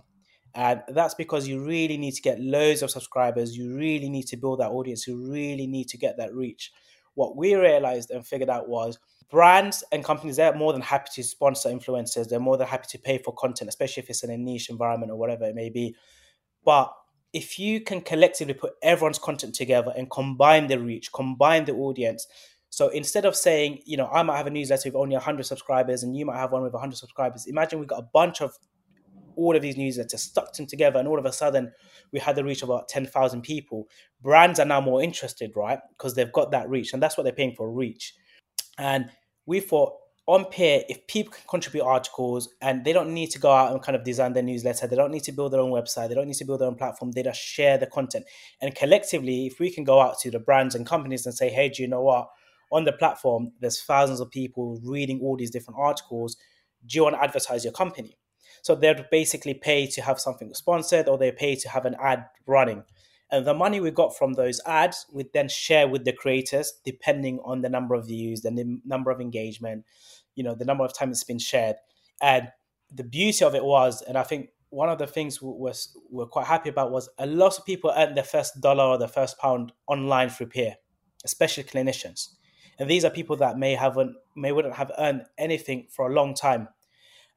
and 0.55 0.83
that's 0.89 1.15
because 1.15 1.47
you 1.47 1.65
really 1.65 1.97
need 1.97 2.15
to 2.15 2.23
get 2.23 2.41
loads 2.41 2.83
of 2.83 2.91
subscribers. 2.91 3.57
You 3.57 3.77
really 3.77 4.09
need 4.09 4.27
to 4.29 4.37
build 4.37 4.61
that 4.61 4.71
audience. 4.71 5.07
You 5.07 5.31
really 5.31 5.67
need 5.67 5.89
to 5.89 5.99
get 5.99 6.17
that 6.17 6.35
reach. 6.35 6.73
What 7.15 7.37
we 7.37 7.55
realized 7.55 8.11
and 8.11 8.27
figured 8.27 8.51
out 8.51 8.69
was 8.69 8.99
brands 9.31 9.85
and 9.93 10.05
companies, 10.05 10.37
they're 10.37 10.55
more 10.55 10.73
than 10.73 10.83
happy 10.83 11.09
to 11.15 11.23
sponsor 11.23 11.69
influencers. 11.69 12.29
They're 12.29 12.41
more 12.41 12.57
than 12.57 12.67
happy 12.67 12.87
to 12.91 12.99
pay 12.99 13.19
for 13.19 13.33
content, 13.35 13.69
especially 13.69 14.03
if 14.03 14.11
it's 14.11 14.25
in 14.25 14.31
a 14.31 14.37
niche 14.37 14.71
environment 14.71 15.13
or 15.13 15.17
whatever 15.17 15.45
it 15.45 15.55
may 15.55 15.71
be. 15.71 15.95
But 16.65 16.93
if 17.33 17.59
you 17.59 17.81
can 17.81 18.01
collectively 18.01 18.55
put 18.55 18.73
everyone's 18.83 19.19
content 19.19 19.55
together 19.55 19.93
and 19.97 20.11
combine 20.11 20.67
the 20.67 20.81
reach, 20.81 21.13
combine 21.13 21.65
the 21.65 21.75
audience, 21.75 22.27
so 22.71 22.89
instead 22.89 23.25
of 23.25 23.35
saying, 23.35 23.83
you 23.85 23.97
know, 23.97 24.07
I 24.07 24.23
might 24.23 24.37
have 24.37 24.47
a 24.47 24.51
newsletter 24.51 24.89
with 24.89 24.97
only 24.97 25.17
100 25.17 25.45
subscribers 25.45 26.03
and 26.03 26.17
you 26.17 26.25
might 26.25 26.39
have 26.39 26.53
one 26.53 26.63
with 26.63 26.73
100 26.73 26.97
subscribers, 26.97 27.47
imagine 27.47 27.79
we've 27.81 27.89
got 27.89 27.99
a 27.99 28.09
bunch 28.13 28.41
of 28.41 28.57
all 29.41 29.57
of 29.57 29.63
these 29.63 29.77
newsletters, 29.77 30.19
stuck 30.19 30.53
them 30.53 30.67
together, 30.67 30.99
and 30.99 31.09
all 31.09 31.19
of 31.19 31.25
a 31.25 31.33
sudden 31.33 31.73
we 32.13 32.21
had 32.21 32.37
the 32.37 32.45
reach 32.45 32.63
of 32.63 32.69
about 32.69 32.89
10,000 32.89 33.43
people. 33.43 33.89
Brands 34.21 34.61
are 34.61 34.67
now 34.67 34.81
more 34.81 35.03
interested, 35.03 35.53
right? 35.57 35.79
Because 35.91 36.15
they've 36.15 36.33
got 36.33 36.51
that 36.51 36.69
reach, 36.69 36.93
and 36.93 37.03
that's 37.03 37.17
what 37.17 37.25
they're 37.25 37.33
paying 37.33 37.55
for 37.57 37.71
reach. 37.71 38.15
And 38.79 39.11
we 39.47 39.61
thought 39.61 39.95
on 40.27 40.45
Peerr, 40.45 40.85
if 40.89 41.05
people 41.09 41.33
can 41.33 41.43
contribute 41.49 41.83
articles 41.83 42.51
and 42.61 42.85
they 42.85 42.93
don't 42.93 43.13
need 43.13 43.31
to 43.31 43.39
go 43.41 43.51
out 43.51 43.73
and 43.73 43.83
kind 43.83 43.97
of 43.97 44.05
design 44.05 44.33
their 44.33 44.45
newsletter, 44.45 44.87
they 44.87 44.95
don't 44.95 45.11
need 45.11 45.25
to 45.25 45.33
build 45.33 45.53
their 45.53 45.61
own 45.61 45.73
website, 45.73 46.09
they 46.09 46.15
don't 46.15 46.29
need 46.29 46.37
to 46.37 46.45
build 46.45 46.61
their 46.61 46.69
own 46.69 46.77
platform, 46.77 47.11
they 47.11 47.23
just 47.25 47.41
share 47.41 47.77
the 47.77 47.87
content. 47.87 48.25
And 48.61 48.73
collectively, 48.75 49.47
if 49.47 49.59
we 49.59 49.73
can 49.73 49.83
go 49.83 50.01
out 50.01 50.21
to 50.21 50.31
the 50.31 50.39
brands 50.39 50.77
and 50.77 50.87
companies 50.87 51.27
and 51.27 51.35
say, 51.35 51.49
hey, 51.49 51.69
do 51.69 51.83
you 51.83 51.89
know 51.89 52.03
what? 52.03 52.29
On 52.71 52.85
the 52.85 52.93
platform, 52.93 53.51
there's 53.61 53.83
thousands 53.83 54.21
of 54.21 54.31
people 54.31 54.79
reading 54.85 55.19
all 55.21 55.37
these 55.37 55.51
different 55.51 55.81
articles. 55.81 56.37
Do 56.87 56.97
you 56.97 57.03
want 57.03 57.17
to 57.17 57.23
advertise 57.25 57.65
your 57.65 57.73
company? 57.73 58.17
So 58.63 58.75
they'd 58.75 59.09
basically 59.11 59.55
pay 59.55 59.87
to 59.89 60.03
have 60.03 60.21
something 60.21 60.53
sponsored 60.55 61.09
or 61.09 61.19
they 61.19 61.33
pay 61.33 61.57
to 61.57 61.69
have 61.69 61.85
an 61.87 61.97
ad 62.01 62.27
running. 62.47 62.85
And 63.31 63.47
the 63.47 63.55
money 63.55 63.81
we 63.81 63.91
got 63.91 64.17
from 64.17 64.33
those 64.33 64.61
ads, 64.67 65.07
we 65.13 65.25
then 65.33 65.49
share 65.49 65.87
with 65.87 66.05
the 66.05 66.13
creators 66.13 66.73
depending 66.85 67.39
on 67.45 67.63
the 67.63 67.69
number 67.69 67.95
of 67.95 68.07
views 68.07 68.41
the 68.43 68.81
number 68.85 69.11
of 69.11 69.21
engagement, 69.21 69.85
you 70.35 70.43
know, 70.43 70.55
the 70.55 70.65
number 70.65 70.85
of 70.85 70.93
times 70.93 71.19
it's 71.19 71.25
been 71.25 71.39
shared. 71.39 71.77
And 72.21 72.49
the 72.93 73.05
beauty 73.05 73.45
of 73.45 73.55
it 73.55 73.65
was, 73.65 74.03
and 74.03 74.19
I 74.19 74.25
think 74.25 74.51
one 74.71 74.89
of 74.89 74.99
the 74.99 75.07
things 75.07 75.41
we 75.41 75.49
was 75.49 75.97
we're 76.11 76.27
quite 76.27 76.47
happy 76.47 76.71
about 76.71 76.91
was 76.91 77.09
a 77.19 77.27
lot 77.27 77.59
of 77.59 77.65
people 77.65 77.93
earned 77.97 78.17
their 78.17 78.25
first 78.25 78.61
dollar 78.61 78.85
or 78.85 78.99
their 78.99 79.09
first 79.09 79.39
pound 79.39 79.73
online 79.87 80.29
through 80.29 80.47
Peerr, 80.47 80.75
especially 81.25 81.65
clinicians. 81.65 82.29
And 82.79 82.89
these 82.89 83.05
are 83.05 83.11
people 83.11 83.37
that 83.37 83.59
may 83.59 83.75
haven't 83.75 84.17
may 84.37 84.53
wouldn't 84.53 84.75
have 84.75 84.91
earned 84.99 85.25
anything 85.39 85.87
for 85.91 86.11
a 86.11 86.15
long 86.15 86.35
time 86.35 86.69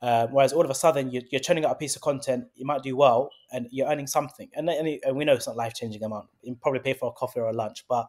um, 0.03 0.33
whereas 0.33 0.51
all 0.51 0.65
of 0.65 0.69
a 0.69 0.75
sudden 0.75 1.11
you're, 1.11 1.23
you're, 1.31 1.39
churning 1.39 1.63
out 1.63 1.71
a 1.71 1.75
piece 1.75 1.95
of 1.95 2.01
content, 2.01 2.43
you 2.55 2.65
might 2.65 2.83
do 2.83 2.93
well, 2.97 3.29
and 3.53 3.69
you're 3.71 3.87
earning 3.87 4.05
something. 4.05 4.49
And, 4.53 4.69
and, 4.69 4.99
and 5.01 5.15
we 5.15 5.23
know 5.23 5.31
it's 5.31 5.47
not 5.47 5.55
life 5.55 5.75
changing 5.75 6.03
amount. 6.03 6.27
You 6.41 6.57
probably 6.61 6.81
pay 6.81 6.93
for 6.93 7.07
a 7.07 7.13
coffee 7.13 7.39
or 7.39 7.47
a 7.47 7.53
lunch, 7.53 7.85
but 7.87 8.07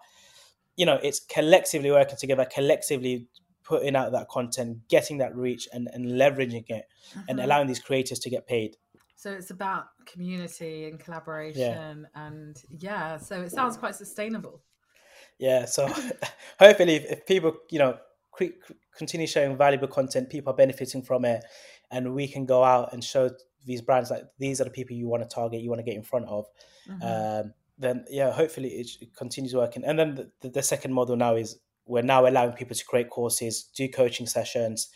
you 0.76 0.86
know 0.86 0.98
it's 1.04 1.20
collectively 1.20 1.92
working 1.92 2.16
together, 2.18 2.48
collectively 2.52 3.28
putting 3.62 3.94
out 3.94 4.10
that 4.10 4.28
content, 4.28 4.88
getting 4.88 5.18
that 5.18 5.36
reach, 5.36 5.68
and, 5.72 5.88
and 5.92 6.06
leveraging 6.06 6.64
it, 6.68 6.86
mm-hmm. 7.10 7.20
and 7.28 7.40
allowing 7.40 7.68
these 7.68 7.78
creators 7.78 8.18
to 8.18 8.28
get 8.28 8.48
paid. 8.48 8.76
So 9.14 9.30
it's 9.30 9.50
about 9.50 9.84
community 10.04 10.86
and 10.86 10.98
collaboration, 10.98 12.08
yeah. 12.12 12.26
and 12.26 12.56
yeah. 12.76 13.18
So 13.18 13.40
it 13.42 13.52
sounds 13.52 13.76
quite 13.76 13.94
sustainable. 13.94 14.64
Yeah. 15.38 15.66
So 15.66 15.86
hopefully, 16.58 16.96
if, 16.96 17.04
if 17.04 17.26
people 17.26 17.54
you 17.70 17.78
know 17.78 17.98
continue 18.96 19.28
sharing 19.28 19.56
valuable 19.56 19.86
content, 19.86 20.28
people 20.28 20.52
are 20.52 20.56
benefiting 20.56 21.02
from 21.02 21.24
it 21.24 21.44
and 21.94 22.12
we 22.12 22.26
can 22.26 22.44
go 22.44 22.64
out 22.64 22.92
and 22.92 23.02
show 23.02 23.30
these 23.64 23.80
brands 23.80 24.10
like 24.10 24.24
these 24.38 24.60
are 24.60 24.64
the 24.64 24.70
people 24.70 24.96
you 24.96 25.06
want 25.06 25.22
to 25.22 25.32
target, 25.32 25.62
you 25.62 25.70
want 25.70 25.78
to 25.78 25.84
get 25.84 25.94
in 25.94 26.02
front 26.02 26.26
of. 26.26 26.46
Mm-hmm. 26.90 27.02
Um, 27.46 27.54
then 27.78 28.04
yeah, 28.10 28.32
hopefully 28.32 28.68
it, 28.70 28.90
it, 29.00 29.16
continues 29.16 29.54
working. 29.54 29.84
And 29.84 29.98
then 29.98 30.30
the, 30.40 30.50
the, 30.50 30.62
second 30.62 30.92
model 30.92 31.16
now 31.16 31.36
is 31.36 31.58
we're 31.86 32.02
now 32.02 32.26
allowing 32.26 32.52
people 32.52 32.74
to 32.74 32.84
create 32.84 33.10
courses, 33.10 33.70
do 33.76 33.88
coaching 33.88 34.26
sessions, 34.26 34.88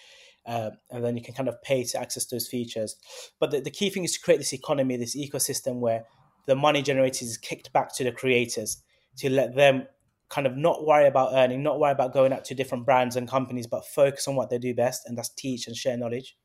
uh, 0.44 0.70
and 0.90 1.04
then 1.04 1.16
you 1.16 1.22
can 1.22 1.34
kind 1.34 1.48
of 1.48 1.62
pay 1.62 1.84
to 1.84 2.00
access 2.00 2.26
those 2.26 2.48
features. 2.48 2.96
But 3.38 3.52
the, 3.52 3.61
the 3.61 3.70
key 3.70 3.90
thing 3.90 4.04
is 4.04 4.14
to 4.14 4.20
create 4.20 4.38
this 4.38 4.52
economy, 4.52 4.96
this 4.96 5.16
ecosystem 5.16 5.76
where 5.78 6.04
the 6.46 6.56
money 6.56 6.82
generated 6.82 7.28
is 7.28 7.38
kicked 7.38 7.72
back 7.72 7.94
to 7.96 8.04
the 8.04 8.12
creators 8.12 8.82
to 9.18 9.30
let 9.30 9.54
them 9.54 9.87
kind 10.30 10.46
of 10.46 10.56
not 10.56 10.84
worry 10.84 11.06
about 11.06 11.32
earning, 11.32 11.62
not 11.62 11.78
worry 11.78 11.92
about 11.92 12.12
going 12.12 12.32
out 12.32 12.44
to 12.46 12.54
different 12.54 12.84
brands 12.84 13.16
and 13.16 13.28
companies, 13.28 13.66
but 13.66 13.87
focus 13.87 14.28
on 14.28 14.34
what 14.34 14.50
they 14.50 14.58
do 14.58 14.74
best, 14.74 15.02
and 15.06 15.16
that's 15.16 15.30
teach 15.30 15.66
and 15.66 15.76
share 15.76 15.96
knowledge. 15.96 16.37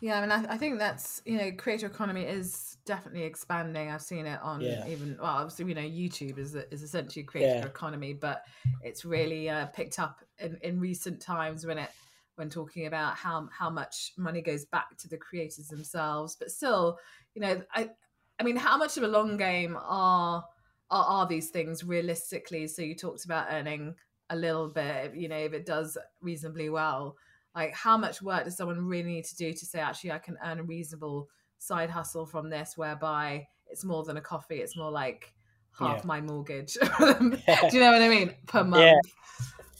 Yeah, 0.00 0.18
I 0.18 0.20
mean, 0.20 0.32
I, 0.32 0.54
I, 0.54 0.58
think 0.58 0.78
that's 0.78 1.22
you 1.24 1.38
know, 1.38 1.52
creator 1.52 1.86
economy 1.86 2.22
is 2.22 2.76
definitely 2.84 3.22
expanding. 3.22 3.90
I've 3.90 4.02
seen 4.02 4.26
it 4.26 4.40
on 4.42 4.60
yeah. 4.60 4.86
even 4.88 5.16
well, 5.20 5.30
obviously 5.36 5.66
you 5.66 5.74
know, 5.74 5.80
YouTube 5.80 6.38
is 6.38 6.54
is 6.54 6.82
essentially 6.82 7.22
creator 7.22 7.60
yeah. 7.60 7.64
economy, 7.66 8.12
but 8.12 8.44
it's 8.82 9.04
really 9.04 9.48
uh, 9.48 9.66
picked 9.66 9.98
up 9.98 10.20
in, 10.38 10.58
in 10.62 10.80
recent 10.80 11.20
times 11.20 11.64
when 11.64 11.78
it 11.78 11.90
when 12.36 12.50
talking 12.50 12.86
about 12.86 13.14
how 13.14 13.48
how 13.56 13.70
much 13.70 14.12
money 14.16 14.42
goes 14.42 14.64
back 14.64 14.96
to 14.98 15.08
the 15.08 15.16
creators 15.16 15.68
themselves. 15.68 16.36
But 16.36 16.50
still, 16.50 16.98
you 17.34 17.42
know, 17.42 17.62
I 17.72 17.90
I 18.38 18.42
mean, 18.42 18.56
how 18.56 18.76
much 18.76 18.96
of 18.96 19.04
a 19.04 19.08
long 19.08 19.36
game 19.36 19.76
are 19.80 20.44
are, 20.90 21.04
are 21.04 21.26
these 21.26 21.50
things 21.50 21.84
realistically? 21.84 22.66
So 22.66 22.82
you 22.82 22.96
talked 22.96 23.24
about 23.24 23.46
earning 23.50 23.94
a 24.30 24.36
little 24.36 24.68
bit, 24.68 25.14
you 25.14 25.28
know, 25.28 25.38
if 25.38 25.52
it 25.52 25.66
does 25.66 25.96
reasonably 26.20 26.68
well 26.68 27.16
like 27.54 27.74
how 27.74 27.96
much 27.96 28.20
work 28.22 28.44
does 28.44 28.56
someone 28.56 28.84
really 28.84 29.14
need 29.14 29.24
to 29.24 29.36
do 29.36 29.52
to 29.52 29.66
say 29.66 29.80
actually 29.80 30.12
i 30.12 30.18
can 30.18 30.36
earn 30.44 30.58
a 30.58 30.62
reasonable 30.62 31.28
side 31.58 31.90
hustle 31.90 32.26
from 32.26 32.50
this 32.50 32.76
whereby 32.76 33.46
it's 33.68 33.84
more 33.84 34.04
than 34.04 34.16
a 34.16 34.20
coffee 34.20 34.56
it's 34.56 34.76
more 34.76 34.90
like 34.90 35.34
half 35.78 35.98
yeah. 35.98 36.06
my 36.06 36.20
mortgage. 36.20 36.74
Do 36.98 37.38
you 37.72 37.80
know 37.80 37.92
what 37.92 38.02
I 38.02 38.08
mean? 38.08 38.34
Per 38.46 38.64
month. 38.64 38.82
Yeah, 38.82 38.94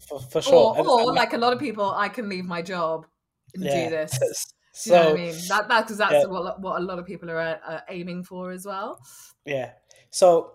for, 0.09 0.21
for 0.21 0.43
sure. 0.43 0.55
Or, 0.55 0.79
and, 0.79 0.87
or 0.87 1.01
and, 1.01 1.15
like 1.15 1.33
a 1.33 1.39
lot 1.39 1.53
of 1.53 1.59
people, 1.59 1.91
I 1.91 2.09
can 2.09 2.29
leave 2.29 2.45
my 2.45 2.63
job 2.63 3.07
and 3.55 3.65
yeah. 3.65 3.85
do 3.85 3.91
this. 3.91 4.19
Do 4.85 4.91
you 4.91 4.97
know 4.97 5.05
what 5.05 5.21
I 5.21 5.23
mean? 5.23 5.35
That 5.49 5.69
that's 5.69 5.83
because 5.85 5.99
that's 5.99 6.13
yeah. 6.13 6.25
what 6.25 6.61
what 6.61 6.81
a 6.81 6.85
lot 6.85 6.99
of 6.99 7.07
people 7.07 7.31
are 7.31 7.61
uh, 7.65 7.81
aiming 7.89 8.25
for 8.25 8.51
as 8.51 8.67
well. 8.67 9.01
Yeah. 9.45 9.71
So 10.11 10.53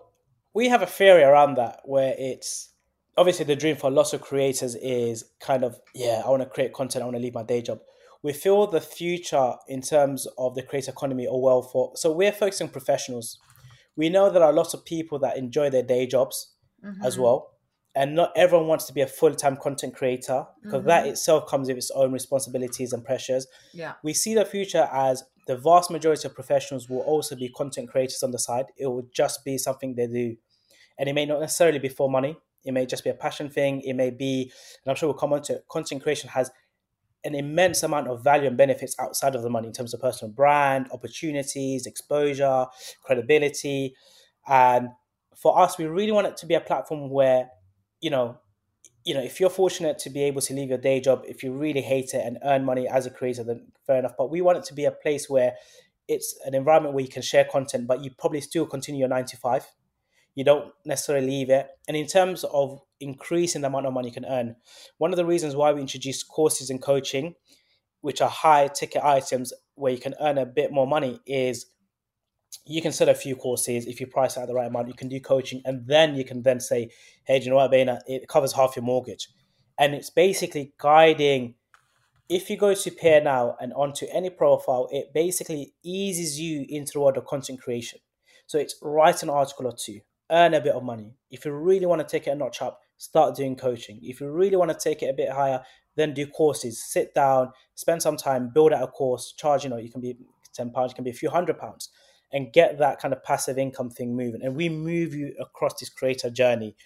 we 0.52 0.68
have 0.68 0.82
a 0.82 0.86
theory 0.86 1.22
around 1.22 1.56
that 1.56 1.80
where 1.84 2.14
it's 2.18 2.70
obviously 3.16 3.44
the 3.44 3.56
dream 3.56 3.76
for 3.76 3.90
lots 3.90 4.12
of 4.12 4.20
creators 4.20 4.74
is 4.76 5.24
kind 5.40 5.64
of 5.64 5.80
yeah, 5.94 6.22
I 6.24 6.28
want 6.30 6.42
to 6.42 6.48
create 6.48 6.72
content, 6.72 7.02
I 7.02 7.06
want 7.06 7.16
to 7.16 7.22
leave 7.22 7.34
my 7.34 7.42
day 7.42 7.62
job. 7.62 7.80
We 8.22 8.32
feel 8.32 8.66
the 8.66 8.80
future 8.80 9.54
in 9.66 9.80
terms 9.80 10.26
of 10.36 10.54
the 10.54 10.62
creator 10.62 10.90
economy 10.90 11.26
or 11.26 11.40
well 11.42 11.62
for 11.62 11.92
so 11.96 12.12
we're 12.12 12.32
focusing 12.32 12.68
professionals. 12.68 13.38
We 13.96 14.08
know 14.08 14.30
there 14.30 14.42
are 14.42 14.52
lots 14.52 14.74
of 14.74 14.84
people 14.84 15.18
that 15.20 15.36
enjoy 15.36 15.70
their 15.70 15.82
day 15.82 16.06
jobs 16.06 16.54
mm-hmm. 16.84 17.04
as 17.04 17.18
well 17.18 17.50
and 17.94 18.14
not 18.14 18.32
everyone 18.36 18.68
wants 18.68 18.84
to 18.84 18.92
be 18.92 19.00
a 19.00 19.06
full-time 19.06 19.56
content 19.56 19.94
creator 19.94 20.46
because 20.62 20.80
mm-hmm. 20.80 20.88
that 20.88 21.06
itself 21.06 21.48
comes 21.48 21.68
with 21.68 21.76
its 21.76 21.90
own 21.92 22.12
responsibilities 22.12 22.92
and 22.92 23.04
pressures 23.04 23.46
yeah 23.72 23.94
we 24.02 24.12
see 24.12 24.34
the 24.34 24.44
future 24.44 24.88
as 24.92 25.24
the 25.46 25.56
vast 25.56 25.90
majority 25.90 26.26
of 26.26 26.34
professionals 26.34 26.88
will 26.88 27.00
also 27.00 27.34
be 27.34 27.48
content 27.48 27.88
creators 27.88 28.22
on 28.22 28.30
the 28.30 28.38
side 28.38 28.66
it 28.76 28.86
will 28.86 29.06
just 29.14 29.44
be 29.44 29.58
something 29.58 29.94
they 29.94 30.06
do 30.06 30.36
and 30.98 31.08
it 31.08 31.14
may 31.14 31.26
not 31.26 31.40
necessarily 31.40 31.78
be 31.78 31.88
for 31.88 32.10
money 32.10 32.36
it 32.64 32.72
may 32.72 32.86
just 32.86 33.04
be 33.04 33.10
a 33.10 33.14
passion 33.14 33.48
thing 33.48 33.80
it 33.82 33.94
may 33.94 34.10
be 34.10 34.42
and 34.84 34.90
i'm 34.90 34.96
sure 34.96 35.08
we'll 35.08 35.18
come 35.18 35.32
on 35.32 35.42
to 35.42 35.54
it, 35.54 35.64
content 35.70 36.02
creation 36.02 36.28
has 36.28 36.50
an 37.22 37.34
immense 37.34 37.82
amount 37.82 38.08
of 38.08 38.24
value 38.24 38.48
and 38.48 38.56
benefits 38.56 38.96
outside 38.98 39.34
of 39.34 39.42
the 39.42 39.50
money 39.50 39.66
in 39.66 39.72
terms 39.72 39.92
of 39.92 40.00
personal 40.00 40.32
brand 40.32 40.88
opportunities 40.92 41.86
exposure 41.86 42.66
credibility 43.02 43.94
and 44.48 44.88
for 45.36 45.58
us 45.58 45.78
we 45.78 45.84
really 45.84 46.12
want 46.12 46.26
it 46.26 46.36
to 46.36 46.46
be 46.46 46.54
a 46.54 46.60
platform 46.60 47.10
where 47.10 47.48
you 48.00 48.10
know, 48.10 48.38
you 49.04 49.14
know, 49.14 49.22
if 49.22 49.40
you're 49.40 49.50
fortunate 49.50 49.98
to 49.98 50.10
be 50.10 50.22
able 50.22 50.40
to 50.42 50.54
leave 50.54 50.68
your 50.68 50.78
day 50.78 51.00
job, 51.00 51.22
if 51.26 51.42
you 51.42 51.52
really 51.52 51.80
hate 51.80 52.12
it 52.14 52.22
and 52.24 52.38
earn 52.44 52.64
money 52.64 52.88
as 52.88 53.06
a 53.06 53.10
creator, 53.10 53.44
then 53.44 53.68
fair 53.86 53.98
enough. 53.98 54.12
But 54.16 54.30
we 54.30 54.40
want 54.40 54.58
it 54.58 54.64
to 54.64 54.74
be 54.74 54.84
a 54.84 54.90
place 54.90 55.28
where 55.28 55.54
it's 56.08 56.38
an 56.44 56.54
environment 56.54 56.94
where 56.94 57.04
you 57.04 57.10
can 57.10 57.22
share 57.22 57.44
content, 57.44 57.86
but 57.86 58.02
you 58.02 58.10
probably 58.18 58.40
still 58.40 58.66
continue 58.66 59.00
your 59.00 59.08
nine 59.08 59.24
to 59.26 59.36
five. 59.36 59.66
You 60.34 60.44
don't 60.44 60.72
necessarily 60.84 61.26
leave 61.26 61.50
it. 61.50 61.68
And 61.88 61.96
in 61.96 62.06
terms 62.06 62.44
of 62.44 62.80
increasing 63.00 63.62
the 63.62 63.68
amount 63.68 63.86
of 63.86 63.92
money 63.92 64.08
you 64.08 64.14
can 64.14 64.24
earn, 64.24 64.56
one 64.98 65.12
of 65.12 65.16
the 65.16 65.26
reasons 65.26 65.56
why 65.56 65.72
we 65.72 65.80
introduced 65.80 66.28
courses 66.28 66.70
and 66.70 66.80
coaching, 66.80 67.34
which 68.00 68.20
are 68.20 68.28
high 68.28 68.68
ticket 68.68 69.02
items 69.02 69.52
where 69.74 69.92
you 69.92 69.98
can 69.98 70.14
earn 70.20 70.38
a 70.38 70.46
bit 70.46 70.72
more 70.72 70.86
money, 70.86 71.20
is 71.26 71.66
you 72.66 72.82
can 72.82 72.92
sell 72.92 73.08
a 73.08 73.14
few 73.14 73.36
courses 73.36 73.86
if 73.86 74.00
you 74.00 74.06
price 74.06 74.36
at 74.36 74.46
the 74.46 74.54
right 74.54 74.66
amount. 74.66 74.88
You 74.88 74.94
can 74.94 75.08
do 75.08 75.20
coaching, 75.20 75.62
and 75.64 75.86
then 75.86 76.14
you 76.14 76.24
can 76.24 76.42
then 76.42 76.60
say, 76.60 76.90
"Hey, 77.24 77.38
do 77.38 77.44
you 77.44 77.50
know 77.50 77.56
what, 77.56 77.70
Baina? 77.70 78.00
It 78.06 78.28
covers 78.28 78.52
half 78.52 78.76
your 78.76 78.84
mortgage," 78.84 79.28
and 79.78 79.94
it's 79.94 80.10
basically 80.10 80.72
guiding. 80.78 81.54
If 82.28 82.50
you 82.50 82.56
go 82.56 82.74
to 82.74 82.90
Peer 82.90 83.20
Now 83.20 83.56
and 83.60 83.72
onto 83.72 84.06
any 84.12 84.30
profile, 84.30 84.88
it 84.92 85.12
basically 85.12 85.74
eases 85.82 86.40
you 86.40 86.64
into 86.68 86.92
the 86.92 87.00
world 87.00 87.16
of 87.16 87.26
content 87.26 87.60
creation. 87.60 88.00
So 88.46 88.58
it's 88.58 88.76
write 88.82 89.22
an 89.22 89.30
article 89.30 89.66
or 89.66 89.74
two, 89.76 90.00
earn 90.30 90.54
a 90.54 90.60
bit 90.60 90.74
of 90.74 90.82
money. 90.82 91.14
If 91.30 91.44
you 91.44 91.52
really 91.52 91.86
want 91.86 92.00
to 92.00 92.06
take 92.06 92.26
it 92.26 92.30
a 92.30 92.34
notch 92.34 92.62
up, 92.62 92.80
start 92.96 93.36
doing 93.36 93.56
coaching. 93.56 94.00
If 94.02 94.20
you 94.20 94.30
really 94.30 94.56
want 94.56 94.70
to 94.70 94.78
take 94.78 95.02
it 95.02 95.06
a 95.08 95.14
bit 95.14 95.30
higher, 95.30 95.62
then 95.96 96.14
do 96.14 96.26
courses. 96.26 96.82
Sit 96.82 97.14
down, 97.14 97.50
spend 97.74 98.02
some 98.02 98.16
time, 98.16 98.50
build 98.52 98.72
out 98.72 98.82
a 98.82 98.86
course. 98.86 99.32
Charge, 99.36 99.64
you 99.64 99.70
know, 99.70 99.76
you 99.76 99.90
can 99.90 100.00
be 100.00 100.16
ten 100.54 100.70
pounds, 100.70 100.92
you 100.92 100.94
can 100.96 101.04
be 101.04 101.10
a 101.10 101.14
few 101.14 101.30
hundred 101.30 101.58
pounds 101.58 101.90
and 102.32 102.52
get 102.52 102.78
that 102.78 103.00
kind 103.00 103.12
of 103.12 103.22
passive 103.24 103.58
income 103.58 103.90
thing 103.90 104.16
moving. 104.16 104.42
And 104.42 104.54
we 104.54 104.68
move 104.68 105.14
you 105.14 105.34
across 105.40 105.74
this 105.80 105.88
creator 105.88 106.30
journey 106.30 106.76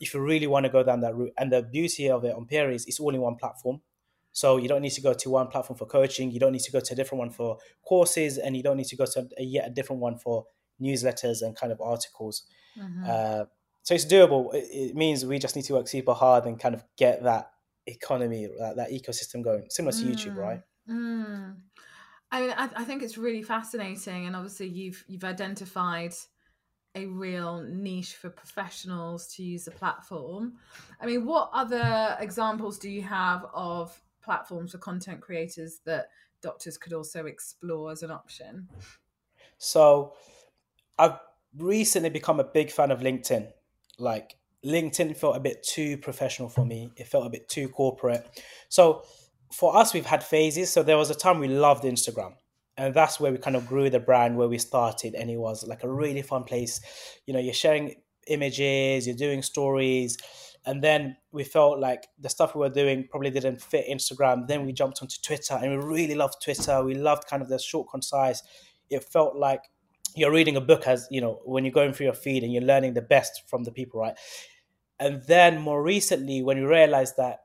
if 0.00 0.14
you 0.14 0.20
really 0.20 0.46
want 0.46 0.64
to 0.64 0.70
go 0.70 0.82
down 0.82 1.00
that 1.00 1.14
route. 1.14 1.32
And 1.38 1.52
the 1.52 1.62
beauty 1.62 2.08
of 2.08 2.24
it 2.24 2.34
on 2.34 2.46
Peerr 2.46 2.70
is 2.70 2.86
it's 2.86 3.00
all 3.00 3.14
in 3.14 3.20
one 3.20 3.36
platform. 3.36 3.80
So 4.32 4.56
you 4.56 4.68
don't 4.68 4.80
need 4.80 4.92
to 4.92 5.02
go 5.02 5.12
to 5.12 5.30
one 5.30 5.48
platform 5.48 5.78
for 5.78 5.86
coaching, 5.86 6.30
you 6.30 6.40
don't 6.40 6.52
need 6.52 6.62
to 6.62 6.72
go 6.72 6.80
to 6.80 6.92
a 6.94 6.96
different 6.96 7.18
one 7.18 7.30
for 7.30 7.58
courses, 7.86 8.38
and 8.38 8.56
you 8.56 8.62
don't 8.62 8.78
need 8.78 8.86
to 8.86 8.96
go 8.96 9.04
to 9.04 9.28
a, 9.38 9.42
yet 9.44 9.66
a 9.66 9.70
different 9.70 10.00
one 10.00 10.16
for 10.16 10.46
newsletters 10.82 11.42
and 11.42 11.56
kind 11.56 11.72
of 11.72 11.80
articles. 11.80 12.42
Mm-hmm. 12.78 13.04
Uh, 13.06 13.44
so 13.82 13.94
it's 13.94 14.04
doable. 14.04 14.54
It, 14.54 14.68
it, 14.70 14.96
means 14.96 15.24
we 15.24 15.38
just 15.38 15.56
need 15.56 15.64
to 15.66 15.74
work 15.74 15.88
super 15.88 16.14
hard 16.14 16.46
and 16.46 16.58
kind 16.58 16.74
of 16.74 16.84
get 16.96 17.22
that 17.24 17.50
economy, 17.86 18.48
that, 18.58 18.76
that 18.76 18.90
ecosystem 18.90 19.42
going, 19.42 19.66
similar 19.68 19.92
to 19.92 20.04
mm. 20.04 20.12
YouTube, 20.12 20.36
right? 20.36 20.60
Mm. 20.88 21.56
I 22.30 22.40
mean, 22.40 22.54
I, 22.56 22.70
I 22.76 22.84
think 22.84 23.02
it's 23.02 23.18
really 23.18 23.42
fascinating, 23.42 24.26
and 24.26 24.34
obviously 24.34 24.68
you've 24.68 25.04
you've 25.06 25.24
identified 25.24 26.14
a 26.94 27.06
real 27.06 27.62
niche 27.62 28.16
for 28.16 28.30
professionals 28.30 29.34
to 29.34 29.42
use 29.42 29.64
the 29.64 29.70
platform. 29.70 30.54
I 31.00 31.06
mean, 31.06 31.24
what 31.24 31.50
other 31.52 32.16
examples 32.20 32.78
do 32.78 32.90
you 32.90 33.02
have 33.02 33.46
of 33.54 33.98
platforms 34.22 34.72
for 34.72 34.78
content 34.78 35.20
creators 35.20 35.80
that 35.84 36.08
doctors 36.42 36.76
could 36.76 36.92
also 36.92 37.26
explore 37.26 37.90
as 37.90 38.02
an 38.02 38.10
option? 38.10 38.68
So, 39.58 40.14
I've 40.98 41.18
recently 41.56 42.10
become 42.10 42.40
a 42.40 42.44
big 42.44 42.70
fan 42.70 42.90
of 42.90 43.00
LinkedIn. 43.00 43.48
Like, 43.98 44.36
LinkedIn 44.64 45.16
felt 45.16 45.36
a 45.36 45.40
bit 45.40 45.62
too 45.62 45.96
professional 45.98 46.48
for 46.48 46.64
me, 46.64 46.92
it 46.96 47.08
felt 47.08 47.26
a 47.26 47.30
bit 47.30 47.48
too 47.48 47.68
corporate. 47.68 48.26
So, 48.68 49.04
for 49.52 49.76
us, 49.76 49.92
we've 49.92 50.06
had 50.06 50.24
phases. 50.24 50.72
So 50.72 50.82
there 50.82 50.96
was 50.96 51.10
a 51.10 51.14
time 51.14 51.38
we 51.38 51.48
loved 51.48 51.84
Instagram. 51.84 52.34
And 52.76 52.94
that's 52.94 53.20
where 53.20 53.30
we 53.30 53.38
kind 53.38 53.54
of 53.54 53.66
grew 53.66 53.90
the 53.90 54.00
brand, 54.00 54.36
where 54.36 54.48
we 54.48 54.58
started. 54.58 55.14
And 55.14 55.30
it 55.30 55.36
was 55.36 55.66
like 55.66 55.84
a 55.84 55.90
really 55.90 56.22
fun 56.22 56.44
place. 56.44 56.80
You 57.26 57.34
know, 57.34 57.40
you're 57.40 57.52
sharing 57.52 57.96
images, 58.26 59.06
you're 59.06 59.16
doing 59.16 59.42
stories. 59.42 60.16
And 60.64 60.82
then 60.82 61.16
we 61.32 61.44
felt 61.44 61.80
like 61.80 62.06
the 62.18 62.30
stuff 62.30 62.54
we 62.54 62.60
were 62.60 62.70
doing 62.70 63.08
probably 63.10 63.30
didn't 63.30 63.60
fit 63.60 63.86
Instagram. 63.90 64.46
Then 64.46 64.64
we 64.64 64.72
jumped 64.72 65.02
onto 65.02 65.16
Twitter 65.22 65.58
and 65.60 65.70
we 65.70 65.84
really 65.84 66.14
loved 66.14 66.42
Twitter. 66.42 66.82
We 66.82 66.94
loved 66.94 67.26
kind 67.26 67.42
of 67.42 67.48
the 67.48 67.58
short, 67.58 67.88
concise. 67.90 68.42
It 68.88 69.04
felt 69.04 69.36
like 69.36 69.62
you're 70.14 70.32
reading 70.32 70.56
a 70.56 70.60
book 70.60 70.86
as, 70.86 71.08
you 71.10 71.20
know, 71.20 71.40
when 71.44 71.64
you're 71.64 71.72
going 71.72 71.92
through 71.92 72.06
your 72.06 72.14
feed 72.14 72.42
and 72.42 72.52
you're 72.52 72.62
learning 72.62 72.94
the 72.94 73.02
best 73.02 73.42
from 73.48 73.64
the 73.64 73.72
people, 73.72 74.00
right? 74.00 74.14
And 74.98 75.22
then 75.26 75.60
more 75.60 75.82
recently, 75.82 76.42
when 76.42 76.58
we 76.58 76.64
realized 76.64 77.16
that 77.16 77.40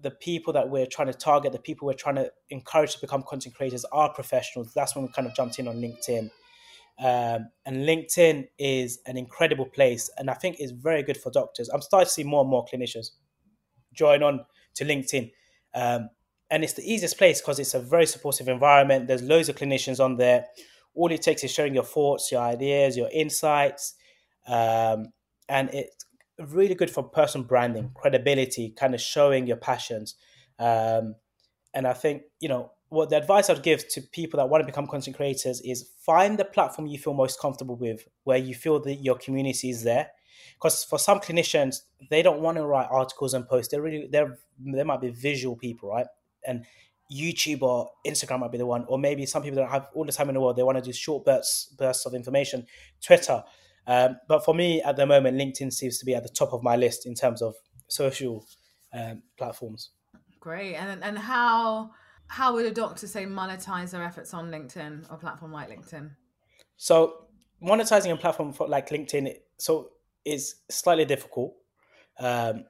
the 0.00 0.10
people 0.10 0.52
that 0.52 0.68
we're 0.68 0.86
trying 0.86 1.08
to 1.08 1.14
target, 1.14 1.52
the 1.52 1.58
people 1.58 1.86
we're 1.86 1.94
trying 1.94 2.16
to 2.16 2.30
encourage 2.50 2.94
to 2.94 3.00
become 3.00 3.22
content 3.22 3.54
creators 3.54 3.84
are 3.92 4.12
professionals. 4.12 4.72
That's 4.74 4.94
when 4.94 5.06
we 5.06 5.12
kind 5.12 5.26
of 5.26 5.34
jumped 5.34 5.58
in 5.58 5.68
on 5.68 5.76
LinkedIn. 5.76 6.30
Um, 6.98 7.48
and 7.64 7.88
LinkedIn 7.88 8.48
is 8.58 9.00
an 9.06 9.16
incredible 9.16 9.64
place, 9.64 10.10
and 10.18 10.28
I 10.28 10.34
think 10.34 10.56
it's 10.60 10.72
very 10.72 11.02
good 11.02 11.16
for 11.16 11.30
doctors. 11.30 11.68
I'm 11.68 11.80
starting 11.80 12.06
to 12.06 12.12
see 12.12 12.24
more 12.24 12.42
and 12.42 12.50
more 12.50 12.66
clinicians 12.72 13.10
join 13.94 14.22
on 14.22 14.44
to 14.74 14.84
LinkedIn, 14.84 15.32
um, 15.74 16.10
and 16.50 16.62
it's 16.62 16.74
the 16.74 16.84
easiest 16.84 17.16
place 17.16 17.40
because 17.40 17.58
it's 17.58 17.74
a 17.74 17.80
very 17.80 18.06
supportive 18.06 18.46
environment. 18.46 19.08
There's 19.08 19.22
loads 19.22 19.48
of 19.48 19.56
clinicians 19.56 20.04
on 20.04 20.16
there. 20.16 20.46
All 20.94 21.10
it 21.10 21.22
takes 21.22 21.42
is 21.44 21.50
sharing 21.50 21.74
your 21.74 21.84
thoughts, 21.84 22.30
your 22.30 22.42
ideas, 22.42 22.96
your 22.96 23.08
insights, 23.12 23.94
um, 24.46 25.12
and 25.48 25.70
it's 25.72 26.04
really 26.38 26.74
good 26.74 26.90
for 26.90 27.02
personal 27.02 27.46
branding, 27.46 27.90
credibility, 27.94 28.70
kind 28.70 28.94
of 28.94 29.00
showing 29.00 29.46
your 29.46 29.56
passions. 29.56 30.16
Um, 30.58 31.16
and 31.74 31.86
I 31.86 31.92
think, 31.92 32.22
you 32.40 32.48
know, 32.48 32.72
what 32.88 33.08
the 33.08 33.16
advice 33.16 33.48
I'd 33.48 33.62
give 33.62 33.88
to 33.90 34.02
people 34.02 34.38
that 34.38 34.50
want 34.50 34.60
to 34.62 34.66
become 34.66 34.86
content 34.86 35.16
creators 35.16 35.62
is 35.62 35.88
find 36.04 36.38
the 36.38 36.44
platform 36.44 36.86
you 36.86 36.98
feel 36.98 37.14
most 37.14 37.40
comfortable 37.40 37.76
with, 37.76 38.06
where 38.24 38.36
you 38.36 38.54
feel 38.54 38.80
that 38.80 38.96
your 38.96 39.16
community 39.16 39.70
is 39.70 39.82
there. 39.82 40.10
Because 40.54 40.84
for 40.84 40.98
some 40.98 41.18
clinicians, 41.18 41.76
they 42.10 42.22
don't 42.22 42.40
want 42.40 42.58
to 42.58 42.66
write 42.66 42.88
articles 42.90 43.32
and 43.32 43.48
posts. 43.48 43.70
They're 43.70 43.80
really 43.80 44.08
they're 44.10 44.38
they 44.58 44.84
might 44.84 45.00
be 45.00 45.08
visual 45.08 45.56
people, 45.56 45.88
right? 45.88 46.06
And 46.46 46.66
YouTube 47.12 47.62
or 47.62 47.90
Instagram 48.06 48.40
might 48.40 48.52
be 48.52 48.58
the 48.58 48.66
one, 48.66 48.84
or 48.88 48.98
maybe 48.98 49.26
some 49.26 49.42
people 49.42 49.58
don't 49.58 49.70
have 49.70 49.88
all 49.94 50.04
the 50.04 50.12
time 50.12 50.28
in 50.28 50.34
the 50.34 50.40
world. 50.40 50.56
They 50.56 50.62
want 50.62 50.78
to 50.78 50.84
do 50.84 50.92
short 50.92 51.24
bursts 51.24 51.74
bursts 51.76 52.06
of 52.06 52.14
information. 52.14 52.66
Twitter, 53.04 53.42
um, 53.86 54.16
but 54.28 54.44
for 54.44 54.54
me, 54.54 54.82
at 54.82 54.96
the 54.96 55.06
moment, 55.06 55.36
LinkedIn 55.36 55.72
seems 55.72 55.98
to 55.98 56.04
be 56.04 56.14
at 56.14 56.22
the 56.22 56.28
top 56.28 56.52
of 56.52 56.62
my 56.62 56.76
list 56.76 57.06
in 57.06 57.14
terms 57.14 57.42
of 57.42 57.54
social 57.88 58.46
um, 58.92 59.22
platforms. 59.36 59.90
Great, 60.40 60.76
and 60.76 61.02
and 61.02 61.18
how 61.18 61.90
how 62.26 62.54
would 62.54 62.66
a 62.66 62.70
doctor 62.70 63.06
say 63.06 63.26
monetize 63.26 63.90
their 63.90 64.02
efforts 64.02 64.32
on 64.32 64.50
LinkedIn 64.50 65.10
or 65.10 65.18
platform 65.18 65.52
like 65.52 65.68
LinkedIn? 65.68 66.10
So 66.76 67.26
monetizing 67.62 68.12
a 68.12 68.16
platform 68.16 68.54
like 68.68 68.88
LinkedIn, 68.88 69.34
so 69.58 69.90
is 70.24 70.56
slightly 70.70 71.04
difficult. 71.04 71.54
Um, 72.18 72.64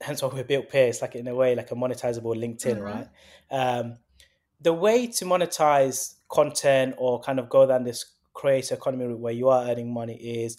hence 0.00 0.22
why 0.22 0.28
we 0.28 0.42
built 0.42 0.68
Peers, 0.68 1.02
like 1.02 1.14
in 1.14 1.26
a 1.28 1.34
way, 1.34 1.54
like 1.54 1.70
a 1.70 1.74
monetizable 1.74 2.36
LinkedIn, 2.36 2.76
mm-hmm. 2.76 2.82
right? 2.82 3.08
Um, 3.50 3.96
the 4.60 4.72
way 4.72 5.06
to 5.06 5.24
monetize 5.24 6.14
content 6.28 6.94
or 6.98 7.20
kind 7.20 7.38
of 7.38 7.48
go 7.48 7.66
down 7.66 7.84
this 7.84 8.04
create 8.34 8.70
economy 8.70 9.12
where 9.14 9.32
you 9.32 9.48
are 9.48 9.68
earning 9.68 9.92
money 9.92 10.14
is 10.14 10.58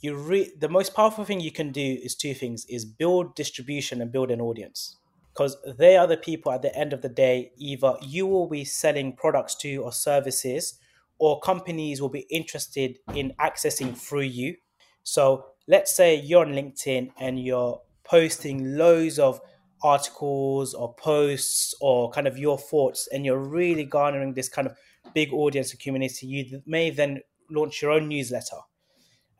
you 0.00 0.14
re- 0.14 0.52
the 0.58 0.68
most 0.68 0.94
powerful 0.94 1.24
thing 1.24 1.40
you 1.40 1.50
can 1.50 1.72
do 1.72 1.98
is 2.02 2.14
two 2.14 2.34
things 2.34 2.64
is 2.66 2.84
build 2.84 3.34
distribution 3.34 4.00
and 4.00 4.12
build 4.12 4.30
an 4.30 4.40
audience 4.40 4.96
because 5.32 5.56
they 5.76 5.96
are 5.96 6.06
the 6.06 6.16
people 6.16 6.52
at 6.52 6.62
the 6.62 6.74
end 6.76 6.92
of 6.92 7.02
the 7.02 7.08
day 7.08 7.50
either 7.56 7.94
you 8.00 8.26
will 8.26 8.48
be 8.48 8.64
selling 8.64 9.12
products 9.12 9.56
to 9.56 9.76
or 9.78 9.92
services 9.92 10.78
or 11.18 11.40
companies 11.40 12.00
will 12.00 12.08
be 12.08 12.26
interested 12.30 12.98
in 13.14 13.32
accessing 13.40 13.96
through 13.96 14.20
you 14.20 14.54
so 15.02 15.46
let's 15.66 15.94
say 15.94 16.14
you're 16.14 16.44
on 16.44 16.52
LinkedIn 16.52 17.10
and 17.18 17.42
you're 17.42 17.80
posting 18.10 18.76
loads 18.76 19.18
of 19.18 19.40
articles 19.82 20.74
or 20.74 20.94
posts 20.94 21.74
or 21.80 22.10
kind 22.10 22.26
of 22.26 22.36
your 22.36 22.58
thoughts 22.58 23.08
and 23.12 23.24
you're 23.24 23.38
really 23.38 23.84
garnering 23.84 24.34
this 24.34 24.48
kind 24.48 24.66
of 24.66 24.76
big 25.14 25.32
audience 25.32 25.70
and 25.70 25.80
community 25.80 26.26
you 26.26 26.60
may 26.66 26.90
then 26.90 27.20
launch 27.50 27.82
your 27.82 27.90
own 27.90 28.08
newsletter. 28.08 28.56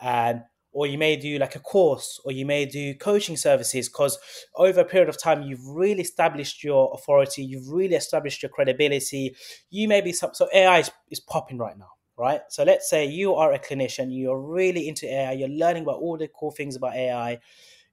And 0.00 0.42
or 0.72 0.86
you 0.86 0.98
may 0.98 1.16
do 1.16 1.36
like 1.38 1.56
a 1.56 1.60
course 1.60 2.20
or 2.24 2.30
you 2.30 2.46
may 2.46 2.64
do 2.64 2.94
coaching 2.94 3.36
services 3.36 3.88
because 3.88 4.16
over 4.54 4.80
a 4.80 4.84
period 4.84 5.08
of 5.08 5.20
time 5.20 5.42
you've 5.42 5.66
really 5.66 6.02
established 6.02 6.62
your 6.62 6.92
authority 6.94 7.44
you've 7.44 7.68
really 7.68 7.96
established 7.96 8.42
your 8.42 8.50
credibility. 8.50 9.34
You 9.70 9.88
may 9.88 10.00
be 10.00 10.12
so 10.12 10.30
ai 10.54 10.78
is, 10.78 10.90
is 11.10 11.20
popping 11.20 11.58
right 11.58 11.76
now 11.76 11.90
right? 12.16 12.42
So 12.50 12.64
let's 12.64 12.88
say 12.88 13.06
you 13.06 13.34
are 13.34 13.52
a 13.52 13.58
clinician 13.58 14.08
you're 14.10 14.40
really 14.40 14.88
into 14.88 15.12
ai 15.12 15.32
you're 15.32 15.48
learning 15.48 15.82
about 15.84 15.96
all 15.96 16.16
the 16.16 16.28
cool 16.28 16.52
things 16.52 16.76
about 16.76 16.94
ai 16.94 17.40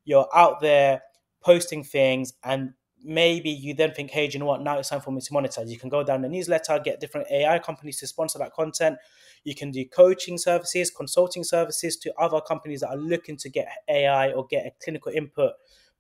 you're 0.07 0.27
out 0.33 0.61
there 0.61 1.01
posting 1.41 1.83
things 1.83 2.33
and 2.45 2.71
maybe 3.03 3.49
you 3.49 3.73
then 3.73 3.91
think, 3.91 4.09
hey, 4.09 4.27
do 4.27 4.33
you 4.33 4.39
know 4.39 4.45
what? 4.45 4.61
Now 4.61 4.79
it's 4.79 4.89
time 4.89 5.01
for 5.01 5.11
me 5.11 5.19
to 5.19 5.31
monetize. 5.31 5.67
You 5.67 5.77
can 5.77 5.89
go 5.89 6.01
down 6.01 6.21
the 6.21 6.29
newsletter, 6.29 6.79
get 6.79 7.01
different 7.01 7.27
AI 7.29 7.59
companies 7.59 7.99
to 7.99 8.07
sponsor 8.07 8.39
that 8.39 8.53
content. 8.53 8.97
You 9.43 9.53
can 9.53 9.69
do 9.69 9.83
coaching 9.85 10.37
services, 10.37 10.89
consulting 10.89 11.43
services 11.43 11.97
to 11.97 12.13
other 12.17 12.39
companies 12.39 12.79
that 12.81 12.89
are 12.89 12.97
looking 12.97 13.35
to 13.37 13.49
get 13.49 13.67
AI 13.89 14.31
or 14.31 14.47
get 14.47 14.65
a 14.65 14.71
clinical 14.81 15.11
input 15.11 15.51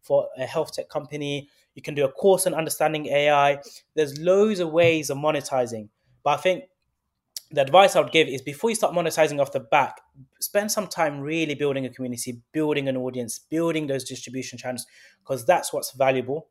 for 0.01 0.29
a 0.37 0.45
health 0.45 0.71
tech 0.73 0.87
company. 0.87 1.49
You 1.75 1.81
can 1.81 1.93
do 1.93 2.05
a 2.05 2.11
course 2.11 2.47
on 2.47 2.53
understanding 2.53 3.07
AI. 3.07 3.59
There's 3.93 4.17
loads 4.19 4.61
of 4.61 4.71
ways 4.71 5.09
of 5.09 5.17
monetizing. 5.17 5.89
But 6.23 6.39
I 6.39 6.41
think 6.41 6.63
the 7.51 7.61
advice 7.61 7.95
I 7.95 8.01
would 8.01 8.11
give 8.11 8.27
is 8.27 8.41
before 8.41 8.69
you 8.69 8.75
start 8.75 8.93
monetizing 8.93 9.39
off 9.39 9.51
the 9.51 9.59
back, 9.59 10.01
spend 10.39 10.71
some 10.71 10.87
time 10.87 11.19
really 11.21 11.55
building 11.55 11.85
a 11.85 11.89
community, 11.89 12.41
building 12.51 12.87
an 12.87 12.97
audience, 12.97 13.39
building 13.39 13.87
those 13.87 14.03
distribution 14.03 14.57
channels, 14.57 14.85
because 15.19 15.45
that's 15.45 15.71
what's 15.71 15.91
valuable 15.91 16.47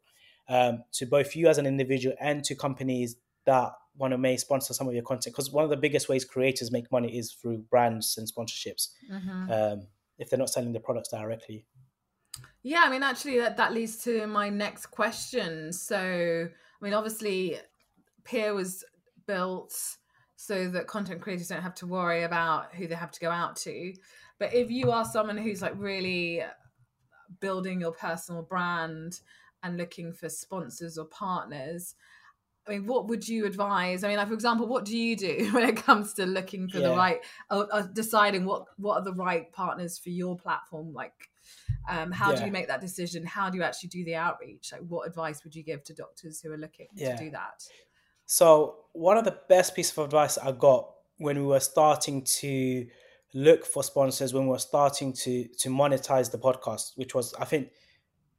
um, 0.48 0.84
to 0.92 1.06
both 1.06 1.36
you 1.36 1.48
as 1.48 1.58
an 1.58 1.66
individual 1.66 2.16
and 2.20 2.44
to 2.44 2.54
companies 2.54 3.16
that 3.44 3.72
want 3.98 4.12
to 4.12 4.18
may 4.18 4.36
sponsor 4.36 4.74
some 4.74 4.88
of 4.88 4.94
your 4.94 5.02
content. 5.02 5.34
Because 5.34 5.50
one 5.50 5.64
of 5.64 5.70
the 5.70 5.76
biggest 5.76 6.08
ways 6.08 6.24
creators 6.24 6.72
make 6.72 6.90
money 6.90 7.16
is 7.16 7.32
through 7.32 7.58
brands 7.70 8.16
and 8.18 8.26
sponsorships, 8.26 8.88
mm-hmm. 9.10 9.50
um, 9.50 9.86
if 10.18 10.30
they're 10.30 10.38
not 10.38 10.50
selling 10.50 10.72
the 10.72 10.80
products 10.80 11.10
directly. 11.10 11.66
Yeah, 12.62 12.82
I 12.84 12.90
mean, 12.90 13.02
actually, 13.02 13.38
that, 13.38 13.56
that 13.58 13.72
leads 13.72 14.02
to 14.04 14.26
my 14.26 14.48
next 14.48 14.86
question. 14.86 15.72
So, 15.72 16.48
I 16.48 16.84
mean, 16.84 16.94
obviously, 16.94 17.58
Peerr 18.24 18.54
was 18.54 18.84
built 19.26 19.74
so 20.36 20.68
that 20.68 20.86
content 20.86 21.22
creators 21.22 21.48
don't 21.48 21.62
have 21.62 21.74
to 21.76 21.86
worry 21.86 22.22
about 22.22 22.74
who 22.74 22.86
they 22.86 22.94
have 22.94 23.10
to 23.12 23.20
go 23.20 23.30
out 23.30 23.56
to. 23.56 23.94
But 24.38 24.54
if 24.54 24.70
you 24.70 24.90
are 24.90 25.04
someone 25.04 25.38
who's 25.38 25.62
like 25.62 25.74
really 25.76 26.42
building 27.40 27.80
your 27.80 27.92
personal 27.92 28.42
brand 28.42 29.20
and 29.62 29.76
looking 29.76 30.12
for 30.12 30.28
sponsors 30.28 30.98
or 30.98 31.06
partners, 31.06 31.94
I 32.66 32.72
mean, 32.72 32.86
what 32.86 33.06
would 33.08 33.26
you 33.28 33.46
advise? 33.46 34.02
I 34.02 34.08
mean, 34.08 34.16
like 34.16 34.28
for 34.28 34.34
example, 34.34 34.66
what 34.66 34.84
do 34.84 34.96
you 34.96 35.16
do 35.16 35.50
when 35.52 35.68
it 35.68 35.76
comes 35.76 36.12
to 36.14 36.26
looking 36.26 36.68
for 36.68 36.78
yeah. 36.78 36.88
the 36.88 36.94
right, 36.94 37.18
or, 37.50 37.68
or, 37.72 37.82
deciding 37.92 38.44
what 38.44 38.66
what 38.76 38.98
are 38.98 39.04
the 39.04 39.14
right 39.14 39.50
partners 39.52 39.98
for 39.98 40.10
your 40.10 40.36
platform? 40.36 40.92
Like, 40.92 41.30
um, 41.88 42.10
how 42.10 42.32
yeah. 42.32 42.40
do 42.40 42.46
you 42.46 42.52
make 42.52 42.68
that 42.68 42.80
decision? 42.80 43.24
How 43.24 43.50
do 43.50 43.56
you 43.56 43.62
actually 43.62 43.90
do 43.90 44.04
the 44.04 44.16
outreach? 44.16 44.70
Like, 44.72 44.82
what 44.88 45.06
advice 45.06 45.44
would 45.44 45.54
you 45.54 45.62
give 45.62 45.84
to 45.84 45.94
doctors 45.94 46.40
who 46.40 46.52
are 46.52 46.58
looking 46.58 46.88
yeah. 46.94 47.14
to 47.14 47.24
do 47.24 47.30
that? 47.30 47.62
So 48.26 48.76
one 48.92 49.16
of 49.16 49.24
the 49.24 49.38
best 49.48 49.74
pieces 49.74 49.96
of 49.96 50.04
advice 50.04 50.36
I 50.36 50.52
got 50.52 50.90
when 51.18 51.38
we 51.38 51.46
were 51.46 51.60
starting 51.60 52.22
to 52.40 52.86
look 53.34 53.64
for 53.64 53.82
sponsors, 53.82 54.34
when 54.34 54.44
we 54.44 54.50
were 54.50 54.58
starting 54.58 55.12
to 55.12 55.46
to 55.58 55.68
monetize 55.70 56.30
the 56.30 56.38
podcast, 56.38 56.92
which 56.96 57.14
was 57.14 57.34
I 57.34 57.44
think 57.44 57.70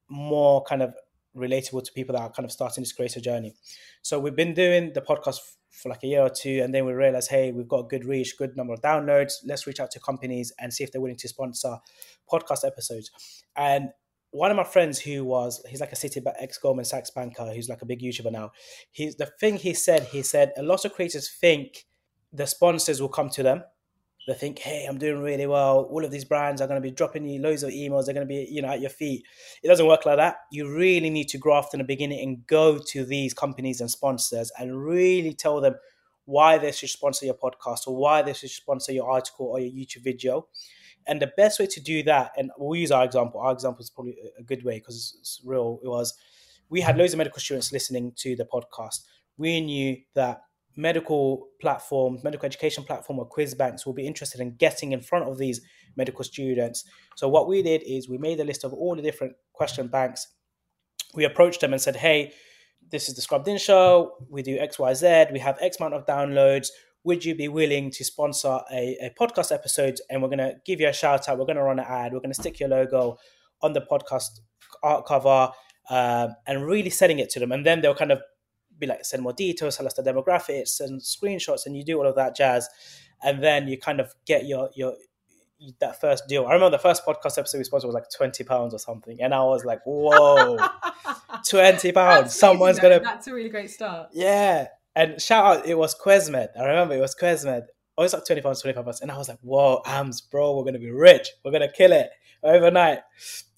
more 0.10 0.64
kind 0.64 0.82
of 0.82 0.94
relatable 1.36 1.84
to 1.84 1.92
people 1.94 2.14
that 2.14 2.22
are 2.22 2.32
kind 2.32 2.46
of 2.46 2.52
starting 2.52 2.82
this 2.82 2.92
creator 2.92 3.20
journey. 3.20 3.54
So 4.02 4.20
we've 4.20 4.36
been 4.36 4.54
doing 4.54 4.94
the 4.94 5.02
podcast 5.02 5.40
for 5.70 5.90
like 5.90 6.04
a 6.04 6.08
year 6.08 6.22
or 6.22 6.30
two, 6.30 6.62
and 6.64 6.74
then 6.74 6.86
we 6.86 6.94
realized, 6.94 7.30
hey, 7.30 7.52
we've 7.52 7.68
got 7.68 7.90
good 7.90 8.06
reach, 8.06 8.38
good 8.38 8.58
number 8.58 8.74
of 8.74 8.82
downloads. 8.82 9.34
Let's 9.46 9.68
reach 9.68 9.80
out 9.80 9.92
to 9.92 10.00
companies 10.00 10.52
and 10.60 10.74
see 10.74 10.84
if 10.84 10.92
they're 10.92 11.02
willing 11.02 11.18
to 11.18 11.28
sponsor 11.28 11.78
podcast 12.32 12.66
episodes. 12.66 13.12
And 13.56 13.90
one 14.38 14.52
of 14.52 14.58
my 14.58 14.64
friends 14.64 15.00
who 15.00 15.26
was 15.26 15.64
he's 15.68 15.82
like 15.82 15.92
a 15.92 15.96
city 15.96 16.22
ex 16.40 16.58
Goldman 16.60 16.86
Sachs 16.86 17.10
banker 17.10 17.52
who's 17.54 17.70
like 17.70 17.82
a 17.82 17.86
big 17.86 18.02
YouTuber 18.02 18.32
now. 18.32 18.52
He's 18.92 19.16
the 19.16 19.26
thing 19.40 19.58
he 19.58 19.74
said. 19.74 20.04
He 20.04 20.22
said 20.22 20.54
a 20.58 20.64
lot 20.64 20.86
of 20.86 20.94
creators 20.94 21.30
think 21.30 21.86
the 22.32 22.46
sponsors 22.46 23.02
will 23.02 23.10
come 23.10 23.30
to 23.32 23.44
them. 23.44 23.64
They 24.28 24.34
think, 24.34 24.60
hey, 24.60 24.86
I'm 24.86 24.98
doing 24.98 25.22
really 25.22 25.48
well. 25.48 25.88
All 25.90 26.04
of 26.04 26.12
these 26.12 26.26
brands 26.26 26.62
are 26.62 26.68
going 26.68 26.82
to 26.82 26.88
be 26.88 26.94
dropping 26.94 27.26
you 27.26 27.42
loads 27.42 27.64
of 27.64 27.72
emails. 27.72 28.06
They're 28.06 28.14
going 28.14 28.28
to 28.28 28.30
be, 28.30 28.46
you 28.52 28.62
know, 28.62 28.68
at 28.68 28.82
your 28.82 28.90
feet. 28.90 29.24
It 29.64 29.70
doesn't 29.70 29.88
work 29.88 30.06
like 30.06 30.18
that. 30.18 30.36
You 30.52 30.70
really 30.76 31.10
need 31.10 31.30
to 31.30 31.38
graft 31.38 31.74
in 31.74 31.78
the 31.78 31.86
beginning 31.86 32.20
and 32.22 32.46
go 32.46 32.78
to 32.90 33.06
these 33.06 33.34
companies 33.34 33.80
and 33.80 33.90
sponsors 33.90 34.52
and 34.60 34.84
really 34.84 35.34
tell 35.34 35.62
them 35.62 35.76
why 36.26 36.58
they 36.58 36.74
should 36.74 36.90
sponsor 36.90 37.26
your 37.26 37.36
podcast 37.36 37.88
or 37.88 37.96
why 37.96 38.22
they 38.22 38.34
should 38.34 38.50
sponsor 38.50 38.92
your 38.92 39.10
article 39.10 39.46
or 39.48 39.62
your 39.62 39.72
YouTube 39.72 40.04
video 40.04 40.46
and 41.08 41.22
the 41.22 41.32
best 41.38 41.60
way 41.60 41.68
to 41.68 41.80
do 41.80 42.04
that, 42.04 42.32
and 42.38 42.52
we'll 42.58 42.80
use 42.80 42.92
our 42.92 43.06
example. 43.06 43.40
Our 43.40 43.52
example 43.52 43.82
is 43.82 43.90
probably 43.90 44.18
a 44.38 44.44
good 44.44 44.64
way 44.64 44.80
because 44.80 45.16
it's 45.20 45.42
real. 45.46 45.80
It 45.84 45.88
was 45.88 46.14
we 46.70 46.82
had 46.82 46.98
loads 46.98 47.14
of 47.14 47.18
medical 47.18 47.40
students 47.40 47.72
listening 47.72 48.14
to 48.18 48.36
the 48.36 48.46
podcast. 48.46 49.02
We 49.38 49.62
knew 49.62 49.98
that 50.16 50.42
medical 50.76 51.48
platforms, 51.60 52.24
medical 52.24 52.46
education 52.46 52.84
platform 52.84 53.20
or 53.20 53.26
quiz 53.26 53.56
banks 53.56 53.86
will 53.86 53.94
be 53.94 54.06
interested 54.06 54.42
in 54.42 54.56
getting 54.56 54.92
in 54.92 55.02
front 55.02 55.28
of 55.28 55.38
these 55.38 55.62
medical 55.96 56.24
students. 56.24 56.84
So 57.16 57.28
what 57.28 57.48
we 57.48 57.64
did 57.64 57.82
is 57.84 58.08
we 58.08 58.18
made 58.18 58.40
a 58.40 58.44
list 58.44 58.64
of 58.64 58.74
all 58.74 58.96
the 58.96 59.02
different 59.02 59.34
question 59.54 59.88
banks. 59.88 60.28
We 61.16 61.26
approached 61.26 61.62
them 61.62 61.74
and 61.74 61.82
said, 61.82 61.96
"Hey, 61.96 62.34
this 62.90 63.10
is 63.10 63.16
the 63.16 63.22
Scrubbed 63.22 63.48
In 63.48 63.58
Show. 63.58 64.14
We 64.30 64.44
do 64.44 64.58
X, 64.60 64.78
Y, 64.78 64.94
Z. 64.94 65.26
We 65.32 65.40
have 65.40 65.58
X 65.62 65.78
amount 65.80 65.96
of 65.96 66.06
downloads 66.06 66.68
would 67.08 67.24
you 67.24 67.34
be 67.34 67.48
willing 67.48 67.90
to 67.90 68.04
sponsor 68.04 68.60
a, 68.70 68.98
a 69.02 69.14
podcast 69.18 69.54
episode? 69.54 69.98
And 70.10 70.22
we're 70.22 70.28
going 70.28 70.40
to 70.40 70.56
give 70.66 70.82
you 70.82 70.90
a 70.90 70.94
shout 70.94 71.30
out. 71.30 71.40
We're 71.40 71.46
going 71.46 71.56
to 71.56 71.64
run 71.64 71.80
an 71.80 71.86
ad. 71.88 72.12
We're 72.12 72.20
going 72.20 72.34
to 72.34 72.40
stick 72.40 72.60
your 72.60 72.68
logo 72.68 73.18
on 73.62 73.72
the 73.72 73.80
podcast 73.80 74.42
art 74.84 75.06
cover 75.06 75.50
um, 75.90 76.36
and 76.46 76.66
really 76.66 76.90
sending 76.90 77.20
it 77.20 77.30
to 77.30 77.40
them. 77.40 77.54
And 77.54 77.66
then 77.66 77.80
they'll 77.80 77.96
kind 77.96 78.12
of 78.12 78.22
be 78.78 78.88
like, 78.88 79.06
send 79.06 79.24
more 79.24 79.32
details, 79.32 79.78
tell 79.78 79.86
us 79.86 79.94
the 79.94 80.04
demographics 80.04 80.82
and 80.82 81.00
screenshots, 81.00 81.66
and 81.66 81.78
you 81.78 81.86
do 81.86 81.98
all 81.98 82.06
of 82.06 82.16
that 82.16 82.36
jazz. 82.36 82.68
And 83.24 83.42
then 83.42 83.70
you 83.70 83.80
kind 83.80 84.02
of 84.02 84.14
get 84.26 84.46
your, 84.46 84.70
your, 84.76 84.94
that 85.80 86.02
first 86.02 86.28
deal. 86.28 86.46
I 86.46 86.54
remember 86.56 86.76
the 86.76 86.82
first 86.82 87.06
podcast 87.06 87.38
episode 87.38 87.60
we 87.60 87.64
sponsored 87.64 87.88
was 87.88 87.96
like 87.96 88.12
twenty 88.16 88.44
pounds 88.44 88.76
or 88.76 88.80
something, 88.80 89.20
and 89.24 89.34
I 89.34 89.44
was 89.44 89.66
like, 89.66 89.80
"Whoa, 89.86 90.56
twenty 91.50 91.92
pounds! 91.92 92.36
Someone's 92.36 92.78
gonna." 92.78 93.00
That's 93.00 93.26
a 93.26 93.34
really 93.34 93.50
great 93.50 93.72
start. 93.72 94.10
Yeah, 94.14 94.68
and 94.98 95.22
shout 95.22 95.46
out, 95.46 95.68
it 95.68 95.78
was 95.78 95.94
Quesmed. 95.94 96.50
I 96.60 96.66
remember 96.66 96.96
it 96.96 97.00
was 97.00 97.14
Quesmed. 97.14 97.66
Oh, 97.98 98.04
it's 98.04 98.14
like 98.14 98.26
20 98.26 98.42
pounds, 98.42 98.62
25 98.62 98.84
pounds. 98.84 99.02
And 99.02 99.12
I 99.12 99.18
was 99.18 99.30
like, 99.30 99.38
whoa, 99.42 99.82
AMS, 99.86 100.22
bro, 100.22 100.56
we're 100.56 100.64
going 100.64 100.74
to 100.74 100.80
be 100.80 100.90
rich. 100.90 101.28
We're 101.46 101.52
going 101.52 101.62
to 101.62 101.72
kill 101.72 101.92
it 101.92 102.10
overnight. 102.42 103.00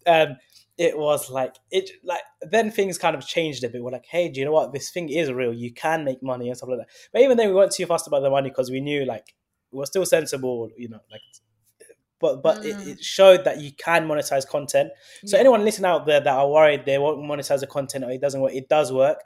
And 0.05 0.35
it 0.77 0.97
was 0.97 1.29
like, 1.29 1.55
it 1.71 1.91
like, 2.03 2.21
then 2.41 2.71
things 2.71 2.97
kind 2.97 3.15
of 3.15 3.25
changed 3.25 3.63
a 3.63 3.69
bit. 3.69 3.81
We're 3.81 3.91
like, 3.91 4.05
hey, 4.05 4.27
do 4.27 4.41
you 4.41 4.45
know 4.45 4.51
what? 4.51 4.73
This 4.73 4.91
thing 4.91 5.07
is 5.07 5.31
real. 5.31 5.53
You 5.53 5.73
can 5.73 6.03
make 6.03 6.21
money 6.21 6.49
and 6.49 6.57
stuff 6.57 6.69
like 6.69 6.79
that. 6.79 6.89
But 7.13 7.21
even 7.21 7.37
then, 7.37 7.47
we 7.47 7.55
weren't 7.55 7.71
too 7.71 7.85
fast 7.85 8.05
about 8.07 8.19
the 8.19 8.29
money 8.29 8.49
because 8.49 8.69
we 8.69 8.81
knew 8.81 9.05
like, 9.05 9.33
we 9.71 9.79
were 9.79 9.85
still 9.85 10.05
sensible, 10.05 10.69
you 10.77 10.89
know, 10.89 10.99
like, 11.09 11.21
but 12.19 12.43
but 12.43 12.63
mm. 12.63 12.65
it, 12.65 12.87
it, 12.87 13.03
showed 13.03 13.45
that 13.45 13.61
you 13.61 13.71
can 13.71 14.05
monetize 14.07 14.45
content. 14.45 14.91
So 15.25 15.37
yeah. 15.37 15.41
anyone 15.41 15.63
listening 15.63 15.89
out 15.89 16.05
there 16.05 16.19
that 16.19 16.33
are 16.33 16.49
worried 16.49 16.85
they 16.85 16.97
won't 16.97 17.19
monetize 17.19 17.61
the 17.61 17.67
content 17.67 18.03
or 18.03 18.11
it 18.11 18.19
doesn't 18.19 18.41
work, 18.41 18.53
it 18.53 18.67
does 18.67 18.91
work. 18.91 19.23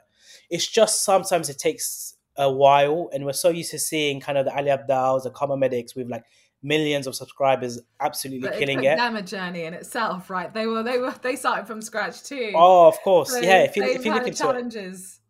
It's 0.50 0.66
just 0.66 1.04
sometimes 1.04 1.48
it 1.48 1.58
takes 1.58 2.14
a 2.36 2.50
while, 2.50 3.10
and 3.12 3.24
we're 3.24 3.32
so 3.32 3.50
used 3.50 3.70
to 3.70 3.78
seeing 3.78 4.20
kind 4.20 4.38
of 4.38 4.44
the 4.44 4.54
Ali 4.54 4.68
Abdaals, 4.68 5.24
the 5.24 5.30
Kharma 5.30 5.58
Medics 5.58 5.94
with 5.94 6.08
like 6.08 6.24
millions 6.62 7.06
of 7.06 7.14
subscribers 7.14 7.78
absolutely 8.00 8.48
but 8.48 8.58
killing 8.58 8.82
it. 8.82 8.92
it. 8.92 8.96
Them 8.96 9.16
a 9.16 9.22
journey 9.22 9.64
in 9.64 9.74
itself, 9.74 10.30
right? 10.30 10.52
They 10.52 10.66
were 10.66 10.82
they 10.82 10.98
were 10.98 11.14
they 11.22 11.36
started 11.36 11.66
from 11.66 11.82
scratch 11.82 12.22
too. 12.22 12.52
Oh, 12.54 12.88
of 12.88 13.00
course, 13.02 13.30
so 13.30 13.40
yeah. 13.40 13.64
If 13.64 13.76
you 13.76 13.84
if 13.84 14.04
you 14.04 14.12
look 14.12 14.26
into 14.26 14.38
challenges. 14.38 15.20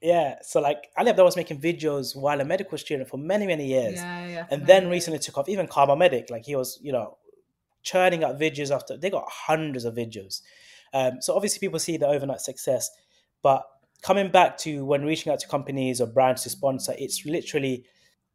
It, 0.00 0.08
yeah, 0.08 0.38
so 0.42 0.60
like 0.60 0.88
Ali 0.96 1.12
Abdaal 1.12 1.24
was 1.24 1.36
making 1.36 1.60
videos 1.60 2.16
while 2.16 2.40
a 2.40 2.44
medical 2.44 2.76
student 2.76 3.08
for 3.08 3.18
many 3.18 3.46
many 3.46 3.68
years, 3.68 3.94
yeah, 3.94 4.26
yeah, 4.26 4.46
and 4.50 4.66
then 4.66 4.88
recently 4.88 5.20
took 5.20 5.38
off. 5.38 5.48
Even 5.48 5.68
Kharma 5.68 5.96
Medic, 5.96 6.28
like 6.28 6.44
he 6.44 6.56
was, 6.56 6.80
you 6.82 6.90
know, 6.90 7.18
churning 7.84 8.24
out 8.24 8.38
videos 8.38 8.74
after 8.74 8.96
they 8.96 9.10
got 9.10 9.24
hundreds 9.28 9.84
of 9.84 9.94
videos. 9.94 10.42
Um, 10.92 11.22
so 11.22 11.34
obviously 11.34 11.60
people 11.60 11.78
see 11.78 11.96
the 11.98 12.08
overnight 12.08 12.40
success, 12.40 12.90
but 13.42 13.62
coming 14.02 14.30
back 14.30 14.58
to 14.58 14.84
when 14.84 15.04
reaching 15.04 15.32
out 15.32 15.40
to 15.40 15.48
companies 15.48 16.00
or 16.00 16.06
brands 16.06 16.42
to 16.42 16.50
sponsor, 16.50 16.94
it's 16.98 17.24
literally 17.24 17.84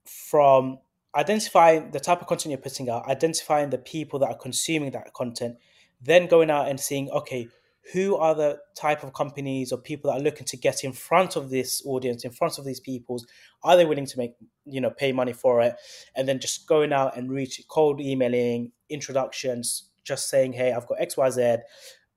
from 0.05 0.80
identifying 1.15 1.91
the 1.91 1.99
type 1.99 2.22
of 2.22 2.28
content 2.28 2.51
you're 2.51 2.57
putting 2.57 2.89
out, 2.89 3.07
identifying 3.07 3.70
the 3.70 3.78
people 3.78 4.20
that 4.20 4.30
are 4.30 4.38
consuming 4.38 4.91
that 4.91 5.13
content, 5.13 5.57
then 6.01 6.28
going 6.28 6.49
out 6.49 6.68
and 6.68 6.80
seeing, 6.80 7.09
okay, 7.09 7.47
who 7.93 8.15
are 8.18 8.36
the 8.36 8.59
type 8.76 9.03
of 9.03 9.13
companies 9.13 9.72
or 9.72 9.78
people 9.78 10.11
that 10.11 10.20
are 10.20 10.24
looking 10.24 10.45
to 10.45 10.57
get 10.57 10.84
in 10.84 10.91
front 10.91 11.36
of 11.36 11.49
this 11.49 11.82
audience, 11.86 12.26
in 12.26 12.32
front 12.32 12.57
of 12.57 12.65
these 12.65 12.80
peoples? 12.80 13.26
Are 13.63 13.78
they 13.78 13.86
willing 13.86 14.05
to 14.05 14.18
make, 14.18 14.34
you 14.65 14.82
know, 14.82 14.89
pay 14.89 15.11
money 15.11 15.34
for 15.34 15.61
it? 15.61 15.76
And 16.15 16.28
then 16.28 16.39
just 16.39 16.68
going 16.68 16.91
out 16.91 17.18
and 17.18 17.32
reach 17.32 17.61
cold 17.70 18.01
emailing, 18.01 18.72
introductions, 18.89 19.89
just 20.03 20.30
saying, 20.30 20.53
"Hey, 20.53 20.74
I've 20.74 20.88
got 20.88 20.99
X, 20.99 21.15
Y, 21.18 21.30
Z. 21.30 21.57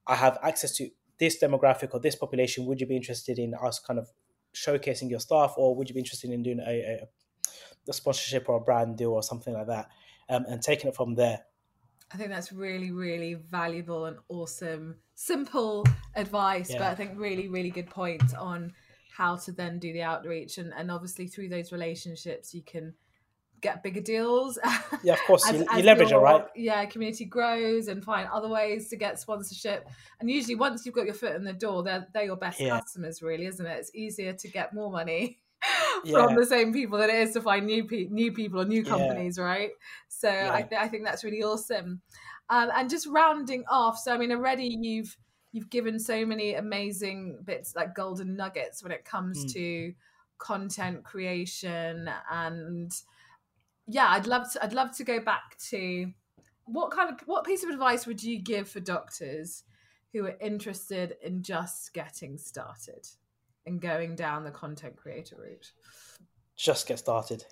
I 0.06 0.14
have 0.16 0.38
access 0.42 0.76
to 0.76 0.90
this 1.20 1.40
demographic 1.40 1.90
or 1.92 2.00
this 2.00 2.16
population. 2.16 2.66
Would 2.66 2.80
you 2.80 2.86
be 2.86 2.96
interested 2.96 3.38
in 3.38 3.54
us 3.54 3.78
kind 3.78 3.98
of 3.98 4.08
showcasing 4.54 5.08
your 5.08 5.20
stuff, 5.20 5.54
or 5.56 5.76
would 5.76 5.88
you 5.88 5.94
be 5.94 6.00
interested 6.00 6.30
in 6.30 6.42
doing 6.42 6.58
a, 6.58 6.70
a, 6.70 7.08
a 7.88 7.92
sponsorship 7.92 8.48
or 8.48 8.56
a 8.56 8.60
brand 8.60 8.96
deal 8.96 9.12
or 9.12 9.22
something 9.22 9.54
like 9.54 9.68
that, 9.68 9.88
um, 10.28 10.44
and 10.48 10.60
taking 10.62 10.88
it 10.88 10.96
from 10.96 11.14
there?" 11.14 11.42
I 12.12 12.16
think 12.16 12.30
that's 12.30 12.52
really, 12.52 12.90
really 12.90 13.34
valuable 13.34 14.06
and 14.06 14.16
awesome, 14.28 14.96
simple 15.14 15.86
advice, 16.16 16.70
yeah. 16.70 16.78
but 16.78 16.88
I 16.88 16.94
think 16.96 17.12
really, 17.14 17.48
really 17.48 17.70
good 17.70 17.88
point 17.88 18.34
on 18.34 18.72
how 19.16 19.36
to 19.36 19.52
then 19.52 19.78
do 19.78 19.92
the 19.92 20.02
outreach 20.02 20.58
and, 20.58 20.72
and 20.76 20.90
obviously 20.90 21.26
through 21.26 21.48
those 21.48 21.72
relationships 21.72 22.54
you 22.54 22.62
can 22.62 22.94
get 23.60 23.82
bigger 23.82 24.00
deals. 24.00 24.58
Yeah, 25.02 25.14
of 25.14 25.20
course, 25.20 25.48
as, 25.48 25.60
you, 25.60 25.66
you 25.76 25.82
leverage 25.82 26.10
your, 26.10 26.20
it, 26.20 26.24
right? 26.24 26.44
Yeah, 26.54 26.84
community 26.84 27.24
grows 27.24 27.88
and 27.88 28.04
find 28.04 28.28
other 28.28 28.48
ways 28.48 28.90
to 28.90 28.96
get 28.96 29.18
sponsorship. 29.18 29.88
And 30.20 30.30
usually, 30.30 30.56
once 30.56 30.84
you've 30.84 30.94
got 30.94 31.06
your 31.06 31.14
foot 31.14 31.34
in 31.36 31.44
the 31.44 31.54
door, 31.54 31.82
they're 31.82 32.06
they're 32.12 32.24
your 32.24 32.36
best 32.36 32.60
yeah. 32.60 32.78
customers, 32.78 33.22
really, 33.22 33.46
isn't 33.46 33.64
it? 33.64 33.78
It's 33.78 33.94
easier 33.94 34.34
to 34.34 34.48
get 34.48 34.74
more 34.74 34.90
money 34.90 35.38
yeah. 36.04 36.26
from 36.26 36.34
the 36.34 36.44
same 36.44 36.72
people 36.72 36.98
than 36.98 37.08
it 37.08 37.16
is 37.16 37.32
to 37.32 37.40
find 37.40 37.64
new 37.64 37.84
pe- 37.84 38.08
new 38.10 38.32
people 38.32 38.60
or 38.60 38.66
new 38.66 38.84
companies, 38.84 39.38
yeah. 39.38 39.44
right? 39.44 39.70
So 40.08 40.28
I 40.28 40.62
th- 40.62 40.80
I 40.80 40.88
think 40.88 41.04
that's 41.04 41.24
really 41.24 41.42
awesome. 41.42 42.02
Um, 42.50 42.70
and 42.74 42.90
just 42.90 43.06
rounding 43.06 43.64
off, 43.70 43.96
so 43.98 44.12
I 44.12 44.18
mean, 44.18 44.32
already 44.32 44.76
you've 44.80 45.16
you've 45.52 45.70
given 45.70 45.98
so 45.98 46.26
many 46.26 46.54
amazing 46.54 47.38
bits 47.44 47.74
like 47.74 47.94
golden 47.94 48.36
nuggets 48.36 48.82
when 48.82 48.92
it 48.92 49.04
comes 49.04 49.44
mm. 49.44 49.52
to 49.52 49.94
content 50.38 51.04
creation 51.04 52.10
and 52.30 52.92
yeah, 53.90 54.08
I'd 54.08 54.26
love 54.26 54.52
to. 54.52 54.64
I'd 54.64 54.72
love 54.72 54.96
to 54.96 55.04
go 55.04 55.20
back 55.20 55.58
to 55.70 56.12
what 56.64 56.90
kind 56.90 57.10
of 57.10 57.20
what 57.26 57.44
piece 57.44 57.64
of 57.64 57.70
advice 57.70 58.06
would 58.06 58.22
you 58.22 58.38
give 58.38 58.68
for 58.68 58.80
doctors 58.80 59.64
who 60.12 60.26
are 60.26 60.36
interested 60.40 61.16
in 61.22 61.42
just 61.42 61.92
getting 61.92 62.38
started 62.38 63.06
and 63.66 63.80
going 63.80 64.14
down 64.14 64.44
the 64.44 64.50
content 64.50 64.96
creator 64.96 65.36
route? 65.38 65.72
Just 66.56 66.86
get 66.86 66.98
started. 66.98 67.44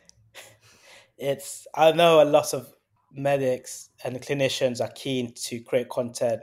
It's 1.19 1.67
I 1.75 1.91
know 1.93 2.23
a 2.23 2.25
lot 2.25 2.55
of 2.55 2.73
medics 3.13 3.91
and 4.05 4.21
clinicians 4.21 4.81
are 4.81 4.93
keen 4.95 5.33
to 5.35 5.59
create 5.61 5.89
content. 5.89 6.43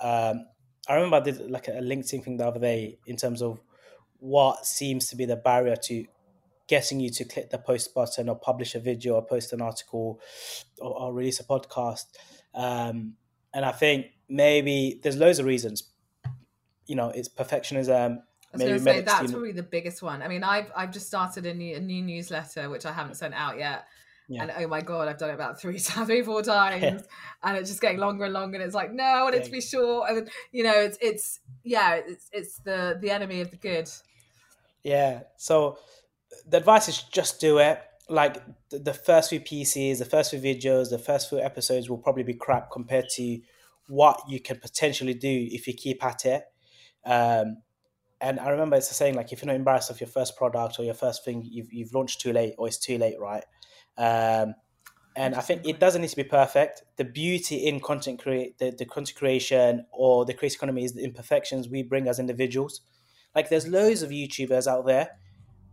Um, 0.00 0.46
I 0.88 0.94
remember 0.94 1.16
I 1.16 1.20
did 1.20 1.50
like 1.50 1.66
a 1.66 1.72
LinkedIn 1.72 2.22
thing 2.22 2.36
the 2.36 2.46
other 2.46 2.60
day 2.60 2.98
in 3.06 3.16
terms 3.16 3.42
of 3.42 3.60
what 4.18 4.64
seems 4.64 5.08
to 5.08 5.16
be 5.16 5.24
the 5.24 5.34
barrier 5.34 5.74
to 5.74 6.04
getting 6.68 7.00
you 7.00 7.10
to 7.10 7.24
click 7.24 7.50
the 7.50 7.58
post 7.58 7.94
button 7.94 8.28
or 8.28 8.36
publish 8.36 8.74
a 8.74 8.80
video 8.80 9.14
or 9.14 9.24
post 9.24 9.52
an 9.52 9.60
article 9.60 10.20
or, 10.78 10.98
or 10.98 11.12
release 11.12 11.40
a 11.40 11.44
podcast. 11.44 12.04
Um, 12.54 13.14
and 13.54 13.64
I 13.64 13.72
think 13.72 14.06
maybe 14.28 15.00
there's 15.02 15.16
loads 15.16 15.38
of 15.38 15.46
reasons. 15.46 15.90
You 16.86 16.96
know, 16.96 17.08
it's 17.08 17.28
perfectionism. 17.28 18.18
I 18.18 18.56
was 18.56 18.62
going 18.62 18.74
to 18.74 18.80
say 18.80 19.00
that's 19.00 19.30
probably 19.30 19.52
the 19.52 19.62
biggest 19.62 20.02
one. 20.02 20.22
I 20.22 20.28
mean, 20.28 20.44
I've 20.44 20.70
I've 20.76 20.90
just 20.90 21.06
started 21.06 21.46
a 21.46 21.54
new, 21.54 21.76
a 21.76 21.80
new 21.80 22.02
newsletter 22.02 22.68
which 22.68 22.84
I 22.84 22.92
haven't 22.92 23.14
sent 23.14 23.34
out 23.34 23.58
yet. 23.58 23.86
Yeah. 24.28 24.42
And 24.42 24.52
oh 24.56 24.68
my 24.68 24.80
god, 24.80 25.08
I've 25.08 25.18
done 25.18 25.30
it 25.30 25.34
about 25.34 25.60
three 25.60 25.78
times, 25.78 26.06
three, 26.06 26.22
four 26.22 26.42
times, 26.42 26.82
yeah. 26.82 26.98
and 27.42 27.56
it's 27.56 27.70
just 27.70 27.80
getting 27.80 27.98
longer 27.98 28.24
and 28.24 28.32
longer. 28.32 28.56
And 28.56 28.64
it's 28.64 28.74
like, 28.74 28.92
no, 28.92 29.04
I 29.04 29.22
want 29.22 29.34
it 29.34 29.44
to 29.44 29.50
be 29.50 29.60
short. 29.60 30.10
And 30.10 30.28
you 30.52 30.64
know, 30.64 30.74
it's 30.74 30.98
it's 31.00 31.40
yeah, 31.64 31.94
it's 31.94 32.28
it's 32.32 32.58
the 32.58 32.98
the 33.00 33.10
enemy 33.10 33.40
of 33.40 33.50
the 33.50 33.56
good. 33.56 33.88
Yeah. 34.82 35.22
So 35.36 35.78
the 36.46 36.58
advice 36.58 36.88
is 36.88 37.02
just 37.02 37.40
do 37.40 37.58
it. 37.58 37.80
Like 38.08 38.42
the, 38.70 38.92
first 38.92 39.30
few 39.30 39.40
pieces, 39.40 39.98
the 39.98 40.04
first 40.04 40.30
few 40.30 40.40
videos, 40.40 40.90
the 40.90 40.98
first 40.98 41.28
few 41.28 41.40
episodes 41.40 41.88
will 41.88 41.98
probably 41.98 42.24
be 42.24 42.34
crap 42.34 42.70
compared 42.70 43.08
to 43.10 43.40
what 43.88 44.20
you 44.28 44.40
can 44.40 44.58
potentially 44.58 45.14
do 45.14 45.48
if 45.50 45.66
you 45.66 45.74
keep 45.74 46.04
at 46.04 46.24
it. 46.26 46.44
Um, 47.04 47.58
and 48.20 48.38
I 48.38 48.50
remember 48.50 48.76
it's 48.76 48.90
a 48.90 48.94
saying 48.94 49.14
like 49.14 49.32
if 49.32 49.42
you're 49.42 49.48
not 49.48 49.56
embarrassed 49.56 49.90
of 49.90 50.00
your 50.00 50.08
first 50.08 50.36
product 50.36 50.78
or 50.78 50.84
your 50.84 50.94
first 50.94 51.24
thing, 51.24 51.42
you've 51.44 51.72
you've 51.72 51.92
launched 51.92 52.20
too 52.20 52.32
late 52.32 52.54
or 52.58 52.68
it's 52.68 52.78
too 52.78 52.98
late, 52.98 53.18
right? 53.18 53.44
Um, 53.98 54.54
and 55.14 55.34
I 55.34 55.40
think 55.40 55.66
it 55.66 55.78
doesn't 55.78 56.00
need 56.00 56.08
to 56.10 56.16
be 56.16 56.24
perfect. 56.24 56.84
The 56.96 57.04
beauty 57.04 57.66
in 57.66 57.80
content 57.80 58.22
create 58.22 58.58
the, 58.58 58.70
the 58.70 58.86
content 58.86 59.18
creation 59.18 59.84
or 59.92 60.24
the 60.24 60.32
creative 60.32 60.56
economy 60.56 60.84
is 60.84 60.94
the 60.94 61.04
imperfections 61.04 61.68
we 61.68 61.82
bring 61.82 62.08
as 62.08 62.18
individuals. 62.18 62.80
Like 63.34 63.50
there's 63.50 63.68
loads 63.68 64.02
of 64.02 64.10
YouTubers 64.10 64.66
out 64.66 64.86
there 64.86 65.10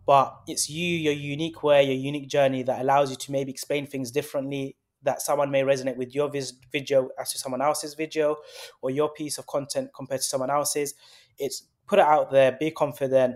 but 0.09 0.41
it's 0.47 0.67
you, 0.71 0.97
your 0.97 1.13
unique 1.13 1.61
way, 1.61 1.83
your 1.83 1.93
unique 1.93 2.27
journey 2.27 2.63
that 2.63 2.81
allows 2.81 3.11
you 3.11 3.15
to 3.15 3.31
maybe 3.31 3.51
explain 3.51 3.85
things 3.85 4.09
differently. 4.09 4.75
That 5.03 5.21
someone 5.21 5.51
may 5.51 5.61
resonate 5.61 5.97
with 5.97 6.15
your 6.15 6.31
video 6.71 7.09
as 7.19 7.31
to 7.31 7.37
someone 7.37 7.61
else's 7.61 7.93
video, 7.93 8.37
or 8.81 8.89
your 8.89 9.09
piece 9.09 9.37
of 9.37 9.45
content 9.45 9.91
compared 9.95 10.21
to 10.21 10.27
someone 10.27 10.49
else's. 10.49 10.95
It's 11.37 11.67
put 11.85 11.99
it 11.99 12.05
out 12.05 12.31
there, 12.31 12.57
be 12.59 12.71
confident, 12.71 13.35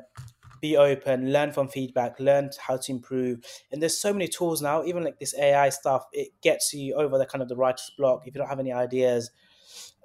be 0.61 0.75
open, 0.75 1.31
learn 1.31 1.51
from 1.51 1.67
feedback, 1.67 2.19
learn 2.19 2.49
how 2.59 2.77
to 2.77 2.91
improve. 2.91 3.41
And 3.71 3.79
there's 3.79 3.99
so 3.99 4.11
many 4.11 4.27
tools 4.27 4.59
now, 4.59 4.83
even 4.83 5.03
like 5.03 5.19
this 5.19 5.37
AI 5.37 5.69
stuff, 5.69 6.07
it 6.11 6.29
gets 6.41 6.73
you 6.73 6.95
over 6.95 7.19
the 7.19 7.27
kind 7.27 7.43
of 7.43 7.49
the 7.49 7.55
writer's 7.55 7.91
block. 7.99 8.23
If 8.25 8.33
you 8.33 8.39
don't 8.39 8.49
have 8.49 8.59
any 8.59 8.73
ideas, 8.73 9.29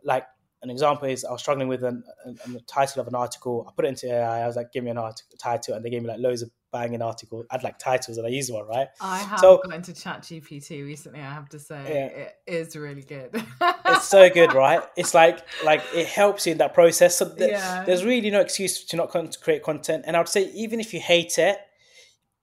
like 0.04 0.26
an 0.62 0.70
example 0.70 1.08
is 1.08 1.24
I 1.24 1.30
was 1.30 1.40
struggling 1.40 1.68
with 1.68 1.84
an, 1.84 2.02
an, 2.24 2.38
an, 2.44 2.60
title 2.66 3.00
of 3.00 3.06
an 3.06 3.14
article. 3.14 3.64
I 3.68 3.72
put 3.74 3.84
it 3.84 3.88
into 3.88 4.12
AI. 4.12 4.42
I 4.42 4.46
was 4.46 4.56
like, 4.56 4.72
give 4.72 4.82
me 4.82 4.90
an 4.90 4.98
article 4.98 5.36
title, 5.38 5.74
and 5.74 5.84
they 5.84 5.90
gave 5.90 6.02
me 6.02 6.08
like 6.08 6.18
loads 6.18 6.42
of 6.42 6.50
banging 6.72 7.00
articles. 7.00 7.46
I'd 7.50 7.62
like 7.62 7.78
titles, 7.78 8.18
and 8.18 8.26
I 8.26 8.30
use 8.30 8.50
one, 8.50 8.66
right? 8.66 8.88
I 9.00 9.18
have 9.18 9.38
so, 9.38 9.60
got 9.64 9.74
into 9.74 9.94
Chat 9.94 10.22
GPT 10.22 10.84
recently. 10.84 11.20
I 11.20 11.32
have 11.32 11.48
to 11.50 11.60
say, 11.60 11.82
yeah. 11.88 12.22
it 12.22 12.36
is 12.46 12.74
really 12.74 13.02
good. 13.02 13.30
it's 13.60 14.08
so 14.08 14.28
good, 14.28 14.52
right? 14.52 14.82
It's 14.96 15.14
like 15.14 15.40
like 15.64 15.82
it 15.94 16.06
helps 16.06 16.46
you 16.46 16.52
in 16.52 16.58
that 16.58 16.74
process. 16.74 17.18
So 17.18 17.28
th- 17.28 17.52
yeah. 17.52 17.84
there's 17.84 18.04
really 18.04 18.30
no 18.30 18.40
excuse 18.40 18.84
to 18.86 18.96
not 18.96 19.14
create 19.40 19.62
content. 19.62 20.04
And 20.06 20.16
I 20.16 20.20
would 20.20 20.28
say 20.28 20.50
even 20.54 20.80
if 20.80 20.92
you 20.92 21.00
hate 21.00 21.38
it, 21.38 21.58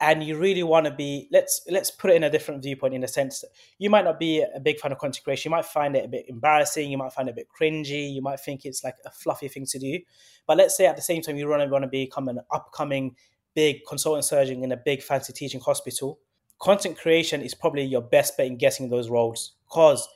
and 0.02 0.24
you 0.24 0.38
really 0.38 0.64
want 0.64 0.86
to 0.86 0.91
be 0.91 1.28
let's 1.32 1.62
let's 1.70 1.89
put 1.89 2.12
it 2.12 2.16
in 2.16 2.24
a 2.24 2.30
different 2.30 2.62
viewpoint 2.62 2.93
in 2.93 3.04
a 3.04 3.08
sense 3.08 3.41
that 3.41 3.50
you 3.78 3.89
might 3.89 4.04
not 4.04 4.20
be 4.20 4.41
a 4.41 4.60
big 4.60 4.80
fan 4.80 4.91
of 4.91 4.98
content 4.98 5.24
creation 5.24 5.50
you 5.50 5.56
might 5.56 5.66
find 5.66 5.96
it 5.96 6.06
a 6.06 6.08
bit 6.08 6.26
embarrassing 6.28 6.91
you 6.91 6.98
might 6.98 7.14
find 7.14 7.30
it 7.30 7.32
a 7.32 7.36
bit 7.36 7.48
cringy 7.50 8.14
you 8.14 8.22
might 8.22 8.39
think 8.39 8.66
it's 8.66 8.84
like 8.84 8.96
a 9.06 9.12
fluffy 9.12 9.48
thing 9.48 9.66
to 9.66 9.80
do. 9.80 10.00
But 10.48 10.58
let's 10.58 10.76
say 10.76 10.86
at 10.86 10.96
the 10.96 11.02
same 11.02 11.22
time 11.22 11.38
you 11.38 11.48
want 11.48 11.84
to 11.84 11.88
become 11.88 12.28
an 12.28 12.39
upcoming 12.52 13.16
big 13.56 13.86
consultant 13.88 14.26
surgeon 14.26 14.64
in 14.64 14.72
a 14.72 14.78
big 14.78 15.02
fancy 15.02 15.32
teaching 15.32 15.62
hospital. 15.62 16.20
Content 16.60 16.98
creation 16.98 17.41
is 17.41 17.54
probably 17.54 17.84
your 17.84 18.02
best 18.02 18.38
bet 18.38 18.48
in 18.48 18.58
getting 18.58 18.89
those 18.89 19.10
roles 19.10 19.54
because 19.68 20.08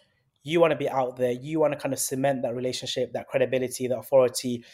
you 0.43 0.59
want 0.59 0.71
to 0.71 0.77
be 0.77 0.89
out 0.89 1.17
there 1.17 1.31
you 1.31 1.59
want 1.59 1.73
to 1.73 1.79
kind 1.79 1.93
of 1.93 1.99
cement 1.99 2.41
that 2.41 2.53
relationship 2.53 3.13
that 3.13 3.29
credibility 3.29 3.87
that 3.87 3.97
authority. 3.97 4.65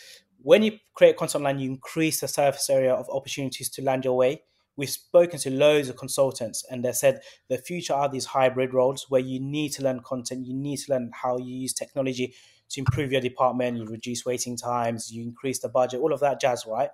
When 0.42 0.64
you 0.64 0.80
create 0.96 1.16
content 1.16 1.42
online 1.42 1.60
you 1.60 1.70
increase 1.70 2.22
the 2.22 2.28
surface 2.28 2.72
area 2.72 2.94
of 2.94 3.08
opportunities 3.10 3.70
to 3.70 3.84
land 3.84 4.04
your 4.04 4.18
way 4.18 4.42
we've 4.78 4.90
spoken 4.90 5.40
to 5.40 5.50
loads 5.50 5.90
of 5.90 5.96
consultants 5.96 6.64
and 6.70 6.84
they 6.84 6.92
said 6.92 7.22
the 7.50 7.58
future 7.58 7.94
are 7.94 8.10
these 8.10 8.26
hybrid 8.26 8.74
roles 8.74 9.06
where 9.10 9.22
you 9.22 9.40
need 9.40 9.70
to 9.70 9.84
learn 9.84 10.00
content 10.02 10.46
you 10.46 10.54
need 10.54 10.78
to 10.78 10.92
learn 10.92 11.12
how 11.14 11.38
you 11.38 11.56
use 11.56 11.74
technology 11.74 12.34
to 12.70 12.80
improve 12.80 13.12
your 13.12 13.22
department 13.22 13.78
you 13.78 13.86
reduce 13.86 14.26
waiting 14.26 14.58
times 14.58 15.12
you 15.12 15.24
increase 15.24 15.60
the 15.60 15.70
budget 15.70 16.00
all 16.00 16.14
of 16.14 16.20
that 16.20 16.42
jazz 16.42 16.66
right 16.68 16.90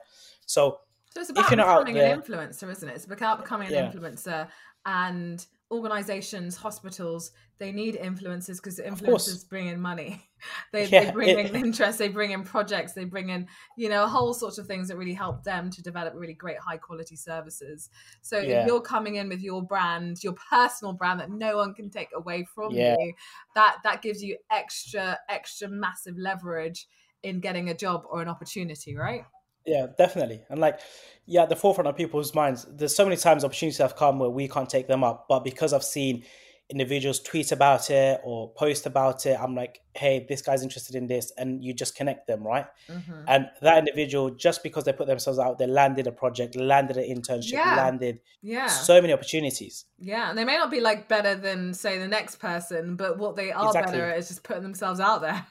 so, 0.45 0.79
so 1.13 1.21
it's 1.21 1.29
about 1.29 1.49
becoming 1.49 1.93
there, 1.95 2.13
an 2.13 2.21
influencer 2.21 2.69
isn't 2.69 2.89
it 2.89 2.95
it's 2.95 3.05
about 3.05 3.39
becoming 3.41 3.67
an 3.67 3.73
yeah. 3.73 3.91
influencer 3.91 4.47
and 4.85 5.45
organizations, 5.71 6.57
hospitals, 6.57 7.31
they 7.61 7.71
need 7.71 7.95
influencers 7.95 8.55
because 8.55 8.79
influencers 8.79 9.47
bring 9.47 9.67
in 9.67 9.79
money. 9.79 10.19
they, 10.73 10.87
yeah, 10.87 11.05
they, 11.05 11.11
bring 11.11 11.29
it, 11.29 11.45
in 11.45 11.55
interest, 11.55 11.99
they 11.99 12.07
bring 12.07 12.31
in 12.31 12.43
projects, 12.43 12.93
they 12.93 13.05
bring 13.05 13.29
in, 13.29 13.47
you 13.77 13.87
know, 13.87 14.03
a 14.03 14.07
whole 14.07 14.33
sorts 14.33 14.57
of 14.57 14.65
things 14.65 14.87
that 14.87 14.97
really 14.97 15.13
help 15.13 15.43
them 15.43 15.69
to 15.69 15.83
develop 15.83 16.15
really 16.15 16.33
great 16.33 16.57
high 16.57 16.77
quality 16.77 17.15
services. 17.15 17.91
So 18.23 18.39
yeah. 18.39 18.65
you're 18.65 18.81
coming 18.81 19.17
in 19.17 19.29
with 19.29 19.41
your 19.41 19.61
brand, 19.61 20.23
your 20.23 20.33
personal 20.49 20.93
brand 20.93 21.19
that 21.19 21.29
no 21.29 21.57
one 21.57 21.75
can 21.75 21.91
take 21.91 22.09
away 22.15 22.45
from 22.45 22.71
yeah. 22.71 22.95
you, 22.99 23.13
that 23.53 23.77
that 23.83 24.01
gives 24.01 24.23
you 24.23 24.37
extra, 24.49 25.19
extra 25.29 25.69
massive 25.69 26.17
leverage 26.17 26.87
in 27.21 27.41
getting 27.41 27.69
a 27.69 27.75
job 27.75 28.05
or 28.09 28.23
an 28.23 28.27
opportunity, 28.27 28.95
right? 28.95 29.23
Yeah, 29.67 29.85
definitely. 29.95 30.41
And 30.49 30.59
like, 30.59 30.79
yeah, 31.27 31.43
at 31.43 31.49
the 31.49 31.55
forefront 31.55 31.87
of 31.87 31.95
people's 31.95 32.33
minds, 32.33 32.65
there's 32.71 32.95
so 32.95 33.03
many 33.03 33.17
times 33.17 33.45
opportunities 33.45 33.77
have 33.77 33.95
come 33.95 34.17
where 34.17 34.31
we 34.31 34.47
can't 34.47 34.67
take 34.67 34.87
them 34.87 35.03
up. 35.03 35.27
But 35.29 35.43
because 35.43 35.73
I've 35.73 35.83
seen 35.83 36.23
individuals 36.71 37.19
tweet 37.19 37.51
about 37.51 37.91
it 37.91 38.21
or 38.23 38.51
post 38.53 38.85
about 38.85 39.25
it, 39.25 39.37
I'm 39.39 39.53
like, 39.53 39.81
hey, 39.93 40.25
this 40.27 40.41
guy's 40.41 40.63
interested 40.63 40.95
in 40.95 41.05
this. 41.05 41.31
And 41.37 41.63
you 41.63 41.73
just 41.73 41.95
connect 41.95 42.25
them, 42.27 42.43
right? 42.43 42.65
Mm-hmm. 42.89 43.23
And 43.27 43.49
that 43.61 43.77
individual, 43.77 44.31
just 44.31 44.63
because 44.63 44.85
they 44.85 44.93
put 44.93 45.05
themselves 45.05 45.37
out 45.37 45.59
there, 45.59 45.67
landed 45.67 46.07
a 46.07 46.11
project, 46.11 46.55
landed 46.55 46.97
an 46.97 47.03
internship, 47.03 47.51
yeah. 47.51 47.75
landed 47.75 48.21
yeah. 48.41 48.67
so 48.67 49.01
many 49.01 49.13
opportunities. 49.13 49.85
Yeah. 49.99 50.29
And 50.29 50.37
they 50.37 50.45
may 50.45 50.55
not 50.55 50.71
be 50.71 50.79
like 50.79 51.07
better 51.07 51.35
than, 51.35 51.73
say, 51.73 51.99
the 51.99 52.07
next 52.07 52.37
person, 52.37 52.95
but 52.95 53.19
what 53.19 53.35
they 53.35 53.51
are 53.51 53.67
exactly. 53.67 53.91
better 53.91 54.09
at 54.09 54.17
is 54.17 54.29
just 54.29 54.43
putting 54.43 54.63
themselves 54.63 54.99
out 54.99 55.21
there. 55.21 55.45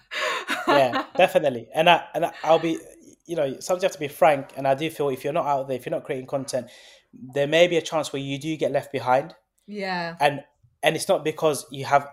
yeah, 0.66 1.04
definitely. 1.16 1.68
And 1.74 1.88
I, 1.88 2.04
and 2.14 2.32
I'll 2.42 2.58
be 2.58 2.78
you 3.26 3.36
know, 3.36 3.60
sometimes 3.60 3.82
you 3.82 3.86
have 3.86 3.92
to 3.92 3.98
be 4.00 4.08
frank. 4.08 4.48
And 4.56 4.66
I 4.66 4.74
do 4.74 4.90
feel 4.90 5.08
if 5.10 5.22
you're 5.22 5.32
not 5.32 5.46
out 5.46 5.68
there, 5.68 5.76
if 5.76 5.86
you're 5.86 5.92
not 5.92 6.02
creating 6.02 6.26
content, 6.26 6.66
there 7.12 7.46
may 7.46 7.68
be 7.68 7.76
a 7.76 7.82
chance 7.82 8.12
where 8.12 8.20
you 8.20 8.38
do 8.38 8.56
get 8.56 8.72
left 8.72 8.90
behind. 8.90 9.36
Yeah. 9.68 10.16
And 10.18 10.42
and 10.82 10.96
it's 10.96 11.08
not 11.08 11.24
because 11.24 11.66
you 11.70 11.84
have 11.84 12.08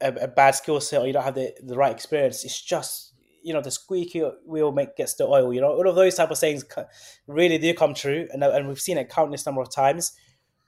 a, 0.00 0.12
a 0.22 0.28
bad 0.28 0.52
skill 0.52 0.80
set 0.80 1.00
or 1.00 1.06
you 1.06 1.12
don't 1.12 1.24
have 1.24 1.34
the, 1.34 1.54
the 1.62 1.76
right 1.76 1.92
experience. 1.92 2.44
It's 2.44 2.60
just 2.60 3.12
you 3.42 3.52
know 3.52 3.60
the 3.60 3.70
squeaky 3.70 4.20
wheel 4.44 4.72
make 4.72 4.96
gets 4.96 5.14
the 5.14 5.24
oil. 5.24 5.52
You 5.52 5.60
know 5.60 5.72
all 5.72 5.88
of 5.88 5.94
those 5.94 6.14
type 6.14 6.30
of 6.30 6.38
sayings 6.38 6.64
really 7.26 7.58
do 7.58 7.72
come 7.74 7.94
true, 7.94 8.28
and 8.32 8.42
uh, 8.42 8.50
and 8.50 8.68
we've 8.68 8.80
seen 8.80 8.98
it 8.98 9.08
countless 9.08 9.46
number 9.46 9.62
of 9.62 9.70
times 9.70 10.12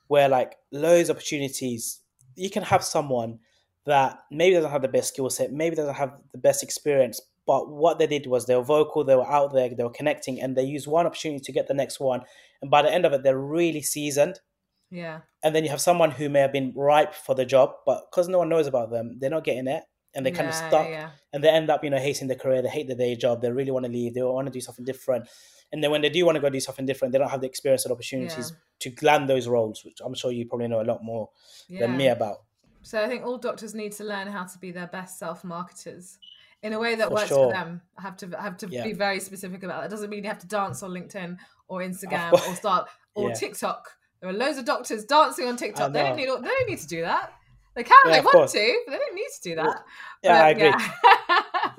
where 0.07 0.29
like 0.29 0.57
loads 0.73 1.11
of 1.11 1.17
opportunities 1.17 2.01
you 2.39 2.51
can 2.51 2.63
have 2.63 2.85
someone 2.85 3.39
that 3.85 4.21
maybe 4.31 4.55
doesn't 4.55 4.71
have 4.71 4.83
the 4.83 4.89
best 4.89 5.09
skill 5.09 5.29
set, 5.29 5.53
maybe 5.53 5.75
doesn't 5.75 5.95
have 5.95 6.13
the 6.33 6.39
best 6.39 6.63
experience, 6.63 7.21
but 7.47 7.71
what 7.71 7.99
they 7.99 8.07
did 8.07 8.27
was 8.27 8.45
they 8.45 8.55
were 8.55 8.63
vocal, 8.63 9.03
they 9.03 9.17
were 9.17 9.27
out 9.27 9.53
there, 9.53 9.71
they 9.71 9.83
were 9.83 9.91
connecting, 9.91 10.41
and 10.41 10.57
they 10.57 10.63
used 10.63 10.87
one 10.87 11.07
opportunity 11.07 11.43
to 11.43 11.53
get 11.53 11.67
the 11.67 11.75
next 11.75 11.99
one. 11.99 12.21
And 12.61 12.71
by 12.71 12.83
the 12.83 12.93
end 12.93 13.07
of 13.07 13.13
it, 13.15 13.23
they're 13.23 13.39
really 13.39 13.83
seasoned. 13.83 14.41
Yeah. 14.91 15.21
And 15.43 15.55
then 15.55 15.65
you 15.65 15.71
have 15.71 15.81
someone 15.81 16.11
who 16.11 16.29
may 16.29 16.41
have 16.41 16.53
been 16.53 16.73
ripe 16.75 17.15
for 17.15 17.35
the 17.35 17.45
job, 17.45 17.73
but 17.85 18.11
because 18.11 18.29
no 18.29 18.39
one 18.39 18.49
knows 18.49 18.67
about 18.67 18.91
them, 18.91 19.19
they're 19.19 19.31
not 19.31 19.45
getting 19.45 19.67
it. 19.67 19.85
And 20.15 20.25
they're 20.25 20.33
kind 20.33 20.49
yeah, 20.49 20.63
of 20.63 20.69
stuck, 20.69 20.89
yeah. 20.89 21.11
and 21.35 21.45
they 21.45 21.51
end 21.51 21.69
up, 21.69 21.85
you 21.85 21.91
know, 21.91 21.99
hating 21.99 22.29
their 22.29 22.39
career. 22.39 22.63
They 22.63 22.71
hate 22.71 22.89
their 22.89 22.97
day 22.97 23.15
job. 23.15 23.43
They 23.43 23.53
really 23.53 23.71
want 23.71 23.85
to 23.85 23.93
leave. 23.93 24.15
They 24.15 24.23
want 24.23 24.47
to 24.47 24.53
do 24.53 24.61
something 24.61 24.85
different. 24.85 25.29
And 25.71 25.85
then 25.85 25.91
when 25.91 26.01
they 26.01 26.09
do 26.09 26.25
want 26.25 26.37
to 26.37 26.41
go 26.41 26.49
do 26.49 26.61
something 26.61 26.87
different, 26.87 27.13
they 27.13 27.19
don't 27.19 27.31
have 27.31 27.43
the 27.43 27.47
experience 27.47 27.85
and 27.85 27.93
opportunities 27.93 28.51
yeah. 28.51 28.91
to 28.91 29.07
land 29.07 29.29
those 29.29 29.47
roles, 29.47 29.85
which 29.85 29.99
I'm 30.05 30.15
sure 30.15 30.33
you 30.33 30.47
probably 30.47 30.69
know 30.69 30.81
a 30.81 30.83
lot 30.83 31.05
more 31.05 31.29
than 31.69 31.97
me 31.97 32.09
about. 32.09 32.39
So 32.83 33.03
I 33.03 33.07
think 33.07 33.25
all 33.25 33.37
doctors 33.37 33.75
need 33.75 33.93
to 33.93 34.05
learn 34.05 34.29
how 34.29 34.45
to 34.45 34.59
be 34.59 34.71
their 34.71 34.87
best 34.87 35.19
self 35.19 35.45
marketers 35.45 36.19
in 36.63 36.73
a 36.73 36.79
way 36.79 36.95
that 36.95 37.09
for 37.09 37.15
works 37.15 37.29
sure. 37.29 37.49
for 37.49 37.53
them. 37.53 37.83
I 37.99 38.03
have 38.03 38.17
to 38.19 38.29
have 38.41 38.57
to 38.59 38.67
be 38.67 38.93
very 38.95 39.21
specific 39.21 39.63
about 39.63 39.83
that. 39.83 39.87
It 39.89 39.91
doesn't 39.91 40.11
mean 40.11 40.25
you 40.25 40.31
have 40.31 40.39
to 40.41 40.47
dance 40.47 40.83
on 40.83 40.91
LinkedIn 40.93 41.37
or 41.69 41.81
Instagram 41.81 42.33
or 42.33 42.55
start 42.55 42.89
or. 43.15 43.33
TikTok. 43.33 43.91
There 44.21 44.31
are 44.31 44.33
loads 44.33 44.59
of 44.59 44.65
doctors 44.65 45.05
dancing 45.05 45.47
on 45.47 45.57
TikTok. 45.57 45.93
They 45.93 46.03
don't 46.03 46.17
need 46.17 46.29
they 46.29 46.49
don't 46.49 46.69
need 46.69 46.79
to 46.79 46.87
do 46.87 47.03
that. 47.03 47.33
They 47.75 47.85
can 47.85 47.97
yeah, 48.07 48.13
they 48.13 48.21
want 48.21 48.33
course. 48.33 48.53
to, 48.53 48.81
but 48.87 48.93
they 48.93 48.99
don't 48.99 49.15
need 49.15 49.29
to 49.41 49.49
do 49.49 49.55
that. 49.57 49.85
Yeah, 50.23 50.33
but, 50.33 50.45
I 50.45 50.51
agree. 50.51 50.85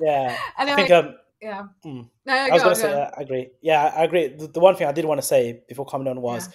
Yeah. 0.00 0.36
and 0.56 0.70
I 0.70 0.76
think 0.76 0.90
um, 0.90 1.14
yeah. 1.42 1.64
Mm. 1.84 2.08
No, 2.24 2.32
I 2.32 2.50
was 2.50 2.62
going 2.62 2.74
to 2.74 2.80
say, 2.80 2.92
uh, 2.92 3.10
I 3.16 3.22
agree. 3.22 3.50
Yeah, 3.60 3.92
I 3.94 4.04
agree. 4.04 4.28
The, 4.28 4.46
the, 4.46 4.60
one 4.60 4.76
thing 4.76 4.86
I 4.86 4.92
did 4.92 5.04
want 5.04 5.20
to 5.20 5.26
say 5.26 5.62
before 5.68 5.86
coming 5.86 6.08
on 6.08 6.20
was 6.20 6.48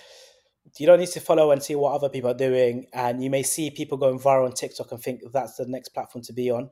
you 0.79 0.87
don't 0.87 0.99
need 0.99 1.09
to 1.09 1.19
follow 1.19 1.51
and 1.51 1.61
see 1.61 1.75
what 1.75 1.93
other 1.93 2.09
people 2.09 2.29
are 2.31 2.35
doing. 2.35 2.87
And 2.93 3.23
you 3.23 3.29
may 3.29 3.43
see 3.43 3.71
people 3.71 3.97
going 3.97 4.19
viral 4.19 4.45
on 4.45 4.53
TikTok 4.53 4.91
and 4.91 5.01
think 5.01 5.21
that's 5.31 5.55
the 5.55 5.65
next 5.67 5.89
platform 5.89 6.23
to 6.23 6.33
be 6.33 6.51
on. 6.51 6.69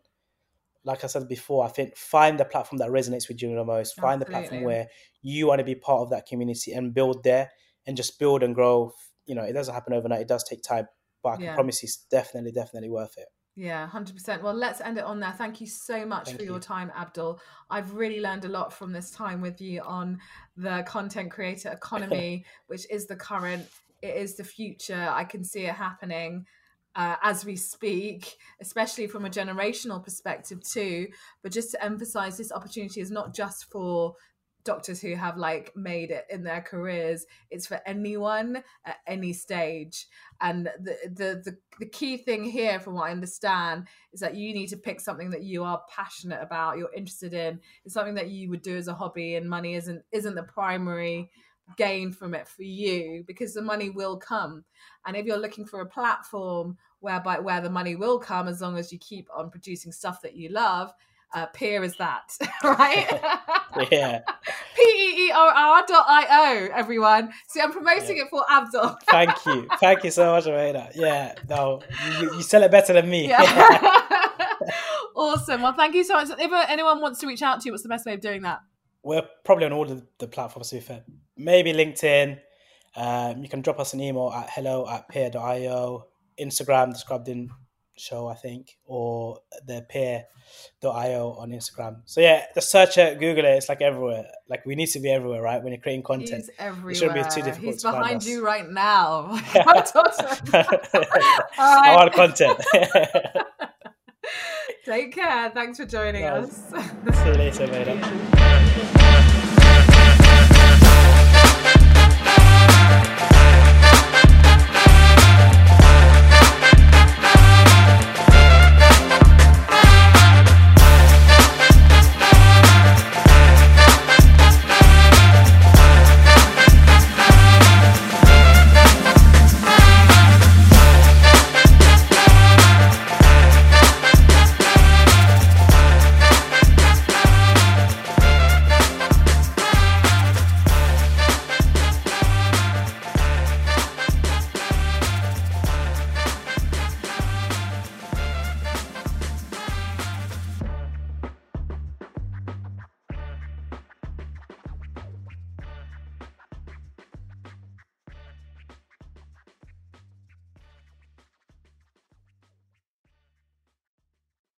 Like 0.84 1.03
I 1.03 1.07
said 1.07 1.28
before, 1.28 1.66
I 1.66 1.70
think 1.70 1.95
find 1.95 2.39
the 2.39 2.45
platform 2.45 2.80
that 2.80 2.89
resonates 2.89 3.28
with 3.28 3.41
you 3.41 3.55
the 3.55 3.64
most. 3.64 3.95
Find 3.95 4.22
Absolutely. 4.22 4.26
the 4.26 4.32
platform 4.32 4.64
where 4.64 4.88
you 5.22 5.47
want 5.47 5.59
to 5.59 5.66
be 5.66 5.76
part 5.76 6.01
of 6.01 6.09
that 6.09 6.26
community 6.26 6.74
and 6.74 6.93
build 6.93 7.24
there 7.24 7.51
and 7.86 7.98
just 7.98 8.20
build 8.20 8.44
and 8.44 8.56
grow. 8.56 8.94
You 9.26 9.36
know, 9.36 9.44
it 9.44 9.54
doesn't 9.54 9.74
happen 9.74 9.94
overnight. 9.94 10.22
It 10.22 10.28
does 10.28 10.44
take 10.44 10.64
time, 10.64 10.88
but 11.22 11.30
I 11.30 11.36
can 11.36 11.46
yeah. 11.46 11.56
promise 11.56 11.82
you 11.82 11.88
it's 11.88 12.06
definitely, 12.12 12.52
definitely 12.52 12.90
worth 12.90 13.18
it. 13.18 13.28
Yeah, 13.56 13.88
100%. 13.88 14.42
Well, 14.42 14.54
let's 14.54 14.82
end 14.82 14.98
it 14.98 15.04
on 15.04 15.20
there. 15.20 15.32
Thank 15.32 15.62
you 15.62 15.68
so 15.68 16.06
much 16.06 16.26
Thank 16.26 16.40
for 16.40 16.44
your 16.44 16.60
time, 16.60 16.92
Abdul. 16.98 17.40
I've 17.70 17.94
really 17.94 18.20
learned 18.20 18.46
a 18.46 18.50
lot 18.50 18.74
from 18.74 18.92
this 18.92 19.12
time 19.12 19.42
with 19.42 19.62
you 19.62 19.82
on 19.82 20.20
the 20.58 20.84
content 20.88 21.32
creator 21.32 21.70
economy, 21.70 22.46
which 22.68 22.90
is 22.90 23.06
the 23.06 23.16
current 23.16 23.68
it 24.04 24.18
is 24.18 24.36
the 24.36 24.44
future. 24.44 25.10
I 25.10 25.24
can 25.24 25.46
see 25.46 25.66
it 25.66 25.74
happening 25.74 26.46
uh, 26.96 27.16
as 27.24 27.46
we 27.46 27.56
speak, 27.56 28.36
especially 28.62 29.08
from 29.08 29.26
a 29.26 29.30
generational 29.30 30.04
perspective 30.04 30.62
too. 30.62 31.08
But 31.42 31.54
just 31.54 31.72
to 31.72 31.84
emphasize, 31.84 32.38
this 32.38 32.52
opportunity 32.52 33.00
is 33.00 33.12
not 33.12 33.34
just 33.34 33.72
for 33.72 34.16
doctors 34.64 35.01
who 35.01 35.16
have 35.16 35.38
like 35.38 35.76
made 35.76 36.11
it 36.11 36.26
in 36.30 36.43
their 36.43 36.61
careers 36.61 37.26
it's 37.51 37.68
for 37.68 37.80
anyone 37.86 38.64
at 38.86 38.97
any 39.07 39.34
stage. 39.34 40.07
And 40.41 40.70
the, 40.80 40.97
the 41.05 41.41
the 41.43 41.57
the, 41.80 41.86
key 41.86 42.18
thing 42.18 42.43
here 42.43 42.80
from 42.80 42.93
what 42.95 43.09
i 43.09 43.11
understand 43.11 43.88
is 44.14 44.20
that 44.20 44.36
you 44.36 44.53
need 44.53 44.68
to 44.68 44.78
pick 44.78 44.99
something 44.99 45.30
that 45.32 45.43
you 45.43 45.64
are 45.64 45.82
passionate 45.89 46.41
about 46.41 46.78
you're 46.78 46.93
interested 46.93 47.34
in. 47.34 47.59
It's 47.86 47.93
something 47.93 48.16
that 48.16 48.30
you 48.30 48.49
would 48.49 48.61
do 48.61 48.78
as 48.78 48.88
a 48.88 48.93
hobby 48.93 49.36
and 49.36 49.49
money 49.49 49.76
isn't 49.76 50.03
isn't 50.11 50.36
the 50.36 50.43
primary 50.43 51.30
gain 51.78 52.11
from 52.11 52.34
it 52.34 52.47
for 52.47 52.64
you 52.64 53.24
because 53.26 53.53
the 53.53 53.61
money 53.61 53.89
will 53.89 54.18
come. 54.18 54.66
And 55.05 55.16
if 55.16 55.26
you're 55.26 55.38
looking 55.38 55.66
for 55.66 55.80
a 55.82 55.86
platform 55.86 56.78
whereby 56.99 57.39
where 57.39 57.61
the 57.61 57.70
money 57.70 57.95
will 57.95 58.20
come 58.20 58.47
as 58.47 58.61
long 58.61 58.78
as 58.78 58.91
you 58.91 58.99
keep 58.99 59.28
on 59.34 59.49
producing 59.49 59.91
stuff 59.91 60.22
that 60.22 60.36
you 60.36 60.49
love 60.49 60.93
uh, 61.34 61.47
peerr 61.47 61.84
is 61.84 61.95
that 61.97 62.38
right 62.64 63.22
yeah 63.92 64.20
p-e-e-r-r 64.76 65.84
dot 65.88 66.06
i-o 66.08 66.70
everyone 66.74 67.32
see 67.48 67.62
i'm 67.62 67.72
promoting 67.72 68.18
yeah. 68.18 68.24
it 68.24 68.30
for 68.30 68.44
abdul 68.52 68.98
thank 69.10 69.46
you 69.46 69.68
thank 69.80 70.04
you 70.04 70.12
so 70.12 70.32
much 70.32 70.46
Amanda. 70.46 70.90
yeah 70.96 71.34
no 71.50 71.82
you, 72.20 72.36
you 72.36 72.42
sell 72.42 72.64
it 72.64 72.72
better 72.72 72.94
than 72.94 73.10
me 73.10 73.28
yeah. 73.30 73.42
awesome 75.16 75.62
well 75.62 75.74
thank 75.74 75.96
you 75.96 76.04
so 76.04 76.14
much 76.16 76.30
if 76.40 76.70
anyone 76.70 77.02
wants 77.02 77.20
to 77.20 77.28
reach 77.28 77.42
out 77.42 77.62
to 77.62 77.66
you 77.66 77.72
what's 77.72 77.84
the 77.84 77.90
best 77.90 78.06
way 78.06 78.14
of 78.14 78.22
doing 78.22 78.42
that 78.42 78.60
we're 79.04 79.28
probably 79.44 79.66
on 79.66 79.74
all 79.74 79.86
the, 79.86 80.06
the 80.18 80.28
platforms 80.28 80.70
to 80.70 80.76
be 80.76 80.82
fair. 80.82 81.04
Maybe 81.38 81.74
LinkedIn. 81.74 82.40
Um, 82.96 83.44
you 83.44 83.50
can 83.50 83.62
drop 83.62 83.80
us 83.80 83.94
an 83.94 84.00
email 84.00 84.32
at 84.34 84.50
hello 84.50 84.88
at 84.88 85.10
peerr.io, 85.10 86.08
Instagram, 86.40 86.96
Scrubbed 86.96 87.28
In 87.28 87.50
Show, 88.04 88.28
I 88.28 88.36
think, 88.36 88.78
or 88.86 89.39
the 89.66 89.86
peerr.io 89.89 91.38
on 91.39 91.51
Instagram. 91.51 92.01
So 92.04 92.20
yeah, 92.20 92.43
just 92.54 92.70
search 92.70 92.97
it, 92.97 93.18
Google 93.18 93.45
it. 93.45 93.56
It's 93.56 93.70
like 93.70 93.82
everywhere. 93.82 94.26
Like 94.49 94.66
we 94.66 94.76
need 94.76 94.88
to 94.88 94.99
be 94.99 95.10
everywhere, 95.10 95.41
right? 95.41 95.64
When 95.64 95.72
you're 95.72 95.82
creating 95.82 96.04
content, 96.04 96.45
He's 96.47 96.51
everywhere. 96.60 96.91
It 96.91 96.97
shouldn't 96.97 97.16
be 97.16 97.24
too 97.34 97.41
difficult. 97.41 97.74
He's 97.74 97.84
behind 97.84 98.26
you 98.26 98.45
right 98.45 98.70
now. 98.70 99.28
I 101.58 101.95
want 101.95 102.14
content. 102.22 102.60
Take 104.86 105.14
care. 105.14 105.49
Thanks 105.51 105.78
for 105.78 105.86
joining 105.86 106.26
us. 106.26 106.72
See 106.72 107.26
you 107.26 107.34
later, 107.34 107.68
later. 107.68 109.49